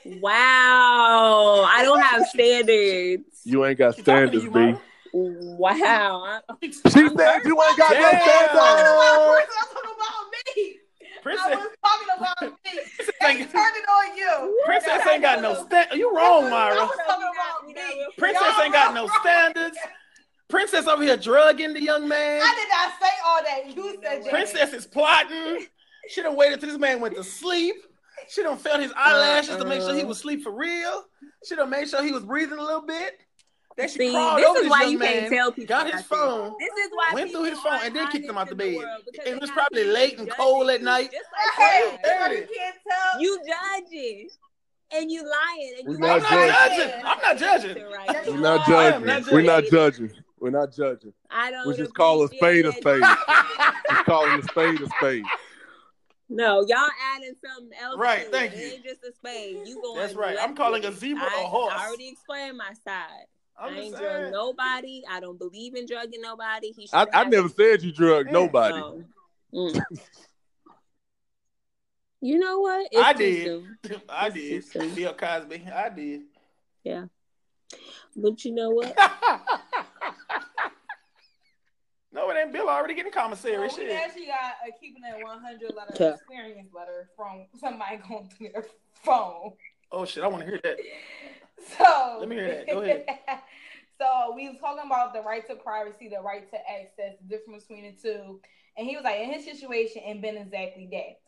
Wow, 0.04 1.64
I 1.68 1.82
don't 1.84 2.00
have 2.00 2.26
standards. 2.26 3.40
You 3.44 3.64
ain't 3.64 3.78
got 3.78 3.96
She 3.96 4.02
talking 4.02 4.30
to 4.30 4.40
standards, 4.40 4.44
you, 4.44 4.74
B. 4.74 4.78
Wow. 5.12 6.40
She 6.62 6.72
said 6.72 6.92
you 6.92 7.62
ain't 7.62 7.78
got 7.78 7.96
no 7.96 8.14
standards. 8.18 8.54
I'm 8.60 9.68
talking 9.74 9.90
about 9.96 10.30
me. 10.32 10.76
I 11.02 11.20
Princess, 11.22 11.46
was 11.48 11.76
talking 11.84 12.08
about 12.16 12.40
me. 12.42 12.48
Princess 12.96 13.14
They 13.20 13.26
ain't, 13.28 13.50
turned 13.50 13.76
it 13.76 13.88
on 13.88 14.16
you. 14.16 14.62
Princess 14.64 15.06
ain't 15.10 15.22
got 15.22 15.42
no 15.42 15.64
stand. 15.64 15.88
You 15.94 16.14
wrong, 16.14 16.44
I 16.46 16.50
Myra. 16.50 16.74
was 16.76 16.98
talking 17.06 17.26
about 17.32 17.66
me. 17.66 18.06
Princess 18.16 18.60
ain't 18.62 18.72
got 18.72 18.94
no 18.94 19.08
standards. 19.20 19.78
Princess 20.48 20.86
over 20.86 21.02
here 21.02 21.16
drugging 21.16 21.74
the 21.74 21.82
young 21.82 22.08
man. 22.08 22.40
I 22.42 22.54
did 22.54 22.68
not 22.70 22.92
say 23.00 23.14
all 23.26 23.42
that. 23.42 23.76
You 23.76 24.00
said 24.02 24.24
that. 24.24 24.30
Princess 24.30 24.72
is 24.72 24.86
plotting. 24.86 25.66
She 26.08 26.22
done 26.22 26.36
waited 26.36 26.60
till 26.60 26.70
this 26.70 26.78
man 26.78 27.00
went 27.00 27.16
to 27.16 27.24
sleep. 27.24 27.76
She 28.30 28.42
done 28.42 28.58
felt 28.58 28.80
his 28.80 28.90
uh, 28.92 28.94
eyelashes 28.96 29.56
to 29.56 29.64
make 29.64 29.80
sure 29.80 29.94
he 29.94 30.02
uh. 30.02 30.06
was 30.06 30.18
asleep 30.18 30.42
for 30.42 30.52
real. 30.52 31.04
She 31.46 31.56
done 31.56 31.70
made 31.70 31.88
sure 31.88 32.02
he 32.02 32.12
was 32.12 32.24
breathing 32.24 32.58
a 32.58 32.62
little 32.62 32.82
bit. 32.86 33.18
Then 33.76 33.88
she 33.88 33.98
See, 33.98 34.10
crawled 34.10 34.38
this 34.38 34.46
over 34.46 34.58
is 34.58 34.62
this 34.64 34.70
why 34.70 34.82
young 34.82 34.90
you 34.92 34.98
man, 34.98 35.12
can't 35.20 35.32
tell 35.32 35.52
people 35.52 35.68
got 35.68 35.92
his 35.92 36.02
phone, 36.02 36.52
This 36.58 36.84
is 36.84 36.90
why 36.94 37.10
went 37.14 37.30
through 37.30 37.44
his 37.44 37.60
phone, 37.60 37.78
and 37.84 37.94
then 37.94 38.02
aren't 38.02 38.12
kicked 38.12 38.28
him 38.28 38.36
out 38.36 38.48
the 38.48 38.56
bed. 38.56 38.74
world 38.76 39.02
because 39.10 39.26
It 39.28 39.40
was 39.40 39.50
probably 39.52 39.84
late 39.84 40.18
and 40.18 40.28
cold 40.30 40.68
at 40.68 40.82
night. 40.82 41.12
Just 41.12 41.24
Hey, 41.56 41.90
like 41.92 42.32
you 42.32 42.46
can't 42.56 42.76
tell. 42.88 43.20
You 43.20 43.38
judging 43.46 44.28
and 44.90 45.10
you 45.12 45.22
lying 45.22 45.74
and 45.78 45.88
We 45.88 45.94
you 45.94 46.00
not 46.00 46.22
I'm 46.22 46.22
not 46.22 46.28
judging. 46.58 46.78
judging. 46.88 47.04
I'm 47.04 47.18
not 47.20 47.38
judging. 47.38 47.84
Right. 47.84 48.26
We're 48.26 48.36
not 48.40 48.68
I 48.68 48.84
am 48.90 49.04
judging. 49.06 49.32
We're 49.34 49.42
not 49.42 49.64
judging. 49.64 50.08
judging. 50.08 50.22
We're 50.40 50.50
not 50.50 50.72
judging. 50.72 51.12
I 51.30 51.50
don't 51.52 51.66
We 51.68 51.76
just 51.76 51.94
call 51.94 52.24
a 52.24 52.28
spade 52.28 52.66
a 52.66 52.72
spade. 52.72 53.02
it. 53.04 53.18
Just 53.90 54.04
calling 54.06 54.38
a 54.40 54.42
spade 54.42 54.80
a 54.80 54.86
spade. 54.98 55.24
No, 56.30 56.64
y'all 56.66 56.88
adding 57.16 57.34
something 57.44 57.76
else. 57.78 57.96
Right, 57.98 58.26
to 58.26 58.30
thank 58.30 58.52
it. 58.52 58.58
you. 58.58 58.66
It 58.66 58.74
ain't 58.74 58.84
just 58.84 59.04
a 59.04 59.12
spade. 59.12 59.66
You 59.66 59.80
going 59.82 60.00
That's 60.00 60.14
right. 60.14 60.36
I'm 60.38 60.54
calling 60.54 60.82
with 60.82 60.94
a 60.94 60.96
zebra 60.96 61.22
I, 61.22 61.42
a 61.42 61.46
horse. 61.46 61.72
I 61.74 61.86
already 61.86 62.08
explained 62.08 62.58
my 62.58 62.72
side. 62.84 63.26
I'm 63.58 63.72
I 63.72 63.76
just 63.76 63.86
ain't 63.86 63.96
saying. 63.96 64.20
drug 64.20 64.32
nobody. 64.32 65.02
I 65.10 65.20
don't 65.20 65.38
believe 65.38 65.74
in 65.74 65.86
drugging 65.86 66.20
nobody. 66.20 66.72
He 66.72 66.88
I, 66.92 67.06
I 67.12 67.18
have 67.18 67.30
never 67.30 67.48
said 67.48 67.82
you 67.82 67.92
drug 67.92 68.26
Mm. 68.26 68.32
nobody. 68.32 68.78
No. 68.78 69.04
Mm. 69.54 69.80
you 72.20 72.38
know 72.38 72.60
what? 72.60 72.88
It's 72.92 73.02
I 73.02 73.12
did. 73.14 73.64
I 74.08 74.28
did. 74.28 74.64
Bill 74.94 75.14
Cosby. 75.14 75.66
I 75.74 75.88
did. 75.88 76.22
Yeah. 76.84 77.06
But 78.14 78.44
you 78.44 78.52
know 78.52 78.70
what? 78.70 78.96
no, 82.12 82.30
it 82.30 82.36
ain't 82.36 82.52
Bill 82.52 82.68
already 82.68 82.94
getting 82.94 83.12
commissary. 83.12 83.68
So 83.68 83.76
we 83.76 83.88
shit. 83.88 83.96
actually 83.96 84.26
got 84.26 84.54
a 84.66 84.72
keeping 84.80 85.02
it 85.04 85.22
100 85.22 85.74
letter 85.74 85.94
Yeah. 85.98 86.14
experience 86.14 86.68
letter 86.74 87.10
from 87.16 87.46
somebody 87.58 87.96
going 88.08 88.28
through 88.28 88.50
their 88.52 88.66
phone. 88.94 89.52
Oh 89.92 90.04
shit, 90.04 90.24
I 90.24 90.26
want 90.26 90.44
to 90.44 90.48
hear 90.48 90.60
that. 90.62 90.78
So 91.76 92.16
Let 92.20 92.28
me 92.28 92.36
hear 92.36 92.54
that. 92.54 92.66
Go 92.68 92.82
ahead. 92.82 93.04
so 93.98 94.32
we 94.34 94.48
was 94.48 94.58
talking 94.58 94.84
about 94.86 95.12
the 95.12 95.22
right 95.22 95.46
to 95.48 95.56
privacy, 95.56 96.08
the 96.08 96.20
right 96.20 96.48
to 96.50 96.56
access, 96.56 97.16
the 97.20 97.28
difference 97.28 97.64
between 97.64 97.84
the 97.84 98.00
two. 98.00 98.40
And 98.76 98.86
he 98.86 98.94
was 98.94 99.04
like, 99.04 99.20
in 99.20 99.32
his 99.32 99.44
situation, 99.44 100.02
and 100.06 100.22
been 100.22 100.36
exactly 100.36 100.88
that. 100.92 101.18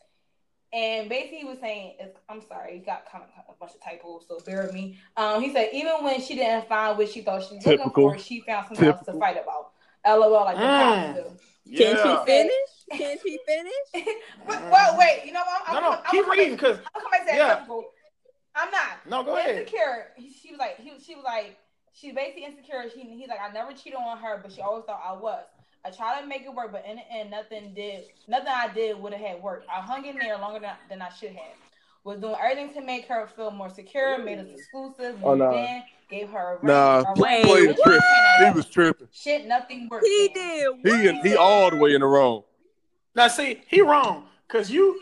And 0.73 1.09
basically, 1.09 1.39
he 1.39 1.43
was 1.43 1.59
saying, 1.59 1.97
I'm 2.29 2.41
sorry, 2.47 2.75
he 2.75 2.79
got 2.79 3.11
kind 3.11 3.25
of 3.25 3.29
a 3.53 3.57
bunch 3.59 3.73
of 3.73 3.83
typos, 3.83 4.25
so 4.27 4.39
bear 4.45 4.63
with 4.63 4.73
me. 4.73 4.97
Um, 5.17 5.41
he 5.41 5.51
said, 5.51 5.69
even 5.73 6.01
when 6.01 6.21
she 6.21 6.35
didn't 6.35 6.69
find 6.69 6.97
what 6.97 7.09
she 7.09 7.21
thought 7.21 7.43
she 7.43 7.55
was 7.55 7.65
looking 7.65 7.91
for, 7.91 8.17
she 8.17 8.39
found 8.39 8.67
something 8.67 8.87
else 8.87 9.05
to 9.05 9.13
fight 9.19 9.37
about. 9.41 9.71
LOL, 10.05 10.31
like 10.45 10.57
the 10.57 10.63
Mm. 10.63 11.13
cops 11.13 11.15
do. 11.15 11.75
Can 11.77 11.95
Yeah. 11.95 12.03
she 12.03 12.25
finish? 12.25 12.69
Can 12.91 13.17
she 13.19 13.37
finish? 13.45 13.73
but, 14.47 14.69
well, 14.69 14.97
wait, 14.97 15.23
you 15.25 15.31
know 15.31 15.41
what? 15.41 15.61
I'm, 15.67 15.73
No, 15.73 15.79
I'm, 15.79 15.83
no, 15.83 15.97
I'm, 15.97 16.11
keep 16.11 16.23
I'm 16.25 16.31
reading, 16.31 16.57
cause 16.57 16.77
I'm 16.93 17.01
coming 17.01 17.11
back 17.11 17.19
to 17.21 17.25
that 17.27 17.35
Yeah. 17.35 17.55
typical. 17.55 17.93
I'm 18.55 18.71
not. 18.71 19.05
no, 19.05 19.23
go 19.23 19.37
ahead. 19.37 19.59
Insecure. 19.59 20.07
She 20.17 20.51
was 20.51 20.59
like, 20.59 20.77
he, 20.77 20.99
she 20.99 21.15
was 21.15 21.23
like, 21.23 21.57
she's 21.93 22.13
basically 22.13 22.45
insecure. 22.45 22.89
She, 22.93 23.01
he's 23.01 23.29
like, 23.29 23.39
I 23.41 23.51
never 23.53 23.71
cheated 23.73 23.99
on 23.99 24.17
her, 24.17 24.39
but 24.41 24.51
she 24.51 24.61
always 24.61 24.83
thought 24.85 25.01
I 25.05 25.13
was. 25.13 25.45
I 25.83 25.89
tried 25.89 26.21
to 26.21 26.27
make 26.27 26.43
it 26.43 26.53
work, 26.53 26.71
but 26.71 26.85
in 26.85 26.97
the 26.97 27.11
end, 27.11 27.31
nothing 27.31 27.73
did. 27.73 28.03
Nothing 28.27 28.49
I 28.49 28.67
did 28.73 28.99
would 29.01 29.13
have 29.13 29.21
had 29.21 29.41
worked. 29.41 29.67
I 29.69 29.81
hung 29.81 30.05
in 30.05 30.19
there 30.19 30.37
longer 30.37 30.59
than, 30.59 30.75
than 30.89 31.01
I 31.01 31.09
should 31.09 31.29
have. 31.31 31.55
Was 32.03 32.19
doing 32.19 32.35
everything 32.41 32.73
to 32.73 32.81
make 32.81 33.07
her 33.07 33.27
feel 33.35 33.51
more 33.51 33.69
secure. 33.69 34.17
Made 34.19 34.39
us 34.39 34.47
exclusive. 34.53 35.17
Oh, 35.23 35.29
moved 35.35 35.39
nah. 35.39 35.51
In, 36.11 36.17
gave 36.19 36.29
her 36.29 36.53
a 36.53 36.53
ring. 36.53 36.67
Nah, 36.67 37.03
a 37.07 37.15
he 37.15 37.21
ring. 37.23 37.43
played 37.45 37.69
Shit, 37.69 37.79
a 37.79 37.81
trick. 37.81 38.01
He 38.39 38.51
was 38.51 38.65
tripping. 38.65 39.07
shit. 39.11 39.47
Nothing 39.47 39.87
worked. 39.89 40.05
He 40.05 40.31
man. 40.35 40.81
did. 40.83 41.01
He 41.01 41.07
and 41.07 41.17
he 41.27 41.35
all 41.35 41.69
the 41.69 41.77
way 41.77 41.93
in 41.93 42.01
the 42.01 42.07
wrong. 42.07 42.43
Now 43.15 43.27
see, 43.27 43.61
he 43.67 43.81
wrong, 43.81 44.25
cause 44.47 44.69
you 44.71 44.99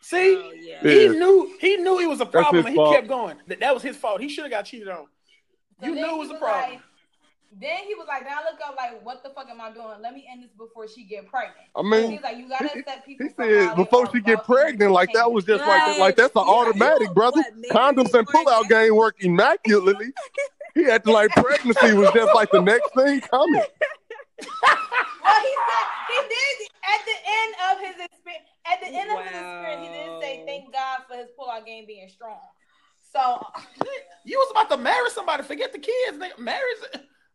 see, 0.00 0.36
Oh, 0.36 0.52
yeah. 0.54 0.82
he 0.82 1.04
Yeah. 1.06 1.12
knew 1.12 1.54
he 1.60 1.76
knew 1.76 1.98
it 2.00 2.08
was 2.08 2.20
a 2.20 2.26
problem, 2.26 2.56
his 2.56 2.66
and 2.66 2.72
he 2.72 2.76
fault. 2.76 2.94
kept 2.94 3.08
going. 3.08 3.36
That, 3.48 3.60
that 3.60 3.74
was 3.74 3.82
his 3.82 3.96
fault. 3.96 4.20
He 4.20 4.28
should 4.28 4.44
have 4.44 4.50
got 4.50 4.62
cheated 4.64 4.88
on. 4.88 5.06
So 5.80 5.86
You 5.86 5.94
knew 5.94 6.14
it 6.14 6.18
was 6.18 6.30
a 6.30 6.34
problem. 6.34 6.74
Like, 6.74 6.80
then 7.52 7.78
he 7.84 7.94
was 7.96 8.06
like, 8.06 8.24
"Now 8.24 8.38
look 8.48 8.60
up 8.66 8.76
like, 8.76 9.04
what 9.04 9.22
the 9.24 9.30
fuck 9.30 9.48
am 9.50 9.60
I 9.60 9.72
doing? 9.72 10.00
Let 10.00 10.14
me 10.14 10.26
end 10.30 10.42
this 10.44 10.50
before 10.56 10.86
she 10.86 11.04
get 11.04 11.26
pregnant. 11.28 11.56
I 11.74 11.82
mean, 11.82 12.12
He's 12.12 12.22
like, 12.22 12.36
you 12.36 12.48
gotta 12.48 12.68
he- 12.68 12.78
accept 12.80 13.06
people. 13.06 13.26
He 13.26 13.32
said 13.34 13.74
before 13.74 14.08
she 14.12 14.20
get 14.20 14.44
pregnant, 14.44 14.92
like 14.92 15.12
that 15.14 15.30
was 15.32 15.44
just 15.44 15.64
like 15.66 15.98
like 15.98 16.16
that's 16.16 16.34
an 16.36 16.42
Yeah. 16.46 16.52
automatic, 16.52 17.12
brother. 17.12 17.40
What, 17.40 17.56
maybe 17.56 17.68
Condoms 17.74 18.14
and 18.14 18.26
before 18.26 18.44
pullout 18.44 18.68
game 18.68 18.94
work 18.94 19.16
immaculately. 19.20 20.12
He 20.74 20.86
acted 20.88 21.10
like 21.10 21.30
pregnancy 21.32 21.92
was 21.94 22.10
just 22.12 22.32
like 22.34 22.50
the 22.52 22.62
next 22.62 22.94
thing 22.94 23.20
coming. 23.20 23.62
Well, 25.22 25.40
he 25.42 25.54
said 25.68 25.86
he 26.08 26.28
did 26.28 26.68
at 26.82 27.00
the 27.04 27.16
end 27.26 27.54
of 27.70 27.78
his 27.80 28.04
experience. 28.06 28.44
At 28.66 28.80
the 28.80 28.86
end 28.86 29.10
of 29.10 29.18
his 29.18 29.36
experience, 29.36 29.82
he 29.82 29.88
did 29.92 30.22
say, 30.22 30.42
"Thank 30.46 30.72
God 30.72 31.00
for 31.08 31.16
his 31.16 31.28
pullout 31.38 31.66
game 31.66 31.84
being 31.86 32.08
strong." 32.08 32.38
So, 33.12 33.44
You 34.24 34.38
was 34.38 34.50
about 34.52 34.70
to 34.70 34.76
marry 34.76 35.10
somebody. 35.10 35.42
Forget 35.42 35.72
the 35.72 35.78
kids. 35.78 36.16
Nigga. 36.18 36.38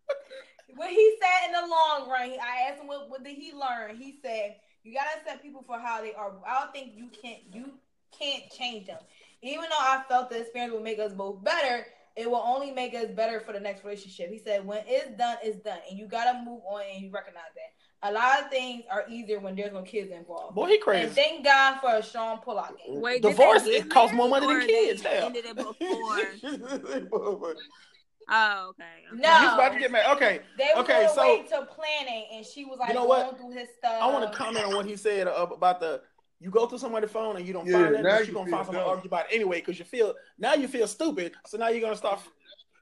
Marry. 0.09 0.77
What 0.77 0.89
he 0.89 1.15
said 1.21 1.47
in 1.47 1.51
the 1.53 1.67
long 1.67 2.09
run, 2.09 2.31
I 2.41 2.69
asked 2.69 2.81
him 2.81 2.87
what, 2.87 3.09
what 3.09 3.23
did 3.23 3.35
he 3.35 3.53
learn. 3.53 3.95
He 3.97 4.17
said 4.21 4.55
you 4.83 4.93
gotta 4.93 5.19
accept 5.19 5.41
people 5.41 5.63
for 5.63 5.79
how 5.79 6.01
they 6.01 6.13
are. 6.13 6.33
I 6.47 6.59
don't 6.61 6.73
think 6.73 6.93
you 6.95 7.07
can't 7.21 7.39
you 7.53 7.71
can't 8.17 8.49
change 8.51 8.87
them. 8.87 8.99
Even 9.41 9.63
though 9.69 9.77
I 9.79 10.03
felt 10.09 10.29
the 10.29 10.39
experience 10.41 10.73
will 10.73 10.81
make 10.81 10.99
us 10.99 11.13
both 11.13 11.43
better, 11.43 11.85
it 12.15 12.29
will 12.29 12.43
only 12.45 12.71
make 12.71 12.93
us 12.93 13.07
better 13.15 13.39
for 13.39 13.53
the 13.53 13.59
next 13.59 13.83
relationship. 13.83 14.31
He 14.31 14.39
said 14.39 14.65
when 14.65 14.83
it's 14.87 15.17
done, 15.17 15.37
it's 15.43 15.57
done, 15.59 15.79
and 15.89 15.97
you 15.99 16.07
gotta 16.07 16.39
move 16.45 16.61
on 16.69 16.81
and 16.93 17.03
you 17.03 17.11
recognize 17.11 17.43
that. 17.55 17.71
A 18.07 18.11
lot 18.11 18.41
of 18.43 18.49
things 18.51 18.83
are 18.91 19.05
easier 19.09 19.39
when 19.39 19.55
there's 19.55 19.73
no 19.73 19.81
kids 19.81 20.11
involved. 20.11 20.53
Boy, 20.53 20.67
he 20.67 20.73
And 20.75 20.83
crazy. 20.83 21.09
thank 21.09 21.43
God 21.43 21.79
for 21.79 21.95
a 21.95 22.03
Sean 22.03 22.39
Pollock. 22.39 22.77
game. 22.85 23.01
Wait, 23.01 23.21
Divorce 23.23 23.63
they 23.63 23.71
get 23.77 23.85
it 23.85 23.89
costs 23.89 24.15
more 24.15 24.29
money 24.29 24.45
than 24.45 24.61
kids. 24.67 25.01
Hell. 25.01 25.25
Ended 25.27 25.45
it 25.45 25.55
before. 27.09 27.55
He's 28.27 28.35
Oh, 28.35 28.69
okay. 28.69 28.83
okay. 29.13 29.21
No. 29.21 29.39
He's 29.39 29.53
about 29.53 29.73
to 29.73 29.79
get 29.79 29.91
married. 29.91 30.15
Okay, 30.15 30.41
They 30.57 30.69
were 30.75 30.81
Okay, 30.81 31.05
okay, 31.05 31.13
so- 31.13 31.21
wait 31.21 31.49
to 31.49 31.65
planning, 31.65 32.25
and 32.33 32.45
she 32.45 32.65
was 32.65 32.79
like 32.79 32.89
You 32.89 32.95
know 32.95 33.05
what? 33.05 33.17
going 33.17 33.27
what? 33.27 33.37
through 33.37 33.51
his 33.59 33.69
stuff. 33.77 34.01
I 34.01 34.07
want 34.11 34.31
to 34.31 34.37
comment 34.37 34.65
on 34.65 34.75
what 34.75 34.85
he 34.85 34.95
said 34.95 35.27
about 35.27 35.79
the. 35.79 36.01
You 36.39 36.49
go 36.51 36.65
through 36.67 36.79
somebody's 36.79 37.11
phone 37.11 37.37
and 37.37 37.47
you 37.47 37.53
don't 37.53 37.65
Yeah, 37.65 37.83
find 37.83 37.95
it, 37.95 38.03
but 38.03 38.19
you 38.19 38.25
you're 38.33 38.35
gonna 38.35 38.51
find 38.51 38.65
someone 38.65 38.83
to 38.83 38.87
dumb. 38.89 38.97
argue 38.97 39.07
about 39.07 39.31
it 39.31 39.35
anyway 39.35 39.59
because 39.61 39.79
you 39.79 39.85
feel 39.85 40.13
now 40.37 40.53
you 40.53 40.67
feel 40.67 40.85
stupid. 40.87 41.31
So 41.47 41.57
now 41.57 41.69
you're 41.69 41.79
gonna 41.81 41.95
start. 41.95 42.19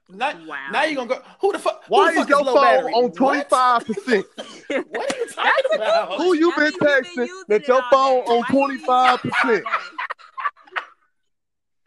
Now, 0.08 0.32
Wow. 0.46 0.68
now 0.72 0.82
you're 0.84 0.96
gonna 0.96 1.08
go. 1.08 1.22
Who 1.40 1.52
the 1.52 1.58
fuck? 1.60 1.84
Why 1.88 2.08
who 2.08 2.14
the 2.16 2.20
is 2.22 2.28
your 2.28 2.44
phone 2.44 2.54
battery? 2.56 2.92
on 2.92 3.12
twenty 3.12 3.44
five 3.44 3.86
percent? 3.86 4.26
What 4.36 5.14
are 5.14 5.18
you 5.18 5.26
talking 5.34 5.74
about? 5.76 6.14
Who 6.18 6.34
you 6.34 6.52
been 6.56 6.64
you've 6.64 6.80
texting 6.80 7.16
using 7.16 7.44
that 7.48 7.68
your 7.68 7.82
phone 7.90 8.22
on 8.24 8.44
twenty 8.50 8.78
five 8.78 9.20
using 9.24 9.30
it 9.30 9.44
all 9.44 9.48
percent? 9.48 9.64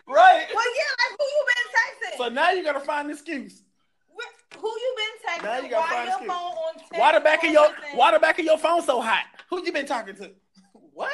Right. 0.07 0.47
Well, 0.55 0.65
yeah, 0.65 0.91
like 1.03 1.17
who 1.19 1.25
you 1.25 1.45
been 1.47 1.67
texting? 1.67 1.76
So 2.17 2.29
now 2.29 2.51
you 2.51 2.63
gotta 2.63 2.79
find 2.79 3.07
an 3.07 3.13
excuse. 3.13 3.63
Wh- 4.09 4.57
who 4.57 4.67
you 4.67 4.95
been 4.97 5.33
texting? 5.33 5.43
Now 5.43 5.59
you 5.59 5.69
gotta 5.69 5.81
why 5.81 5.89
find 5.89 6.05
your 6.07 6.13
excuse. 6.17 6.31
phone 6.31 6.51
on 6.51 6.73
text? 6.75 6.91
Why 6.93 7.11
the 7.13 7.19
back 7.19 7.43
of 7.43 7.51
your 7.51 7.65
something? 7.65 7.83
Why 7.97 8.11
the 8.11 8.19
back 8.19 8.39
of 8.39 8.45
your 8.45 8.57
phone 8.57 8.81
so 8.81 9.01
hot? 9.01 9.23
Who 9.49 9.63
you 9.65 9.71
been 9.71 9.85
talking 9.85 10.15
to? 10.15 10.31
What? 10.93 11.11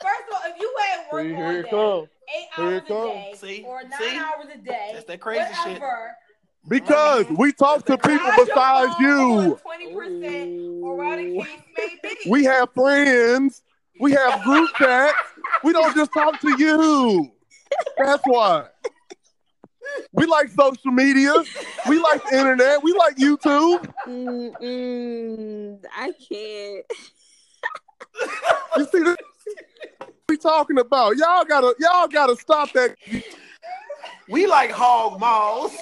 First 0.00 0.22
of 0.30 0.34
all, 0.34 0.40
if 0.46 0.58
you 0.58 0.74
at 0.94 1.12
work 1.12 1.26
See, 1.26 1.34
all 1.34 1.62
day, 1.62 1.68
comes. 1.68 2.08
eight 2.34 2.46
Here 2.56 2.64
hours 2.64 2.82
it 2.88 2.90
a 2.90 2.94
day, 2.94 3.34
See? 3.36 3.62
or 3.66 3.82
nine 3.82 3.92
See? 3.98 4.16
hours 4.18 4.46
a 4.54 4.58
day, 4.58 4.90
That's 4.94 5.04
that 5.04 5.20
crazy 5.20 5.52
shit. 5.64 5.82
Because 6.66 7.26
we 7.36 7.52
talk 7.52 7.84
to 7.86 7.98
people 7.98 8.16
why 8.26 8.36
your 8.36 8.46
besides 8.46 8.94
phone 8.94 9.04
on 9.04 9.44
you. 9.44 9.60
20% 9.90 10.82
or 10.82 10.96
whatever 10.96 11.22
the 11.22 11.40
case 11.40 11.58
may 11.76 12.14
be. 12.24 12.30
We 12.30 12.44
have 12.44 12.72
friends. 12.72 13.62
We 14.00 14.12
have 14.12 14.42
group 14.44 14.70
chats. 14.78 15.18
We 15.62 15.72
don't 15.74 15.94
just 15.94 16.12
talk 16.14 16.40
to 16.40 16.56
you. 16.58 17.30
That's 17.98 18.22
why. 18.24 18.66
We 20.12 20.26
like 20.26 20.48
social 20.48 20.90
media. 20.92 21.32
We 21.88 21.98
like 21.98 22.22
the 22.28 22.38
internet. 22.38 22.82
We 22.82 22.92
like 22.92 23.16
YouTube. 23.16 23.90
Mm-mm, 24.06 25.82
I 25.94 26.12
can't. 26.28 26.86
You 28.76 28.86
see 28.92 29.00
this? 29.00 29.16
We 30.28 30.36
talking 30.36 30.78
about 30.78 31.16
y'all 31.16 31.44
gotta 31.44 31.74
y'all 31.78 32.08
gotta 32.08 32.36
stop 32.36 32.72
that. 32.72 32.96
We 34.28 34.46
like 34.46 34.70
hog 34.70 35.18
malls. 35.20 35.76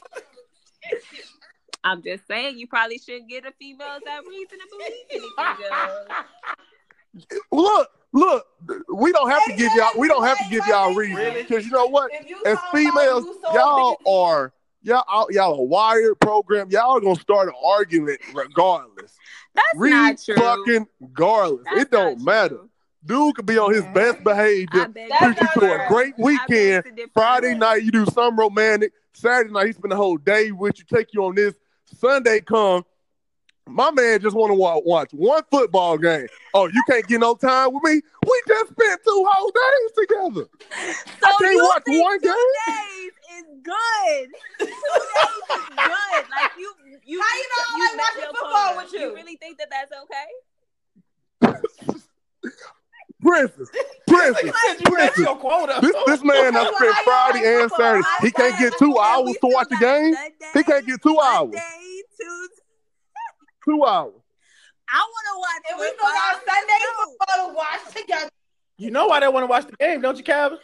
I'm 1.83 2.03
just 2.03 2.27
saying, 2.27 2.59
you 2.59 2.67
probably 2.67 2.99
shouldn't 2.99 3.29
get 3.29 3.47
a 3.47 3.53
female 3.53 3.99
that 4.05 4.21
reason 4.29 4.59
to 4.59 4.67
believe 4.71 4.93
anything 5.11 5.67
else. 5.73 7.37
Look, 7.51 7.89
look. 8.13 8.47
We 8.93 9.13
don't 9.13 9.31
have 9.31 9.45
to 9.45 9.53
give 9.57 9.73
y'all. 9.75 9.91
We 9.97 10.09
don't 10.09 10.25
have 10.25 10.39
to 10.39 10.45
give 10.51 10.67
y'all 10.67 10.95
reasons 10.95 11.19
Really? 11.19 11.43
because 11.43 11.65
you 11.65 11.73
know 11.73 11.87
what? 11.87 12.11
As 12.45 12.59
females, 12.73 13.25
you 13.25 13.39
so 13.43 13.55
y'all 13.55 13.97
are 14.07 14.53
y'all 14.83 15.05
out- 15.11 15.33
y'all 15.33 15.55
a 15.59 15.63
wired 15.63 16.19
program. 16.21 16.71
Y'all 16.71 17.01
gonna 17.01 17.15
start 17.17 17.49
an 17.49 17.55
argument 17.65 18.21
regardless. 18.35 19.17
That's 19.55 19.67
Re 19.77 19.91
not 19.91 20.19
true. 20.23 20.35
fucking 20.37 20.87
regardless. 21.01 21.65
That's 21.65 21.83
it 21.83 21.91
don't 21.91 22.23
matter. 22.25 22.57
true. 22.57 22.71
Dude 23.05 23.35
could 23.35 23.47
be 23.47 23.57
on 23.57 23.73
his 23.73 23.85
best 23.95 24.23
behavior. 24.23 24.87
beg 24.89 25.11
That's 25.19 25.39
Took 25.41 25.55
you 25.55 25.61
to 25.69 25.85
a 25.85 25.89
great 25.89 26.15
weekend. 26.19 26.85
Friday 27.15 27.55
night 27.55 27.83
you 27.83 27.91
do 27.91 28.05
some 28.07 28.39
romantic. 28.39 28.93
Saturday 29.15 29.51
night 29.53 29.67
he 29.69 29.73
spend 29.73 29.91
the 29.93 29.97
whole 29.97 30.19
day 30.19 30.53
with 30.53 30.79
you. 30.79 30.85
Take 30.85 31.15
you 31.15 31.25
on 31.25 31.35
this. 31.35 31.55
Sunday 31.99 32.41
come. 32.41 32.85
My 33.73 33.91
man 33.91 34.21
just 34.21 34.35
want 34.37 34.51
to 34.51 34.55
watch, 34.55 34.83
watch 34.85 35.11
one 35.13 35.43
football 35.51 35.97
game. 35.99 36.27
Oh, 36.55 36.67
you 36.67 36.83
can't 36.89 37.07
get 37.07 37.21
no 37.21 37.35
time 37.35 37.73
with 37.73 37.83
me. 37.85 38.01
We 38.27 38.43
just 38.49 38.71
spent 38.73 39.01
two 39.05 39.27
whole 39.31 39.51
days 39.51 39.93
together. 39.97 40.49
So 41.21 41.29
I 41.29 41.33
can't 41.41 41.55
you 41.55 41.63
watch 41.63 41.83
think 41.87 42.03
one 42.03 42.21
two 42.21 42.27
game? 42.29 42.35
days 42.67 43.13
is 43.39 43.45
good. 43.63 44.29
Two 44.59 44.67
days 44.67 44.75
is 44.77 45.69
good. 45.69 46.25
Like 46.31 46.51
you, 46.59 46.73
you. 47.05 47.21
How 47.23 47.37
you 47.37 47.47
know 47.49 47.65
I 47.67 47.95
like 47.97 47.99
watching 47.99 48.23
your 48.23 48.33
football 48.33 48.73
quota. 48.73 48.77
with 48.77 48.93
you? 48.93 49.01
You 49.01 49.15
really 49.15 49.37
think 49.37 49.59
that 49.59 49.69
that's 49.71 49.93
okay? 50.03 50.29
Princess, 53.23 53.69
princess, 54.09 54.43
You 54.45 54.53
said 54.67 54.81
you 54.81 54.97
reached 54.97 55.15
princess. 55.15 55.19
your 55.19 55.37
quota. 55.37 55.79
This 55.83 55.95
this 56.07 56.25
man 56.25 56.55
done 56.55 56.65
Well, 56.65 56.75
spent 56.75 56.97
Friday 57.05 57.61
and? 57.61 57.71
Saturday. 57.71 58.03
He 58.23 58.31
can't 58.31 58.59
get 58.59 58.73
two 58.79 58.97
hours 58.99 59.33
to 59.43 59.47
watch 59.47 59.69
the 59.69 59.75
got 59.77 59.81
game. 59.81 60.15
Sunday, 60.15 60.35
He 60.55 60.63
can't 60.65 60.87
get 60.87 61.03
two 61.03 61.19
hours. 61.21 61.51
Monday, 61.53 62.03
Tuesday. 62.19 62.60
Two 63.65 63.85
hours. 63.85 64.15
I 64.89 64.99
want 64.99 65.27
to 65.29 65.39
watch. 65.39 65.63
And 65.71 65.79
we 65.81 65.87
go 65.87 65.91
football. 65.93 66.11
got 66.11 66.35
Sunday 66.47 66.79
No. 66.81 67.05
football 67.05 67.49
to 67.49 67.55
watch 67.55 67.95
together. 67.95 68.31
You 68.79 68.91
know 68.91 69.07
why 69.07 69.21
they 69.21 69.29
want 69.29 69.43
to 69.45 69.47
watch 69.47 69.67
the 69.67 69.77
game, 69.77 70.01
don't 70.01 70.17
you, 70.17 70.25
Calvin? 70.25 70.59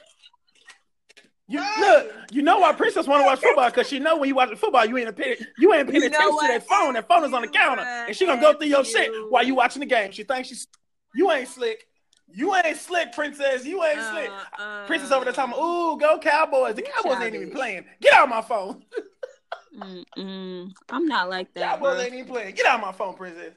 You 1.48 1.62
look, 1.78 2.12
you 2.32 2.42
know 2.42 2.58
why 2.58 2.72
Princess 2.72 3.06
want 3.06 3.20
to 3.22 3.26
watch 3.26 3.38
football 3.40 3.70
because 3.70 3.86
she 3.88 4.00
know 4.00 4.16
when 4.16 4.28
you 4.28 4.34
watch 4.34 4.52
football, 4.58 4.84
you 4.84 4.96
ain't 4.98 5.14
paying 5.16 5.36
you 5.58 5.72
ain't 5.74 5.88
paying 5.88 6.02
You 6.02 6.10
know 6.10 6.16
attention 6.18 6.38
to 6.40 6.46
that 6.48 6.66
phone. 6.66 6.94
That 6.94 7.06
phone 7.06 7.22
is 7.24 7.32
on 7.32 7.42
the 7.42 7.48
counter, 7.48 7.82
what? 7.82 8.08
and 8.08 8.16
she 8.16 8.26
gonna 8.26 8.40
go 8.40 8.54
through 8.54 8.66
your 8.66 8.80
F 8.80 8.86
shit 8.88 9.10
while 9.30 9.44
you 9.44 9.54
watching 9.54 9.80
the 9.80 9.86
game. 9.86 10.10
She 10.10 10.24
thinks 10.24 10.48
she's 10.48 10.66
you 11.14 11.30
ain't 11.30 11.46
slick. 11.48 11.86
You 12.28 12.52
ain't 12.56 12.76
slick, 12.76 13.12
Princess. 13.12 13.64
You 13.64 13.84
ain't 13.84 14.00
slick. 14.10 14.28
Uh, 14.28 14.60
uh, 14.62 14.86
Princess 14.88 15.12
over 15.12 15.24
the 15.24 15.30
time. 15.32 15.52
ooh, 15.54 15.96
go 15.98 16.18
Cowboys. 16.18 16.74
The 16.74 16.82
You 16.82 16.88
Cowboys 17.00 17.22
ain't 17.22 17.36
even 17.36 17.50
playing. 17.52 17.84
Get 18.00 18.14
out 18.14 18.24
of 18.24 18.30
my 18.30 18.42
phone. 18.42 18.84
Mm-mm. 19.76 20.72
I'm 20.88 21.06
not 21.06 21.28
like 21.28 21.52
that. 21.54 21.78
Cowboys 21.80 21.94
bro. 21.96 22.00
ain't 22.02 22.14
even 22.14 22.32
playing. 22.32 22.54
Get 22.54 22.66
out 22.66 22.76
of 22.80 22.86
my 22.86 22.92
phone, 22.92 23.14
Princess. 23.14 23.52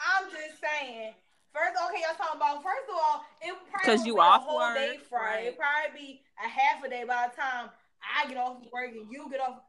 I'm 0.00 0.24
just 0.30 0.60
saying. 0.60 1.12
First, 1.52 1.74
okay, 1.90 2.02
y'all 2.06 2.16
talking 2.16 2.36
about. 2.36 2.62
First 2.62 2.86
of 2.88 2.94
all, 2.94 3.24
it 3.42 3.54
probably 3.70 3.84
'Cause 3.86 3.98
won't 3.98 4.06
you 4.06 4.14
be 4.14 4.20
off 4.20 4.42
a 4.42 4.44
whole 4.44 4.58
work, 4.58 4.74
day 4.76 4.98
Friday. 5.08 5.34
right. 5.36 5.46
It 5.46 5.58
probably 5.58 6.00
be 6.00 6.22
a 6.44 6.48
half 6.48 6.84
a 6.84 6.88
day 6.88 7.04
by 7.04 7.28
the 7.28 7.40
time 7.40 7.70
I 8.02 8.28
get 8.28 8.36
off 8.36 8.58
work 8.72 8.90
and 8.92 9.10
you 9.10 9.28
get 9.30 9.40
off. 9.40 9.60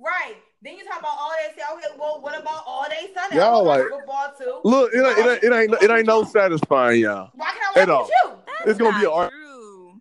Right. 0.00 0.36
Then 0.62 0.76
you 0.76 0.84
talk 0.84 1.00
about 1.00 1.16
all 1.18 1.32
day. 1.38 1.54
Say, 1.56 1.62
okay, 1.74 1.96
well, 1.98 2.20
what 2.20 2.38
about 2.38 2.64
all 2.66 2.86
day 2.88 3.10
Sunday? 3.14 3.36
Y'all 3.36 3.60
I 3.60 3.62
watch 3.62 3.80
like- 3.80 3.88
football 3.88 4.32
too. 4.38 4.60
Look, 4.64 4.92
it 4.92 4.98
ain't, 4.98 5.18
it 5.18 5.26
ain't, 5.26 5.44
it 5.44 5.52
ain't, 5.72 5.82
it 5.82 5.90
ain't 5.90 6.06
no 6.06 6.24
satisfying 6.24 7.00
y'all. 7.00 7.30
Why 7.34 7.46
can't 7.46 7.76
I 7.76 7.80
At 7.80 7.90
all. 7.90 8.02
with 8.02 8.10
you? 8.24 8.30
That's 8.46 8.70
It's 8.70 8.78
gonna 8.78 8.98
be 8.98 9.06
a- 9.06 9.30
true. 9.30 10.00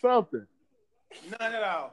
Something. 0.00 0.46
None 1.40 1.54
at 1.54 1.62
all. 1.62 1.92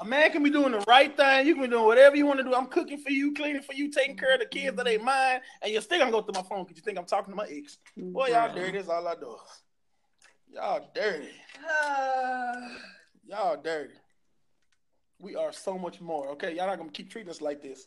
A 0.00 0.04
man 0.04 0.30
can 0.30 0.44
be 0.44 0.50
doing 0.50 0.72
the 0.72 0.80
right 0.86 1.16
thing. 1.16 1.46
You 1.46 1.54
can 1.54 1.64
be 1.64 1.68
doing 1.68 1.84
whatever 1.84 2.14
you 2.14 2.24
want 2.24 2.38
to 2.38 2.44
do. 2.44 2.54
I'm 2.54 2.66
cooking 2.66 2.98
for 2.98 3.10
you, 3.10 3.34
cleaning 3.34 3.62
for 3.62 3.72
you, 3.72 3.90
taking 3.90 4.16
care 4.16 4.34
of 4.34 4.40
the 4.40 4.46
kids 4.46 4.76
that 4.76 4.86
ain't 4.86 5.02
mine, 5.02 5.40
and 5.60 5.72
you're 5.72 5.82
still 5.82 5.98
gonna 5.98 6.12
go 6.12 6.22
through 6.22 6.40
my 6.40 6.48
phone 6.48 6.62
because 6.62 6.76
you 6.76 6.82
think 6.82 6.98
I'm 6.98 7.04
talking 7.04 7.32
to 7.32 7.36
my 7.36 7.46
ex. 7.50 7.78
Boy, 7.96 8.28
y'all 8.28 8.54
dirty. 8.54 8.78
That's 8.78 8.88
all 8.88 9.08
I 9.08 9.14
do. 9.16 9.36
Y'all 10.52 10.88
dirty. 10.94 11.28
Uh, 11.68 12.54
Y'all 13.26 13.60
dirty. 13.60 13.92
We 15.20 15.36
are 15.36 15.52
so 15.52 15.76
much 15.76 16.00
more. 16.00 16.28
Okay, 16.30 16.56
y'all 16.56 16.66
not 16.66 16.78
gonna 16.78 16.90
keep 16.90 17.10
treating 17.10 17.28
us 17.28 17.42
like 17.42 17.60
this. 17.60 17.86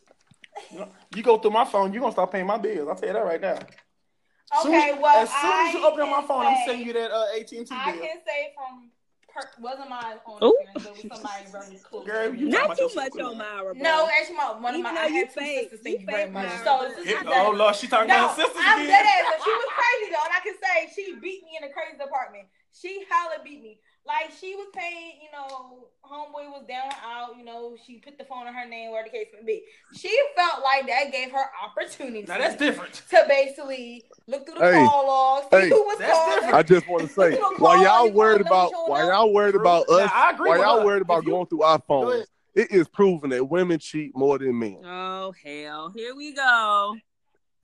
You, 0.70 0.80
know, 0.80 0.88
you 1.16 1.22
go 1.24 1.38
through 1.38 1.50
my 1.50 1.64
phone, 1.64 1.92
you're 1.92 2.00
gonna 2.00 2.12
stop 2.12 2.30
paying 2.30 2.46
my 2.46 2.58
bills. 2.58 2.88
I'll 2.88 2.94
tell 2.94 3.08
you 3.08 3.14
that 3.14 3.24
right 3.24 3.40
now. 3.40 3.58
Soon 4.62 4.74
okay, 4.74 4.90
as- 4.90 4.98
well, 5.00 5.16
as 5.16 5.30
soon 5.30 5.66
as 5.66 5.74
you 5.74 5.84
open 5.84 6.00
up 6.02 6.08
my 6.10 6.18
can 6.18 6.28
phone, 6.28 6.46
I'm 6.46 6.56
sending 6.66 6.86
you 6.86 6.92
that 6.92 7.10
uh, 7.10 7.24
AT&T 7.36 7.56
bill. 7.56 7.66
I 7.70 7.92
can 7.92 8.20
say 8.24 8.52
from 8.54 8.90
per, 9.34 9.48
wasn't 9.60 9.88
my 9.90 10.16
own 10.26 10.38
Ooh. 10.42 10.56
experience, 10.60 10.72
but 10.74 10.86
it 10.86 11.10
was 11.10 11.20
somebody 11.20 11.44
very 11.50 11.80
close. 11.88 12.06
Girl, 12.06 12.30
to 12.30 12.36
you 12.38 12.48
Not 12.48 12.76
too 12.76 12.90
much 12.94 13.12
sister. 13.12 13.22
on 13.24 13.38
Myra. 13.38 13.74
bro. 13.74 13.82
No, 13.82 14.08
actually, 14.08 14.36
my 14.36 14.50
one 14.60 14.74
of 14.74 14.80
Even 14.80 14.82
my 14.82 14.94
though 14.94 15.00
I 15.00 15.06
you 15.12 15.24
have 15.24 15.34
two 15.34 15.40
fake- 15.40 15.60
sisters. 15.70 15.80
Thank 15.82 15.94
you 15.94 16.00
you 16.00 16.06
very 16.06 16.24
fake 16.24 16.32
much. 16.32 16.46
Myra. 16.46 16.64
So 16.64 16.72
this 16.88 16.98
is 16.98 17.04
Here- 17.06 17.22
oh. 17.26 17.50
Lord, 17.56 17.74
she 17.76 17.86
talking 17.88 18.08
No, 18.08 18.14
about 18.14 18.36
her 18.36 18.42
sisters 18.42 18.62
I'm 18.64 18.78
again. 18.80 18.88
dead 18.92 19.06
ass, 19.06 19.24
but 19.32 19.38
she 19.44 19.50
was 19.52 19.68
crazy 19.78 20.08
though, 20.12 20.24
and 20.26 20.34
I 20.36 20.40
can 20.44 20.56
say 20.60 20.74
she 20.94 21.04
beat 21.20 21.40
me 21.44 21.52
in 21.60 21.66
the 21.66 21.72
crazy 21.72 21.96
department. 21.98 22.46
She 22.72 23.04
hella 23.10 23.36
beat 23.44 23.60
me. 23.62 23.80
Like 24.04 24.32
she 24.40 24.56
was 24.56 24.66
paying, 24.74 25.12
you 25.22 25.28
know, 25.32 25.86
homeboy 26.04 26.50
was 26.50 26.64
down 26.66 26.86
and 26.86 26.94
out, 27.04 27.36
you 27.38 27.44
know, 27.44 27.76
she 27.86 27.98
put 27.98 28.18
the 28.18 28.24
phone 28.24 28.48
in 28.48 28.54
her 28.54 28.66
name, 28.68 28.90
where 28.90 29.04
the 29.04 29.10
case 29.10 29.28
may 29.32 29.46
be. 29.46 29.62
She 29.92 30.16
felt 30.36 30.62
like 30.64 30.86
that 30.88 31.12
gave 31.12 31.30
her 31.30 31.44
opportunity 31.64 32.22
Now 32.26 32.38
that's 32.38 32.56
different. 32.56 32.94
to 33.10 33.24
basically 33.28 34.04
look 34.26 34.44
through 34.44 34.56
the 34.58 34.64
Hey, 34.64 34.72
call 34.72 35.06
logs, 35.06 35.46
see 35.52 35.60
hey, 35.60 35.68
who 35.68 35.82
was 35.84 35.98
that's 35.98 36.12
calling. 36.18 36.34
different. 36.34 36.54
I 36.56 36.62
just 36.64 36.88
want 36.88 37.02
to 37.02 37.08
say, 37.08 37.36
while 37.58 37.80
y'all 37.82 38.10
worried 38.10 38.40
about, 38.40 38.72
while 38.86 39.06
y'all 39.08 39.32
worried 39.32 39.54
about 39.54 39.86
Now, 39.88 39.96
us, 39.98 40.10
I 40.12 40.30
agree 40.32 40.50
while 40.50 40.58
y'all 40.58 40.78
her. 40.80 40.84
worried 40.84 41.02
about 41.02 41.18
If 41.20 41.24
you- 41.26 41.30
going 41.30 41.46
through 41.46 41.62
our 41.62 41.78
phones, 41.86 42.26
it 42.54 42.70
is 42.72 42.88
proven 42.88 43.30
that 43.30 43.44
women 43.48 43.78
cheat 43.78 44.16
more 44.16 44.36
than 44.36 44.58
men. 44.58 44.80
Oh 44.84 45.32
hell, 45.44 45.92
here 45.94 46.14
we 46.16 46.34
go. 46.34 46.96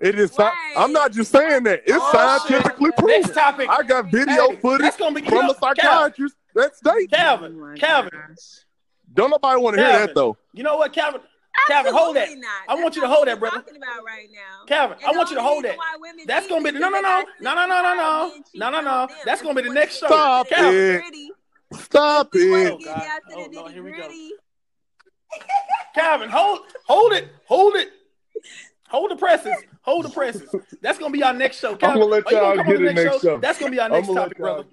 It 0.00 0.18
is. 0.18 0.30
sci- 0.30 0.42
Right. 0.42 0.74
I'm 0.76 0.92
not 0.92 1.12
just 1.12 1.32
saying 1.32 1.64
that. 1.64 1.82
It's 1.86 1.96
Oh, 2.00 2.12
scientifically 2.12 2.86
shit. 2.90 2.96
proven. 2.96 3.20
Next 3.22 3.34
topic. 3.34 3.68
I 3.68 3.82
got 3.82 4.06
video 4.06 4.50
Hey, 4.50 4.56
footage 4.60 4.82
that's 4.84 4.96
gonna 4.96 5.20
be 5.20 5.26
from 5.28 5.46
know, 5.46 5.52
a 5.52 5.54
psychiatrist 5.56 6.36
that 6.54 6.76
states. 6.76 7.12
Calvin, 7.12 7.54
Oh 7.56 7.60
my 7.66 7.76
Calvin, 7.76 8.10
gosh. 8.12 8.64
Don't 9.12 9.30
nobody 9.30 9.60
want 9.60 9.76
to 9.76 9.82
hear 9.82 9.92
that 9.92 10.14
though. 10.14 10.36
You 10.52 10.62
know 10.62 10.76
what, 10.76 10.92
Calvin? 10.92 11.20
Calvin, 11.66 11.92
hold 11.92 12.16
that. 12.16 12.28
Not. 12.38 12.48
I 12.68 12.74
want 12.76 12.94
you 12.94 13.02
to 13.02 13.08
hold 13.08 13.26
that, 13.26 13.40
brother. 13.40 13.56
Talking 13.58 13.76
about 13.76 14.04
right 14.04 14.28
now. 14.32 14.64
Calvin, 14.66 14.98
And 15.02 15.10
I 15.10 15.16
want 15.18 15.28
you 15.30 15.36
to 15.36 15.42
hold 15.42 15.64
that. 15.64 15.76
That's 16.26 16.46
gonna 16.46 16.62
be 16.62 16.70
the 16.70 16.78
oh, 16.84 16.86
oh, 16.86 16.90
no, 17.40 17.54
no, 17.54 17.66
no, 17.66 17.66
no, 17.66 17.82
no, 17.82 17.82
no, 17.82 17.94
no, 17.94 18.28
no, 18.54 18.70
no, 18.70 18.70
no, 18.70 18.80
no. 18.80 19.08
That's 19.24 19.42
gonna 19.42 19.54
be 19.54 19.68
the 19.68 19.74
next 19.74 20.00
wanna 20.02 20.14
show. 20.14 20.16
Stop 20.16 20.48
down 20.48 20.74
it. 20.74 20.76
nitty-gritty, 20.76 21.30
Stop 21.74 22.28
if 22.28 22.32
we 22.34 22.50
wanna 22.50 22.74
it. 22.74 22.78
get 22.78 22.84
God. 22.86 23.02
down 23.02 23.20
to 23.20 23.36
Oh, 23.36 23.48
the 23.48 23.56
Lord, 23.58 23.72
here 23.72 23.82
we 23.82 23.90
go. 23.90 23.96
nitty-gritty, 23.96 24.32
Calvin, 25.94 26.28
hold, 26.30 26.60
hold 26.86 27.12
it, 27.12 27.28
hold 27.46 27.74
it, 27.76 27.90
hold 28.88 29.10
the 29.10 29.16
presses, 29.16 29.54
hold 29.82 30.04
the 30.04 30.10
presses. 30.10 30.54
That's 30.80 30.98
gonna 30.98 31.12
be 31.12 31.22
our 31.22 31.34
next 31.34 31.58
show. 31.58 31.76
Calvin, 31.76 32.00
gonna 32.00 32.10
let 32.10 32.26
are 32.26 32.32
you 32.32 32.38
y'all 32.38 32.56
come 32.56 32.60
on 32.60 32.66
get 32.66 32.78
the 32.78 32.86
it 32.88 32.94
next 32.94 33.22
show. 33.22 33.38
That's 33.38 33.58
gonna 33.58 33.70
be 33.70 33.80
our 33.80 33.88
next 33.88 34.08
topic, 34.08 34.38
brother. 34.38 34.64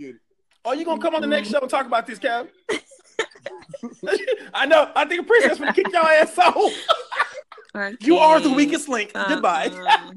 Are 0.65 0.75
you 0.75 0.85
gonna 0.85 1.01
come 1.01 1.15
on 1.15 1.21
the 1.21 1.27
next 1.27 1.47
mm-hmm. 1.47 1.57
show 1.57 1.61
and 1.61 1.69
talk 1.69 1.85
about 1.85 2.07
this, 2.07 2.19
Calvin? 2.19 2.51
I 4.53 4.65
know. 4.65 4.91
I 4.95 5.05
think 5.05 5.21
the 5.21 5.27
princess 5.27 5.59
gonna 5.59 5.73
kick 5.73 5.91
your 5.91 6.03
ass 6.03 6.37
off. 6.39 6.73
I 7.73 7.95
You 7.99 8.17
are 8.17 8.39
the 8.39 8.51
weakest 8.51 8.89
link. 8.89 9.11
Uh-uh. 9.13 9.27
Goodbye. 9.27 9.67
Uh-uh. 9.67 10.11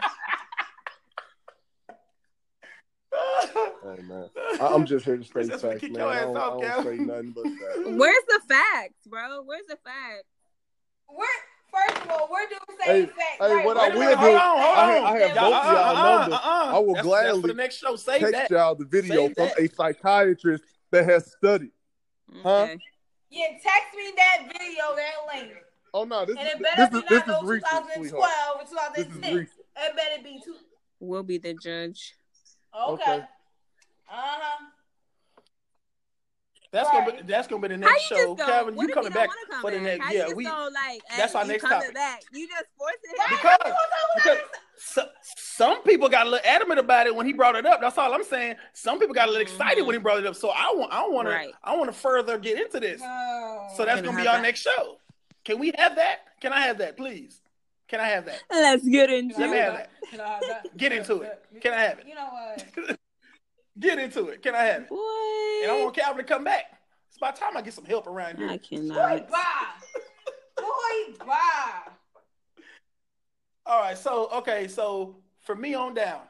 Hey 3.83 4.03
man, 4.03 4.29
I- 4.61 4.69
I'm 4.69 4.87
just 4.87 5.05
here 5.05 5.17
to 5.17 5.25
state 5.25 5.33
Princess 5.33 5.63
facts, 5.63 5.83
man. 5.83 5.95
your 5.95 6.09
I 6.09 6.21
don't, 6.21 6.37
off, 6.37 6.63
I 6.63 6.69
don't 6.69 6.85
say 6.85 6.97
nothing 6.97 7.33
but 7.33 7.45
that. 7.45 7.95
Where's 7.97 8.25
the 8.29 8.41
facts, 8.49 9.07
bro? 9.07 9.43
Where's 9.43 9.67
the 9.67 9.79
facts? 9.85 10.29
We're 11.11 11.27
first 11.71 12.05
of 12.05 12.11
all, 12.11 12.29
we're 12.31 12.49
doing 12.49 12.61
Hey, 12.83 13.01
same 13.01 13.07
facts. 13.09 13.19
hey, 13.41 13.55
right? 13.55 13.65
what 13.67 13.77
We're 13.77 13.83
I 13.83 13.89
will 13.89 13.95
doing 13.95 14.09
minute, 14.09 14.15
do- 14.15 14.17
hold 14.21 14.35
on, 14.37 14.41
hold 14.41 14.79
I 14.79 14.83
on. 14.83 14.89
have- 14.95 15.05
I 15.05 15.19
have 15.19 15.21
Yeah, 15.21 15.41
both 15.41 15.51
y'all 15.51 15.95
numbers. 15.95 16.39
I 16.43 16.79
will 16.79 16.91
uh-uh. 16.91 16.95
That's- 16.95 16.95
that's 16.95 17.07
gladly 17.07 17.41
for 17.43 17.47
the 17.49 17.55
next 17.55 17.77
show. 17.77 17.97
Save 17.97 18.21
Text 18.21 18.33
that. 18.33 18.51
y'all 18.51 18.75
the 18.75 18.85
video 18.85 19.27
Save 19.27 19.35
from 19.37 19.45
that. 19.49 19.59
a 19.59 19.69
psychiatrist 19.75 20.65
that 20.91 21.05
has 21.05 21.33
studied. 21.33 21.71
Huh? 22.43 22.49
Okay. 22.63 22.79
Yeah, 23.31 23.47
text 23.63 23.95
me 23.97 24.13
that 24.17 24.49
video, 24.53 24.97
that 24.97 25.15
link. 25.35 25.53
Oh 25.95 26.05
no, 26.05 26.25
this 26.25 26.37
And 26.37 26.47
is 26.47 26.55
it 26.55 26.59
this 26.59 26.75
better 26.77 26.83
is 26.83 26.89
be 26.89 27.09
this 27.09 27.11
not 27.11 27.29
is 27.37 27.43
no 27.43 27.49
recent, 27.49 27.71
2012 27.95 27.99
sweetheart. 27.99 28.31
or 28.91 28.95
This 28.97 29.07
is 29.07 29.15
recent. 29.35 29.49
It 29.77 29.97
better 29.97 30.23
be 30.23 30.41
two. 30.45 30.55
We'll 31.01 31.23
be 31.23 31.39
the 31.39 31.55
judge. 31.55 32.15
Okay. 32.79 33.03
Okay. 33.13 33.15
Uh 33.21 33.25
huh. 34.11 34.65
That's 36.71 36.91
gonna 36.91 37.13
be 37.13 37.23
that's 37.23 37.49
gonna 37.49 37.63
be 37.63 37.69
the 37.69 37.77
next 37.79 38.03
show. 38.03 38.15
just 38.17 38.27
go? 38.39 38.47
Calvin, 38.47 38.75
what 38.77 38.89
you 38.89 38.95
coming 38.95 39.13
back 39.13 39.31
come 39.51 39.61
for 39.63 39.71
the 39.71 39.81
next? 39.81 40.05
How 40.05 40.13
Yeah, 40.13 40.33
we. 40.35 40.45
go 40.45 40.69
like, 40.73 41.01
that's 41.17 41.35
our 41.35 41.45
next 41.47 41.63
coming 41.63 41.79
topic. 41.79 41.95
back? 41.95 42.21
You 42.33 42.47
just 42.47 42.65
force 42.77 42.93
it. 43.03 43.19
Right. 43.19 43.29
Because- 43.31 43.59
You 43.65 43.65
gonna 43.65 43.73
talk 43.73 44.15
because 44.17 44.39
about 44.39 44.51
so, 44.77 45.09
some 45.37 45.83
people 45.83 46.09
got 46.09 46.27
a 46.27 46.31
little 46.31 46.47
adamant 46.49 46.79
about 46.79 47.07
it 47.07 47.15
when 47.15 47.27
he 47.27 47.33
brought 47.33 47.57
it 47.57 47.67
up. 47.67 47.81
That's 47.81 47.97
all 47.99 48.13
I'm 48.13 48.23
saying. 48.23 48.57
Some 48.75 48.99
people 49.01 49.15
got 49.15 49.29
a 49.29 49.31
little 49.31 49.43
excited 49.43 49.83
Mhm. 49.83 49.87
when 49.87 49.95
he 49.97 49.99
brought 50.01 50.19
it 50.19 50.27
up. 50.27 50.37
So 50.37 50.51
I 50.51 50.73
want 50.75 50.93
I 50.93 51.07
want 51.09 51.27
Right. 51.29 51.51
to 51.51 51.59
I 51.65 51.75
want 51.75 51.91
to 51.93 51.99
further 51.99 52.37
get 52.39 52.61
into 52.61 52.79
this. 52.81 53.01
No. 53.01 53.69
So 53.77 53.85
that's 53.85 53.97
Can 54.03 54.11
gonna 54.11 54.23
be 54.23 54.29
our 54.29 54.37
that? 54.37 54.43
next 54.43 54.61
show. 54.61 54.99
Can 55.45 55.59
we 55.59 55.73
have 55.79 55.97
that? 55.97 56.21
Can 56.41 56.53
I 56.53 56.61
have 56.61 56.79
that, 56.79 56.97
please? 56.99 57.41
Can 57.89 58.01
I 58.01 58.09
have 58.09 58.27
that? 58.27 58.43
Let's 58.51 58.87
get 58.87 59.09
into 59.11 59.41
Let 59.41 59.51
me 59.51 59.57
it. 59.57 59.63
have 59.65 59.73
that. 59.75 59.91
Can 60.11 60.21
I 60.21 60.29
have 60.29 60.41
that? 60.43 60.77
Get 60.77 60.93
into 60.93 61.23
it. 61.23 61.43
Can 61.63 61.73
I 61.73 61.81
have 61.81 61.99
it? 62.01 62.07
You 62.07 62.15
know 62.15 62.29
what? 62.29 62.99
Get 63.79 63.99
into 63.99 64.29
it. 64.29 64.43
Can 64.43 64.55
I 64.55 64.63
have 64.63 64.83
it? 64.83 64.89
What? 64.91 65.63
And 65.63 65.73
I 65.73 65.83
want 65.83 65.97
Calvin 65.97 66.19
to 66.19 66.25
come 66.25 66.45
back. 66.45 66.65
It's 67.09 67.17
about 67.17 67.37
time 67.37 67.57
I 67.57 67.63
get 67.63 67.75
some 67.75 67.85
help 67.85 68.07
around 68.07 68.39
here. 68.39 68.49
I 68.49 68.59
cannot. 68.59 68.95
Boy, 68.95 69.25
cannot. 69.27 69.31
bye. 69.31 70.63
Boy, 70.63 71.25
bye. 71.27 71.93
All 73.67 73.81
right, 73.83 73.99
so 73.99 74.29
okay, 74.33 74.67
so 74.67 75.17
for 75.41 75.55
me 75.55 75.75
on 75.75 75.95
down, 75.95 76.21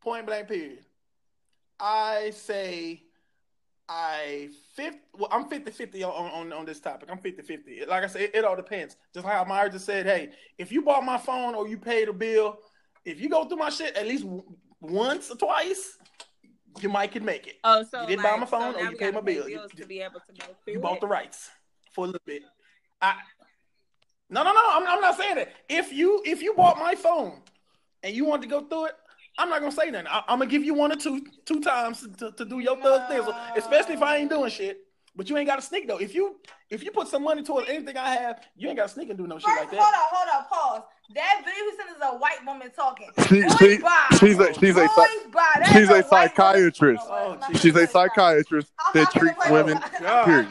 point 0.00 0.26
blank 0.26 0.48
period. 0.48 0.84
I 1.80 2.30
say 2.34 3.02
I 3.88 4.50
fifth 4.74 4.98
well, 5.14 5.28
I'm 5.30 5.48
50-50 5.48 6.02
on, 6.04 6.30
on, 6.30 6.52
on 6.52 6.64
this 6.64 6.80
topic. 6.80 7.08
I'm 7.10 7.18
50-50. 7.18 7.88
Like 7.88 8.04
I 8.04 8.06
said, 8.06 8.22
it, 8.22 8.34
it 8.36 8.44
all 8.44 8.56
depends. 8.56 8.96
Just 9.12 9.24
like 9.26 9.34
how 9.34 9.44
Myra 9.44 9.70
just 9.70 9.84
said, 9.84 10.06
hey, 10.06 10.30
if 10.58 10.70
you 10.70 10.82
bought 10.82 11.04
my 11.04 11.18
phone 11.18 11.54
or 11.54 11.66
you 11.66 11.76
paid 11.76 12.08
a 12.08 12.12
bill, 12.12 12.58
if 13.04 13.20
you 13.20 13.28
go 13.28 13.44
through 13.44 13.58
my 13.58 13.70
shit 13.70 13.96
at 13.96 14.06
least 14.06 14.24
w- 14.24 14.44
once 14.80 15.30
or 15.30 15.36
twice, 15.36 15.98
you 16.80 16.88
might 16.88 17.12
can 17.12 17.24
make 17.24 17.46
it. 17.46 17.56
Oh, 17.64 17.84
so 17.90 18.00
You 18.02 18.06
didn't 18.08 18.22
like, 18.24 18.32
buy 18.34 18.38
my 18.40 18.46
phone 18.46 18.74
so 18.74 18.80
or 18.80 18.90
you 18.90 18.96
paid 18.96 19.14
my 19.14 19.20
pay 19.20 19.34
bill. 19.34 19.48
You- 19.48 19.68
to 19.76 19.86
be 19.86 20.00
able 20.00 20.20
to 20.20 20.32
go 20.32 20.46
You 20.66 20.78
it. 20.78 20.82
bought 20.82 21.00
the 21.00 21.06
rights 21.06 21.50
for 21.92 22.04
a 22.04 22.06
little 22.08 22.20
bit. 22.26 22.42
I 23.00 23.16
no 24.30 24.42
no 24.42 24.52
no. 24.52 24.60
I'm, 24.64 24.86
I'm 24.86 25.00
not 25.00 25.16
saying 25.16 25.36
that. 25.36 25.52
If 25.68 25.92
you 25.92 26.22
if 26.24 26.40
you 26.42 26.54
bought 26.54 26.78
my 26.78 26.94
phone 26.94 27.42
and 28.02 28.14
you 28.14 28.24
want 28.24 28.42
to 28.42 28.48
go 28.48 28.60
through 28.62 28.86
it, 28.86 28.92
I'm 29.38 29.50
not 29.50 29.60
gonna 29.60 29.72
say 29.72 29.90
nothing. 29.90 30.06
I, 30.08 30.22
I'm 30.28 30.38
gonna 30.38 30.50
give 30.50 30.64
you 30.64 30.74
one 30.74 30.92
or 30.92 30.96
two 30.96 31.22
two 31.44 31.60
times 31.60 32.06
to, 32.18 32.30
to 32.32 32.44
do 32.44 32.60
your 32.60 32.76
thug 32.80 33.08
things, 33.08 33.26
especially 33.56 33.94
if 33.94 34.02
I 34.02 34.16
ain't 34.16 34.30
doing 34.30 34.50
shit. 34.50 34.78
But 35.14 35.28
you 35.28 35.36
ain't 35.36 35.46
got 35.46 35.56
to 35.56 35.62
sneak 35.62 35.86
though. 35.86 35.98
If 35.98 36.14
you 36.14 36.36
if 36.70 36.82
you 36.82 36.90
put 36.90 37.08
some 37.08 37.22
money 37.24 37.42
towards 37.42 37.68
anything 37.68 37.96
I 37.98 38.14
have, 38.14 38.42
you 38.56 38.68
ain't 38.68 38.78
got 38.78 38.88
to 38.88 38.94
sneak 38.94 39.10
and 39.10 39.18
do 39.18 39.26
no 39.26 39.38
shit 39.38 39.48
like 39.48 39.70
that. 39.70 39.78
hold 39.80 39.94
on, 39.94 40.08
hold 40.10 40.28
on, 40.34 40.48
pause. 40.48 40.82
That 41.14 41.42
video 41.44 41.64
he 41.70 41.76
sent 41.76 41.90
is 41.90 41.96
a 42.02 42.16
white 42.16 42.44
woman 42.46 42.70
talking. 42.74 43.10
She, 43.28 43.42
she, 43.58 43.78
she's 44.18 44.38
a 44.38 44.54
she's 44.54 44.76
a 44.76 44.86
Boy, 44.86 44.86
psych- 44.94 45.32
bye. 45.32 45.42
That 45.56 45.68
she's 45.72 45.90
is 45.90 45.90
a 45.90 46.02
psychiatrist. 46.08 47.04
Oh, 47.06 47.38
she's 47.52 47.64
a 47.66 47.72
play 47.72 47.72
with 47.72 47.74
that. 47.74 47.90
psychiatrist 47.90 48.72
that 48.94 49.10
treats 49.12 49.50
women. 49.50 49.78
Period. 50.24 50.48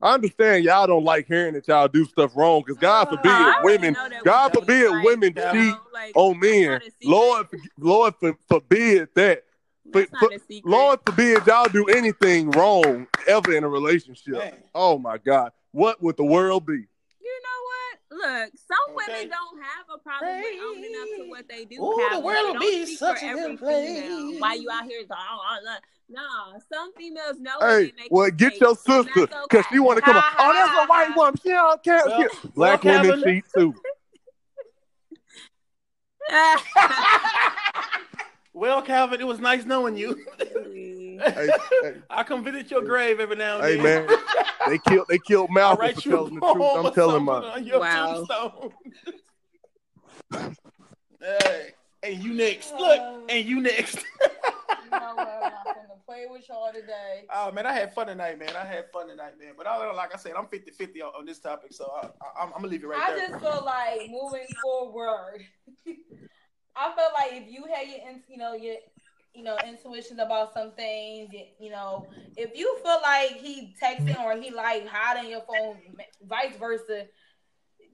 I 0.00 0.14
understand 0.14 0.64
y'all 0.64 0.88
don't 0.88 1.04
like 1.04 1.28
hearing 1.28 1.54
that 1.54 1.68
y'all 1.68 1.86
do 1.86 2.04
stuff 2.04 2.32
wrong 2.34 2.64
because 2.66 2.78
God 2.80 3.04
forbid 3.04 3.30
Oh, 3.30 3.60
women, 3.62 3.92
know 3.92 4.08
that 4.08 4.24
God 4.24 4.52
forbid 4.52 4.90
like, 4.90 5.04
women 5.04 5.32
you 5.36 5.42
cheat 5.42 5.54
know, 5.74 5.78
like, 5.92 6.12
on 6.16 6.40
men. 6.40 6.70
not 6.72 6.82
a. 6.82 6.90
Lord, 7.08 7.46
Lord 7.78 8.14
forbid 8.48 9.08
that. 9.14 9.44
That's 9.92 10.10
but- 10.10 10.20
not 10.20 10.34
a 10.34 10.38
secret. 10.40 10.66
Lord 10.68 10.98
forbid 11.06 11.46
y'all 11.46 11.68
do 11.68 11.84
anything 11.86 12.50
wrong 12.50 13.06
ever 13.28 13.52
in 13.54 13.62
a 13.62 13.68
relationship. 13.68 14.34
Man. 14.34 14.54
Oh 14.74 14.98
my 14.98 15.18
God, 15.18 15.52
what 15.70 16.02
would 16.02 16.16
the 16.16 16.24
world 16.24 16.66
be? 16.66 16.72
You 16.72 16.78
know 16.80 17.61
what? 17.61 17.61
Look, 18.12 18.50
some 18.56 18.94
Okay. 18.94 19.06
women 19.14 19.28
don't 19.30 19.62
have 19.62 19.86
a 19.94 19.98
problem 19.98 20.36
with 20.40 20.60
owning 20.62 20.92
up 21.00 21.08
to 21.16 21.30
what 21.30 21.48
they 21.48 21.64
do. 21.64 21.82
Ooh, 21.82 21.98
have. 21.98 22.12
the 22.12 22.20
world 22.20 22.54
don't 22.54 22.60
be 22.60 22.94
such 22.94 23.22
a 23.22 23.32
good 23.32 23.58
place. 23.58 24.02
female. 24.02 24.38
Why 24.38 24.54
you 24.54 24.70
out 24.70 24.84
here? 24.84 25.02
Oh, 25.10 25.14
oh, 25.16 25.58
look. 25.64 25.82
Nah, 26.10 26.58
some 26.70 26.92
females 26.92 27.40
know. 27.40 27.56
when 27.60 27.70
Hey, 27.70 27.84
they 27.86 27.92
make 28.02 28.08
well, 28.10 28.30
get 28.30 28.60
your 28.60 28.76
sister 28.76 29.06
because 29.14 29.44
okay. 29.44 29.62
she 29.72 29.78
want 29.78 29.96
to 29.96 30.02
come. 30.02 30.14
Ha, 30.16 30.36
on. 30.38 30.50
Oh, 30.50 30.52
that's 30.52 30.84
a 30.84 30.86
white 30.86 31.16
woman. 31.16 31.34
She 31.42 31.48
don't 31.48 31.82
care. 31.82 32.02
Well, 32.04 32.28
Black 32.54 32.84
well, 32.84 33.02
women 33.02 33.22
Calvin- 33.22 33.42
cheat 33.42 33.44
too. 33.56 33.74
Well, 38.54 38.82
Calvin, 38.82 39.18
it 39.20 39.26
was 39.26 39.40
nice 39.40 39.64
knowing 39.64 39.96
you. 39.96 40.22
Hey, 41.20 41.50
hey, 41.82 41.94
I 42.10 42.22
come 42.22 42.44
visit 42.44 42.70
your 42.70 42.82
grave 42.82 43.20
every 43.20 43.36
now 43.36 43.58
and 43.58 43.64
hey, 43.64 43.76
then. 43.76 44.06
man, 44.06 44.18
they 44.68 44.78
killed 44.78 45.06
they 45.08 45.18
killed 45.18 45.50
I 45.52 45.54
Malcolm 45.54 45.94
for 45.94 46.00
telling 46.00 46.34
the 46.34 46.40
truth. 46.40 46.70
I'm 46.74 46.92
telling 46.92 46.94
something 46.94 47.24
mine. 47.24 47.44
on 47.44 47.64
your 47.64 47.80
Wow. 47.80 48.26
tombstone. 48.28 48.72
hey, 51.20 51.70
and 52.02 52.22
you 52.22 52.34
next. 52.34 52.72
Look, 52.72 53.00
and 53.28 53.44
you 53.46 53.60
next. 53.60 54.04
You 54.84 54.90
know 54.98 55.16
what? 55.16 55.28
I'm 55.28 55.74
gonna 55.74 56.00
play 56.06 56.26
with 56.28 56.48
y'all 56.48 56.72
today. 56.72 57.24
Oh 57.34 57.50
man, 57.52 57.66
I 57.66 57.72
had 57.72 57.94
fun 57.94 58.06
tonight, 58.08 58.38
man. 58.38 58.50
I 58.56 58.64
had 58.64 58.90
fun 58.92 59.08
tonight, 59.08 59.38
man. 59.38 59.54
But 59.56 59.66
I, 59.66 59.90
like 59.92 60.14
I 60.14 60.18
said, 60.18 60.32
I'm 60.36 60.46
50-50 60.46 61.02
on, 61.02 61.12
on 61.20 61.24
this 61.26 61.38
topic, 61.38 61.72
so 61.72 61.90
I, 61.96 62.06
I, 62.06 62.42
I'm, 62.42 62.48
I'm 62.48 62.52
gonna 62.56 62.68
leave 62.68 62.84
it 62.84 62.86
right 62.88 63.00
I 63.02 63.10
there. 63.10 63.24
I 63.24 63.28
just 63.30 63.40
feel 63.40 63.64
like 63.64 64.10
moving 64.10 64.46
forward. 64.62 65.44
I 66.74 66.92
feel 66.94 67.08
like 67.14 67.32
if 67.42 67.50
you 67.52 67.64
had 67.72 67.86
your, 67.86 67.98
you 68.28 68.36
know, 68.38 68.54
your, 68.54 68.76
you 69.34 69.42
know, 69.42 69.58
intuitions 69.66 70.20
about 70.20 70.52
some 70.52 70.72
things, 70.72 71.32
you- 71.32 71.70
know, 71.70 72.08
if 72.36 72.56
you 72.56 72.78
feel 72.82 72.98
like 73.02 73.32
he 73.32 73.74
texting 73.82 74.18
or 74.20 74.36
he 74.36 74.50
like 74.50 74.86
hiding 74.86 75.30
your 75.30 75.42
phone, 75.42 75.80
vice 76.22 76.56
versa, 76.56 77.06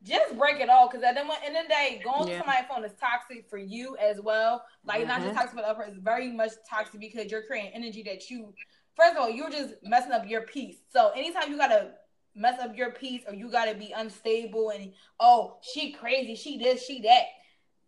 just 0.02 0.36
break 0.38 0.60
it 0.60 0.68
all. 0.68 0.88
Because 0.88 1.02
at 1.02 1.14
the 1.14 1.20
end 1.20 1.56
of 1.56 1.62
the 1.64 1.68
day, 1.68 2.00
going 2.04 2.28
Yeah. 2.28 2.34
to 2.34 2.38
somebody's 2.38 2.66
phone 2.68 2.84
is 2.84 2.92
toxic 3.00 3.48
for 3.48 3.58
you 3.58 3.96
as 3.96 4.20
well. 4.20 4.64
Like 4.84 5.06
not 5.06 5.20
just 5.22 5.32
Mhm. 5.32 5.34
toxic 5.34 5.50
for 5.56 5.62
the 5.62 5.68
other 5.68 5.78
person, 5.78 5.94
it's 5.94 6.02
very 6.02 6.30
much 6.30 6.52
toxic 6.68 7.00
because 7.00 7.30
you're 7.30 7.44
creating 7.46 7.72
energy 7.72 8.02
that 8.04 8.30
you. 8.30 8.54
First 8.96 9.12
of 9.12 9.18
all, 9.18 9.30
you're 9.30 9.50
just 9.50 9.74
messing 9.82 10.12
up 10.12 10.28
your 10.28 10.42
peace. 10.42 10.82
So 10.88 11.10
anytime 11.10 11.50
you 11.50 11.56
gotta 11.56 11.94
mess 12.34 12.58
up 12.60 12.76
your 12.76 12.92
peace 12.92 13.22
or 13.26 13.34
you 13.34 13.50
gotta 13.50 13.74
be 13.74 13.92
unstable 13.92 14.70
and 14.70 14.92
oh 15.20 15.58
she 15.62 15.92
crazy, 15.92 16.34
she 16.34 16.58
this, 16.58 16.84
she 16.84 17.00
that. 17.02 17.24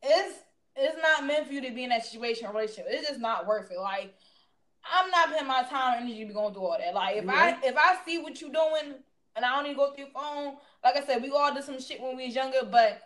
It's 0.03 0.39
it's 0.77 0.97
not 1.03 1.27
meant 1.27 1.47
for 1.47 1.53
you 1.53 1.61
to 1.63 1.71
be 1.71 1.85
in 1.85 1.91
that 1.91 2.05
situation 2.05 2.47
or 2.47 2.53
relationship. 2.53 2.87
It's 2.89 3.09
just 3.09 3.21
not 3.21 3.47
worth 3.47 3.71
it. 3.71 3.79
Like 3.79 4.15
I'm 4.91 5.11
not 5.11 5.31
putting 5.31 5.47
my 5.47 5.63
time 5.65 5.95
and 5.99 6.07
energy 6.07 6.21
to 6.23 6.27
be 6.29 6.35
going 6.35 6.55
through 6.55 6.63
all 6.65 6.79
that. 6.79 6.95
Like 6.95 7.17
if 7.17 7.29
I 7.29 7.57
if 7.63 7.77
I 7.77 7.97
see 8.07 8.19
what 8.19 8.41
you're 8.41 8.51
doing 8.53 8.95
and 9.37 9.45
I 9.45 9.55
don't 9.57 9.67
even 9.67 9.77
go 9.77 9.93
through 9.93 10.05
your 10.05 10.13
phone, 10.13 10.55
like 10.85 10.97
I 10.97 11.05
said, 11.05 11.23
we 11.23 11.31
all 11.31 11.53
did 11.55 11.65
some 11.65 11.81
shit 11.81 12.01
when 12.01 12.17
we 12.17 12.27
was 12.27 12.35
younger, 12.35 12.61
but 12.71 13.01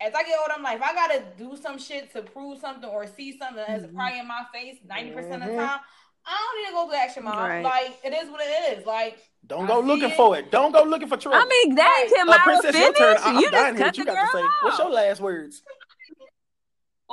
as 0.00 0.12
I 0.14 0.22
get 0.24 0.36
older, 0.40 0.54
I'm 0.56 0.62
like, 0.64 0.78
if 0.78 0.82
I 0.82 0.92
gotta 0.94 1.22
do 1.38 1.56
some 1.56 1.78
shit 1.78 2.12
to 2.14 2.22
prove 2.22 2.58
something 2.58 2.88
or 2.88 3.06
see 3.06 3.38
something 3.38 3.62
that's 3.66 3.84
Mhm. 3.84 3.94
probably 3.94 4.18
in 4.18 4.26
my 4.26 4.42
face 4.52 4.78
90% 4.84 5.18
of 5.18 5.48
the 5.48 5.54
Mhm. 5.54 5.56
time, 5.68 5.80
I 6.26 6.36
don't 6.38 6.60
need 6.62 6.66
to 6.68 6.72
go 6.72 6.86
through 6.88 6.96
action 6.96 7.24
mile. 7.24 7.48
Right. 7.48 7.62
Like 7.62 7.98
it 8.04 8.12
is 8.12 8.28
what 8.30 8.40
it 8.42 8.78
is. 8.78 8.86
Like 8.86 9.18
Don't 9.46 9.64
I 9.64 9.66
go 9.68 9.80
see 9.82 9.86
looking 9.88 10.10
it. 10.10 10.16
for 10.16 10.36
it. 10.38 10.50
Don't 10.50 10.72
go 10.72 10.82
looking 10.84 11.08
for 11.08 11.16
trouble. 11.16 11.38
I 11.38 11.44
mean, 11.44 11.74
that 11.76 11.84
Right. 12.06 12.14
can 12.14 12.28
uh, 12.28 12.38
Princess, 12.42 12.72
finish. 12.76 12.98
your 12.98 13.14
turn. 13.14 13.22
I, 13.22 13.40
you 13.40 13.46
I'm 13.46 13.52
dying 13.52 13.52
just 13.52 13.76
here. 13.76 13.78
cut 13.78 13.86
What 13.86 13.96
you 13.98 14.04
the 14.04 14.10
got 14.12 14.14
to 14.14 14.32
girl 14.32 14.42
say? 14.42 14.48
What's 14.62 14.78
your 14.78 14.90
last 14.90 15.20
words? 15.20 15.62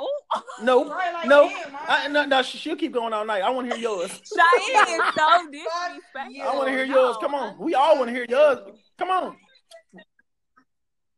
Oh, 0.02 0.42
No, 0.62 0.78
like, 0.80 1.26
no, 1.26 1.48
damn, 1.48 1.72
man. 1.72 1.80
I, 1.88 2.08
no, 2.08 2.24
no. 2.24 2.42
She'll 2.42 2.76
keep 2.76 2.92
going 2.92 3.12
all 3.12 3.24
night. 3.24 3.42
I 3.42 3.50
want 3.50 3.68
to 3.70 3.76
hear 3.76 3.82
yours. 3.90 4.10
Cheyenne 4.10 4.88
is 4.88 5.14
so 5.14 5.50
disrespectful. 5.50 6.32
you. 6.32 6.42
I 6.44 6.54
want 6.54 6.66
to 6.68 6.72
hear 6.72 6.86
No, 6.86 6.94
yours. 7.06 7.16
Come 7.20 7.34
on, 7.34 7.58
we 7.58 7.74
all 7.74 7.96
want 7.98 8.08
to 8.08 8.14
hear 8.14 8.26
yours. 8.28 8.58
Come 8.98 9.10
on. 9.10 9.36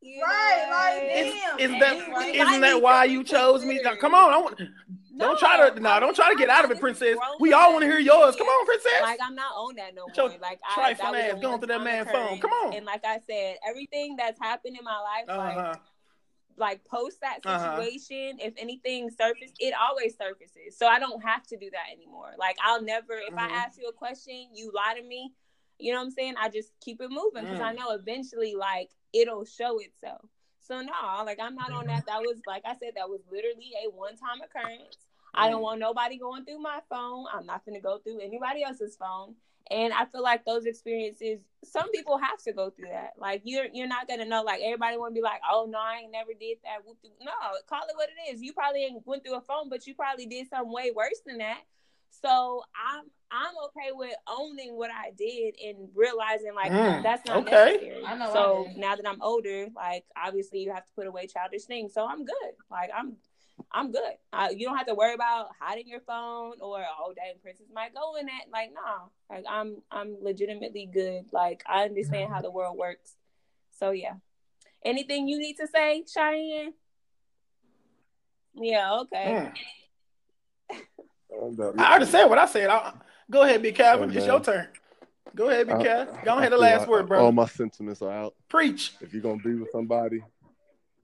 You 0.05 0.21
Right, 0.21 0.67
like, 0.69 1.27
Is, 1.27 1.33
damn. 1.33 1.59
is 1.61 1.71
and 1.71 1.81
that 1.83 1.97
you 1.97 2.13
right. 2.13 2.35
isn't 2.35 2.61
that 2.63 2.83
why 2.83 3.05
you 3.05 3.23
chose 3.23 3.65
me? 3.65 3.81
Now, 3.85 3.95
come 3.95 4.17
on, 4.17 4.33
I 4.33 4.37
want, 4.39 4.61
don't 5.17 5.39
try 5.39 5.71
to 5.71 5.79
no, 5.81 6.01
don't 6.01 6.17
try 6.17 6.29
to 6.33 6.37
get 6.37 6.49
out 6.49 6.65
of 6.65 6.73
it, 6.73 6.81
princess. 6.81 7.17
We 7.39 7.53
all 7.53 7.73
want 7.73 7.83
to 7.85 7.87
hear 7.89 8.01
yours. 8.01 8.35
Come 8.35 8.49
on, 8.49 8.67
princess. 8.67 9.01
Like 9.01 9.21
I'm 9.23 9.37
not 9.37 9.53
on 9.55 9.77
that 9.77 9.95
no 9.95 10.07
more. 10.09 10.39
Like 10.41 10.59
I 10.69 10.75
trifling 10.75 11.15
ass 11.21 11.41
going 11.41 11.59
through 11.61 11.69
that 11.69 11.79
one-time 11.79 11.85
man 11.85 12.05
phone. 12.07 12.41
Come 12.41 12.51
on. 12.51 12.75
And 12.75 12.85
like 12.85 13.05
I 13.05 13.21
said, 13.31 13.59
everything 13.69 14.17
that's 14.17 14.41
happened 14.41 14.77
in 14.77 14.85
my 14.85 14.99
life, 14.99 15.25
Uh-huh. 15.29 15.69
like 15.71 15.79
post 16.85 17.21
that 17.21 17.41
Uh-huh. 17.45 17.83
situation, 17.83 18.39
if 18.41 18.55
anything 18.57 19.11
surfaces, 19.11 19.55
it 19.59 19.75
always 19.75 20.17
surfaces. 20.17 20.77
So 20.77 20.87
I 20.87 20.99
don't 20.99 21.23
have 21.23 21.47
to 21.49 21.57
do 21.57 21.71
that 21.71 21.91
anymore. 21.93 22.35
Like 22.39 22.57
I'll 22.63 22.83
never, 22.83 23.15
if 23.15 23.35
I 23.37 23.49
Mhm. 23.49 23.53
ask 23.53 23.79
you 23.81 23.89
a 23.89 23.93
question, 23.93 24.49
you 24.55 24.71
lie 24.73 24.95
to 24.95 25.03
me. 25.03 25.35
You 25.79 25.93
know 25.93 25.99
what 25.99 26.05
I'm 26.07 26.11
saying? 26.11 26.35
I 26.39 26.49
just 26.49 26.73
keep 26.81 27.01
it 27.01 27.11
moving 27.11 27.43
because 27.45 27.59
Mm. 27.61 27.65
I 27.67 27.73
know 27.73 27.91
eventually, 27.91 28.55
like 28.55 28.91
it'll 29.13 29.45
show 29.45 29.79
itself. 29.79 30.29
So 30.61 30.81
no, 30.81 31.23
like 31.25 31.41
I'm 31.41 31.57
not 31.57 31.73
on 31.73 31.87
that. 31.87 32.07
That 32.07 32.23
was 32.23 32.37
like 32.47 32.63
I 32.65 32.77
said, 32.77 32.95
that 32.95 33.09
was 33.09 33.21
literally 33.31 33.73
a 33.85 33.91
one-time 33.91 34.41
occurrence. 34.43 35.07
I 35.35 35.49
don't 35.49 35.61
Mm. 35.61 35.65
want 35.65 35.81
nobody 35.81 36.19
going 36.19 36.45
through 36.45 36.61
my 36.61 36.81
phone. 36.89 37.27
I'm 37.33 37.47
not 37.47 37.65
going 37.65 37.75
to 37.75 37.81
go 37.81 37.99
through 37.99 38.21
anybody 38.21 38.63
else's 38.63 38.97
phone. 38.97 39.35
And 39.73 39.93
I 39.95 40.05
feel 40.05 40.23
like 40.23 40.45
those 40.45 40.67
experiences, 40.67 41.41
some 41.65 41.91
people 41.93 42.19
have 42.19 42.43
to 42.43 42.53
go 42.53 42.71
through 42.71 42.89
that. 42.91 43.13
Like 43.19 43.43
you're 43.45 43.67
you're 43.73 43.89
not 43.89 44.07
gonna 44.07 44.27
know. 44.27 44.43
Like 44.43 44.61
everybody 44.63 44.99
want 44.99 45.13
to 45.15 45.19
be 45.19 45.23
like, 45.23 45.41
oh 45.51 45.67
no, 45.69 45.79
I 45.79 46.01
ain't 46.03 46.13
never 46.13 46.33
did 46.39 46.59
that. 46.65 46.85
Whoop, 46.85 46.99
whoop. 47.03 47.15
No, 47.23 47.33
call 47.69 47.83
it 47.89 47.97
what 47.97 48.09
it 48.11 48.35
is. 48.35 48.43
You 48.43 48.53
probably 48.53 48.85
ain't 48.85 49.07
went 49.07 49.25
through 49.25 49.37
a 49.37 49.41
phone, 49.41 49.71
but 49.71 49.87
you 49.87 49.95
probably 49.95 50.27
did 50.27 50.49
something 50.51 50.73
way 50.73 50.93
worse 50.95 51.21
than 51.27 51.39
that. 51.39 51.61
So 52.11 52.63
I'm 52.77 53.05
I'm 53.31 53.55
okay 53.69 53.93
with 53.93 54.15
owning 54.29 54.77
what 54.77 54.91
I 54.91 55.13
did 55.17 55.55
and 55.65 55.89
realizing 55.95 56.55
like 56.55 56.71
Mm, 56.73 57.03
that's 57.03 57.25
not 57.25 57.39
okay. 57.39 57.51
necessary. 57.51 58.03
I 58.07 58.15
know 58.17 58.33
So 58.33 58.67
did. 58.69 58.77
now 58.79 58.97
that 58.97 59.09
I'm 59.09 59.23
older, 59.23 59.69
like 59.75 60.05
obviously 60.23 60.61
you 60.61 60.73
have 60.73 60.85
to 60.85 60.93
put 60.95 61.07
away 61.07 61.27
childish 61.27 61.65
things. 61.65 61.95
So 61.95 62.07
I'm 62.07 62.25
good. 62.27 62.53
Like 62.71 62.91
I'm 62.95 63.15
I'm 63.71 63.91
good. 63.93 64.03
Uh, 64.33 64.49
you 64.55 64.67
don't 64.67 64.77
have 64.77 64.87
to 64.87 64.95
worry 64.95 65.15
about 65.15 65.49
hiding 65.59 65.89
your 65.89 66.01
phone 66.01 66.55
or 66.61 66.85
oh 67.01 67.13
dang 67.15 67.35
princess 67.43 67.67
might 67.73 67.95
go 67.95 68.17
in 68.17 68.27
that. 68.27 68.45
Like 68.53 68.71
no, 68.75 69.11
like 69.31 69.45
I'm 69.49 69.77
I'm 69.91 70.17
legitimately 70.23 70.87
good. 70.93 71.25
Like 71.33 71.63
I 71.67 71.85
understand 71.85 72.33
how 72.33 72.41
the 72.43 72.51
world 72.51 72.77
works. 72.77 73.15
So 73.79 73.91
yeah. 73.91 74.15
Anything 74.85 75.29
you 75.29 75.39
need 75.39 75.55
to 75.59 75.69
say, 75.69 76.05
Cheyenne? 76.13 76.75
Yeah. 78.55 78.99
Okay. 79.01 79.53
Mm. 80.71 80.79
I'm 81.41 81.79
already 81.81 82.07
said 82.07 82.27
what 82.27 82.39
I 82.39 82.47
said. 82.47 82.69
I, 82.69 82.93
go 83.31 83.43
ahead, 83.43 83.63
Big 83.63 83.75
Calvin. 83.75 84.11
Hey, 84.11 84.19
it's 84.19 84.27
your 84.27 84.41
turn. 84.41 84.69
Go 85.35 85.49
ahead, 85.49 85.69
Big 85.69 85.77
I- 85.77 85.83
Calvin. 85.83 86.15
Go 86.25 86.35
I 86.35 86.39
ahead, 86.41 86.53
the 86.53 86.59
last 86.59 86.81
like 86.81 86.89
word, 86.89 87.09
bro. 87.09 87.25
All 87.25 87.33
my 87.33 87.47
sentiments 87.47 88.03
are 88.03 88.11
out. 88.11 88.35
Preach. 88.49 88.93
If 89.01 89.13
you're 89.13 89.23
gonna 89.23 89.43
be 89.43 89.55
with 89.55 89.71
somebody, 89.71 90.21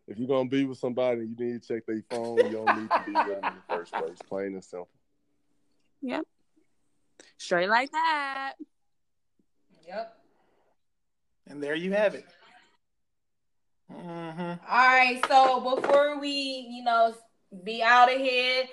if 0.09 0.19
you're 0.19 0.27
gonna 0.27 0.49
be 0.49 0.65
with 0.65 0.79
somebody, 0.79 1.21
you 1.21 1.37
need 1.39 1.63
to 1.63 1.69
check 1.69 1.85
their 1.87 2.03
phone. 2.11 2.39
You 2.39 2.57
don't 2.57 2.75
need 2.75 2.91
to 2.91 3.01
be 3.01 3.13
with 3.13 3.27
them 3.27 3.45
in 3.47 3.55
the 3.57 3.63
first 3.69 3.93
place. 3.93 4.17
Plain 4.27 4.55
and 4.55 4.65
simple. 4.65 4.89
Yep. 6.01 6.25
Straight 7.37 7.69
like 7.69 7.91
that. 7.93 8.55
Yep. 9.87 10.17
And 11.49 11.63
there 11.63 11.75
you 11.75 11.93
have 11.93 12.15
it. 12.15 12.25
hmm 13.91 14.41
All 14.41 14.57
right. 14.69 15.21
So 15.29 15.77
before 15.77 16.19
we, 16.19 16.31
you 16.71 16.85
know, 16.85 17.15
be 17.65 17.83
out 17.83 18.13
of 18.13 18.19
here, 18.19 18.65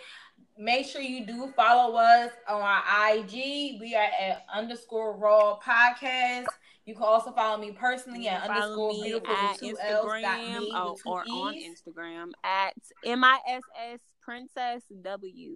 make 0.58 0.86
sure 0.86 1.02
you 1.02 1.26
do 1.26 1.52
follow 1.56 1.96
us 1.98 2.32
on 2.48 2.62
our 2.62 3.16
IG. 3.16 3.80
We 3.80 3.96
are 3.96 4.10
at 4.22 4.46
underscore 4.54 5.18
raw 5.18 5.60
podcast. 5.60 6.46
You 6.86 6.94
can 6.94 7.04
also 7.04 7.32
follow 7.32 7.58
me 7.60 7.72
personally 7.72 8.28
at 8.28 8.46
Follow 8.46 8.54
underscore 8.62 8.92
me 8.94 9.02
beautiful 9.04 9.36
at 9.36 9.58
two 9.58 9.76
Instagram 9.76 10.60
me 10.60 10.72
oh, 10.76 10.92
with 10.94 11.04
two 11.04 11.10
or 11.10 11.24
on 11.32 11.56
Instagram 11.56 12.32
at 12.44 12.74
M 13.04 13.24
I 13.24 13.40
S 13.48 13.62
S 13.94 14.00
Princess 14.22 14.84
W. 15.02 15.56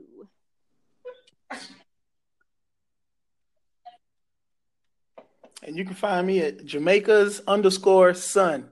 And 5.63 5.75
you 5.77 5.83
can 5.85 5.93
find 5.93 6.25
me 6.25 6.39
at 6.39 6.65
Jamaica's 6.65 7.41
underscore 7.47 8.13
son. 8.13 8.69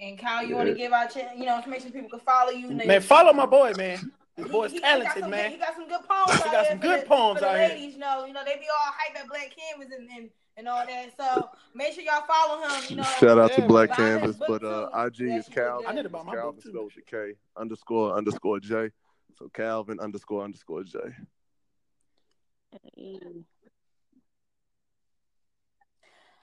And 0.00 0.18
Kyle, 0.18 0.44
you 0.44 0.56
want 0.56 0.68
to 0.68 0.74
give 0.74 0.92
out, 0.92 1.14
your, 1.16 1.24
you 1.34 1.46
know, 1.46 1.56
information 1.56 1.90
people 1.92 2.10
can 2.10 2.20
follow 2.20 2.50
you. 2.50 2.68
Man, 2.70 3.00
follow 3.00 3.32
my 3.32 3.46
boy, 3.46 3.72
man. 3.76 4.12
This 4.36 4.46
He- 4.46 4.52
boy's 4.52 4.70
he- 4.72 4.76
he 4.76 4.80
got 4.82 4.88
talented, 4.88 5.22
some 5.22 5.30
man. 5.30 5.44
Good, 5.44 5.52
he 5.52 5.58
got 5.58 5.74
some 5.76 5.88
good 5.88 6.00
poems. 6.08 6.32
He 6.32 6.36
out 6.36 6.44
got 6.44 6.50
there 6.52 6.64
some 6.72 6.78
for 6.78 6.82
good 6.86 7.02
the- 7.02 7.06
poems 7.06 7.38
for 7.38 7.44
the 7.44 7.50
out 7.50 7.56
here. 7.58 7.68
ladies, 7.68 7.92
You 7.94 7.98
know, 8.00 8.24
you 8.26 8.32
know, 8.34 8.44
they 8.44 8.56
be 8.56 8.66
all 8.68 8.92
hype 8.92 9.16
at 9.18 9.28
Black 9.28 9.50
Canvas 9.56 9.96
and, 9.96 10.08
and, 10.10 10.30
and 10.56 10.68
all 10.68 10.84
that. 10.86 11.10
So 11.16 11.50
make 11.74 11.92
sure 11.94 12.02
y'all 12.02 12.24
follow 12.26 12.62
him. 12.62 12.82
You 12.88 12.96
know, 12.96 13.02
Shout 13.02 13.38
out 13.38 13.50
Yeah, 13.50 13.56
to 13.62 13.68
Black 13.68 13.92
Canvas, 13.94 14.36
but 14.36 14.64
uh. 14.64 14.88
IG 15.06 15.20
Yeah, 15.20 15.38
is 15.38 15.48
Calvin. 15.48 15.86
I 15.86 15.92
need 15.92 16.02
to 16.04 16.08
buy 16.08 16.22
my 16.22 16.34
Calvin 16.34 16.54
book, 16.56 16.62
too. 16.62 16.70
spelled 16.70 16.84
with 16.86 16.96
a 16.96 17.10
K 17.10 17.32
underscore 17.56 18.16
underscore 18.16 18.60
J. 18.60 18.90
So 19.38 19.48
Calvin 19.52 20.00
underscore 20.00 20.44
underscore 20.44 20.82
J. 20.84 20.98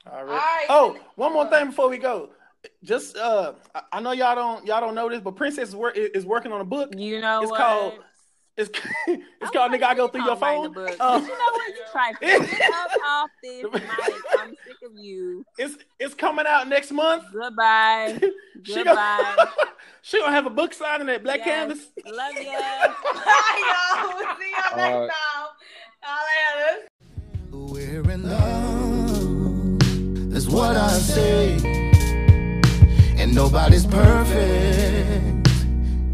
All 0.06 0.24
right. 0.26 0.26
All 0.26 0.26
right. 0.26 0.66
Oh, 0.70 0.98
one 1.16 1.34
more 1.34 1.50
thing 1.50 1.68
before 1.68 1.90
we 1.90 1.98
go. 1.98 2.30
Just 2.84 3.18
uh, 3.18 3.54
I- 3.76 3.82
I 3.94 4.00
know 4.02 4.12
y'all 4.12 4.36
don't 4.36 4.66
y'all 4.66 4.80
don't 4.80 4.96
know 4.96 5.10
this, 5.10 5.20
but 5.22 5.36
Princess 5.36 5.70
is, 5.70 5.76
wor- 5.76 5.92
is 5.92 6.26
working 6.26 6.52
on 6.52 6.62
a 6.62 6.66
book. 6.66 6.94
You 6.98 7.20
know 7.20 7.42
It's 7.42 7.52
what? 7.52 7.60
called- 7.60 7.94
It's 8.56 8.70
it's 9.08 9.50
called 9.52 9.72
was 9.72 9.80
"Nigga 9.80 9.84
I 9.84 9.96
Go 9.96 10.08
Through 10.08 10.26
Your 10.26 10.36
don't 10.36 10.40
Phone." 10.76 10.78
Uh, 10.78 10.90
you 11.20 11.28
know 11.28 11.28
what? 11.28 11.68
You 11.70 11.82
try 11.92 12.12
to 12.12 12.18
get 12.20 12.40
up 12.72 12.92
off 13.08 13.30
this 13.42 13.64
mic. 13.74 13.82
I'm 14.40 14.56
sick 14.68 14.78
of 14.86 14.92
you. 14.96 15.44
it's 15.58 15.76
it's 16.00 16.14
coming 16.14 16.46
out 16.48 16.68
next 16.68 16.92
month. 16.92 17.24
Goodbye. 17.34 18.20
she 18.64 18.76
Goodbye. 18.76 19.34
gonna 19.38 19.52
she 20.04 20.20
gonna 20.20 20.32
have 20.34 20.46
a 20.46 20.52
book 20.52 20.72
signing 20.76 21.10
at 21.10 21.24
Black 21.24 21.40
Yes. 21.40 21.48
Canvas. 21.48 21.88
Love 22.06 22.34
ya. 22.36 22.60
Bye, 23.14 23.64
y'all. 23.66 24.12
See 24.38 24.52
y'all 24.52 24.78
next 24.78 24.78
All 24.78 25.00
right. 25.00 25.10
time. 25.10 25.48
Holla 26.02 26.30
at. 26.74 26.88
We're 27.52 28.12
in 28.12 28.22
love. 28.30 29.80
That's 30.32 30.48
what 30.48 30.78
I 30.78 30.90
say. 30.90 31.58
And 33.18 33.34
nobody's 33.34 33.86
perfect 33.88 35.48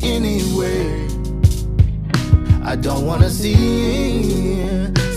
anyway. 0.04 1.09
I 2.64 2.76
don't 2.76 3.06
wanna 3.06 3.30
see 3.30 4.64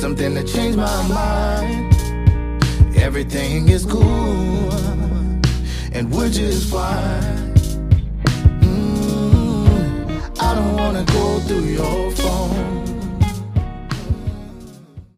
something 0.00 0.34
to 0.34 0.44
change 0.44 0.76
my 0.76 1.08
mind. 1.08 1.94
Everything 2.96 3.68
is 3.68 3.84
cool, 3.84 4.72
and 5.92 6.10
we're 6.12 6.30
just 6.30 6.70
fine. 6.70 7.54
Mm, 8.60 10.40
I 10.40 10.54
don't 10.54 10.76
wanna 10.76 11.04
go 11.04 11.40
through 11.40 11.64
your 11.64 12.10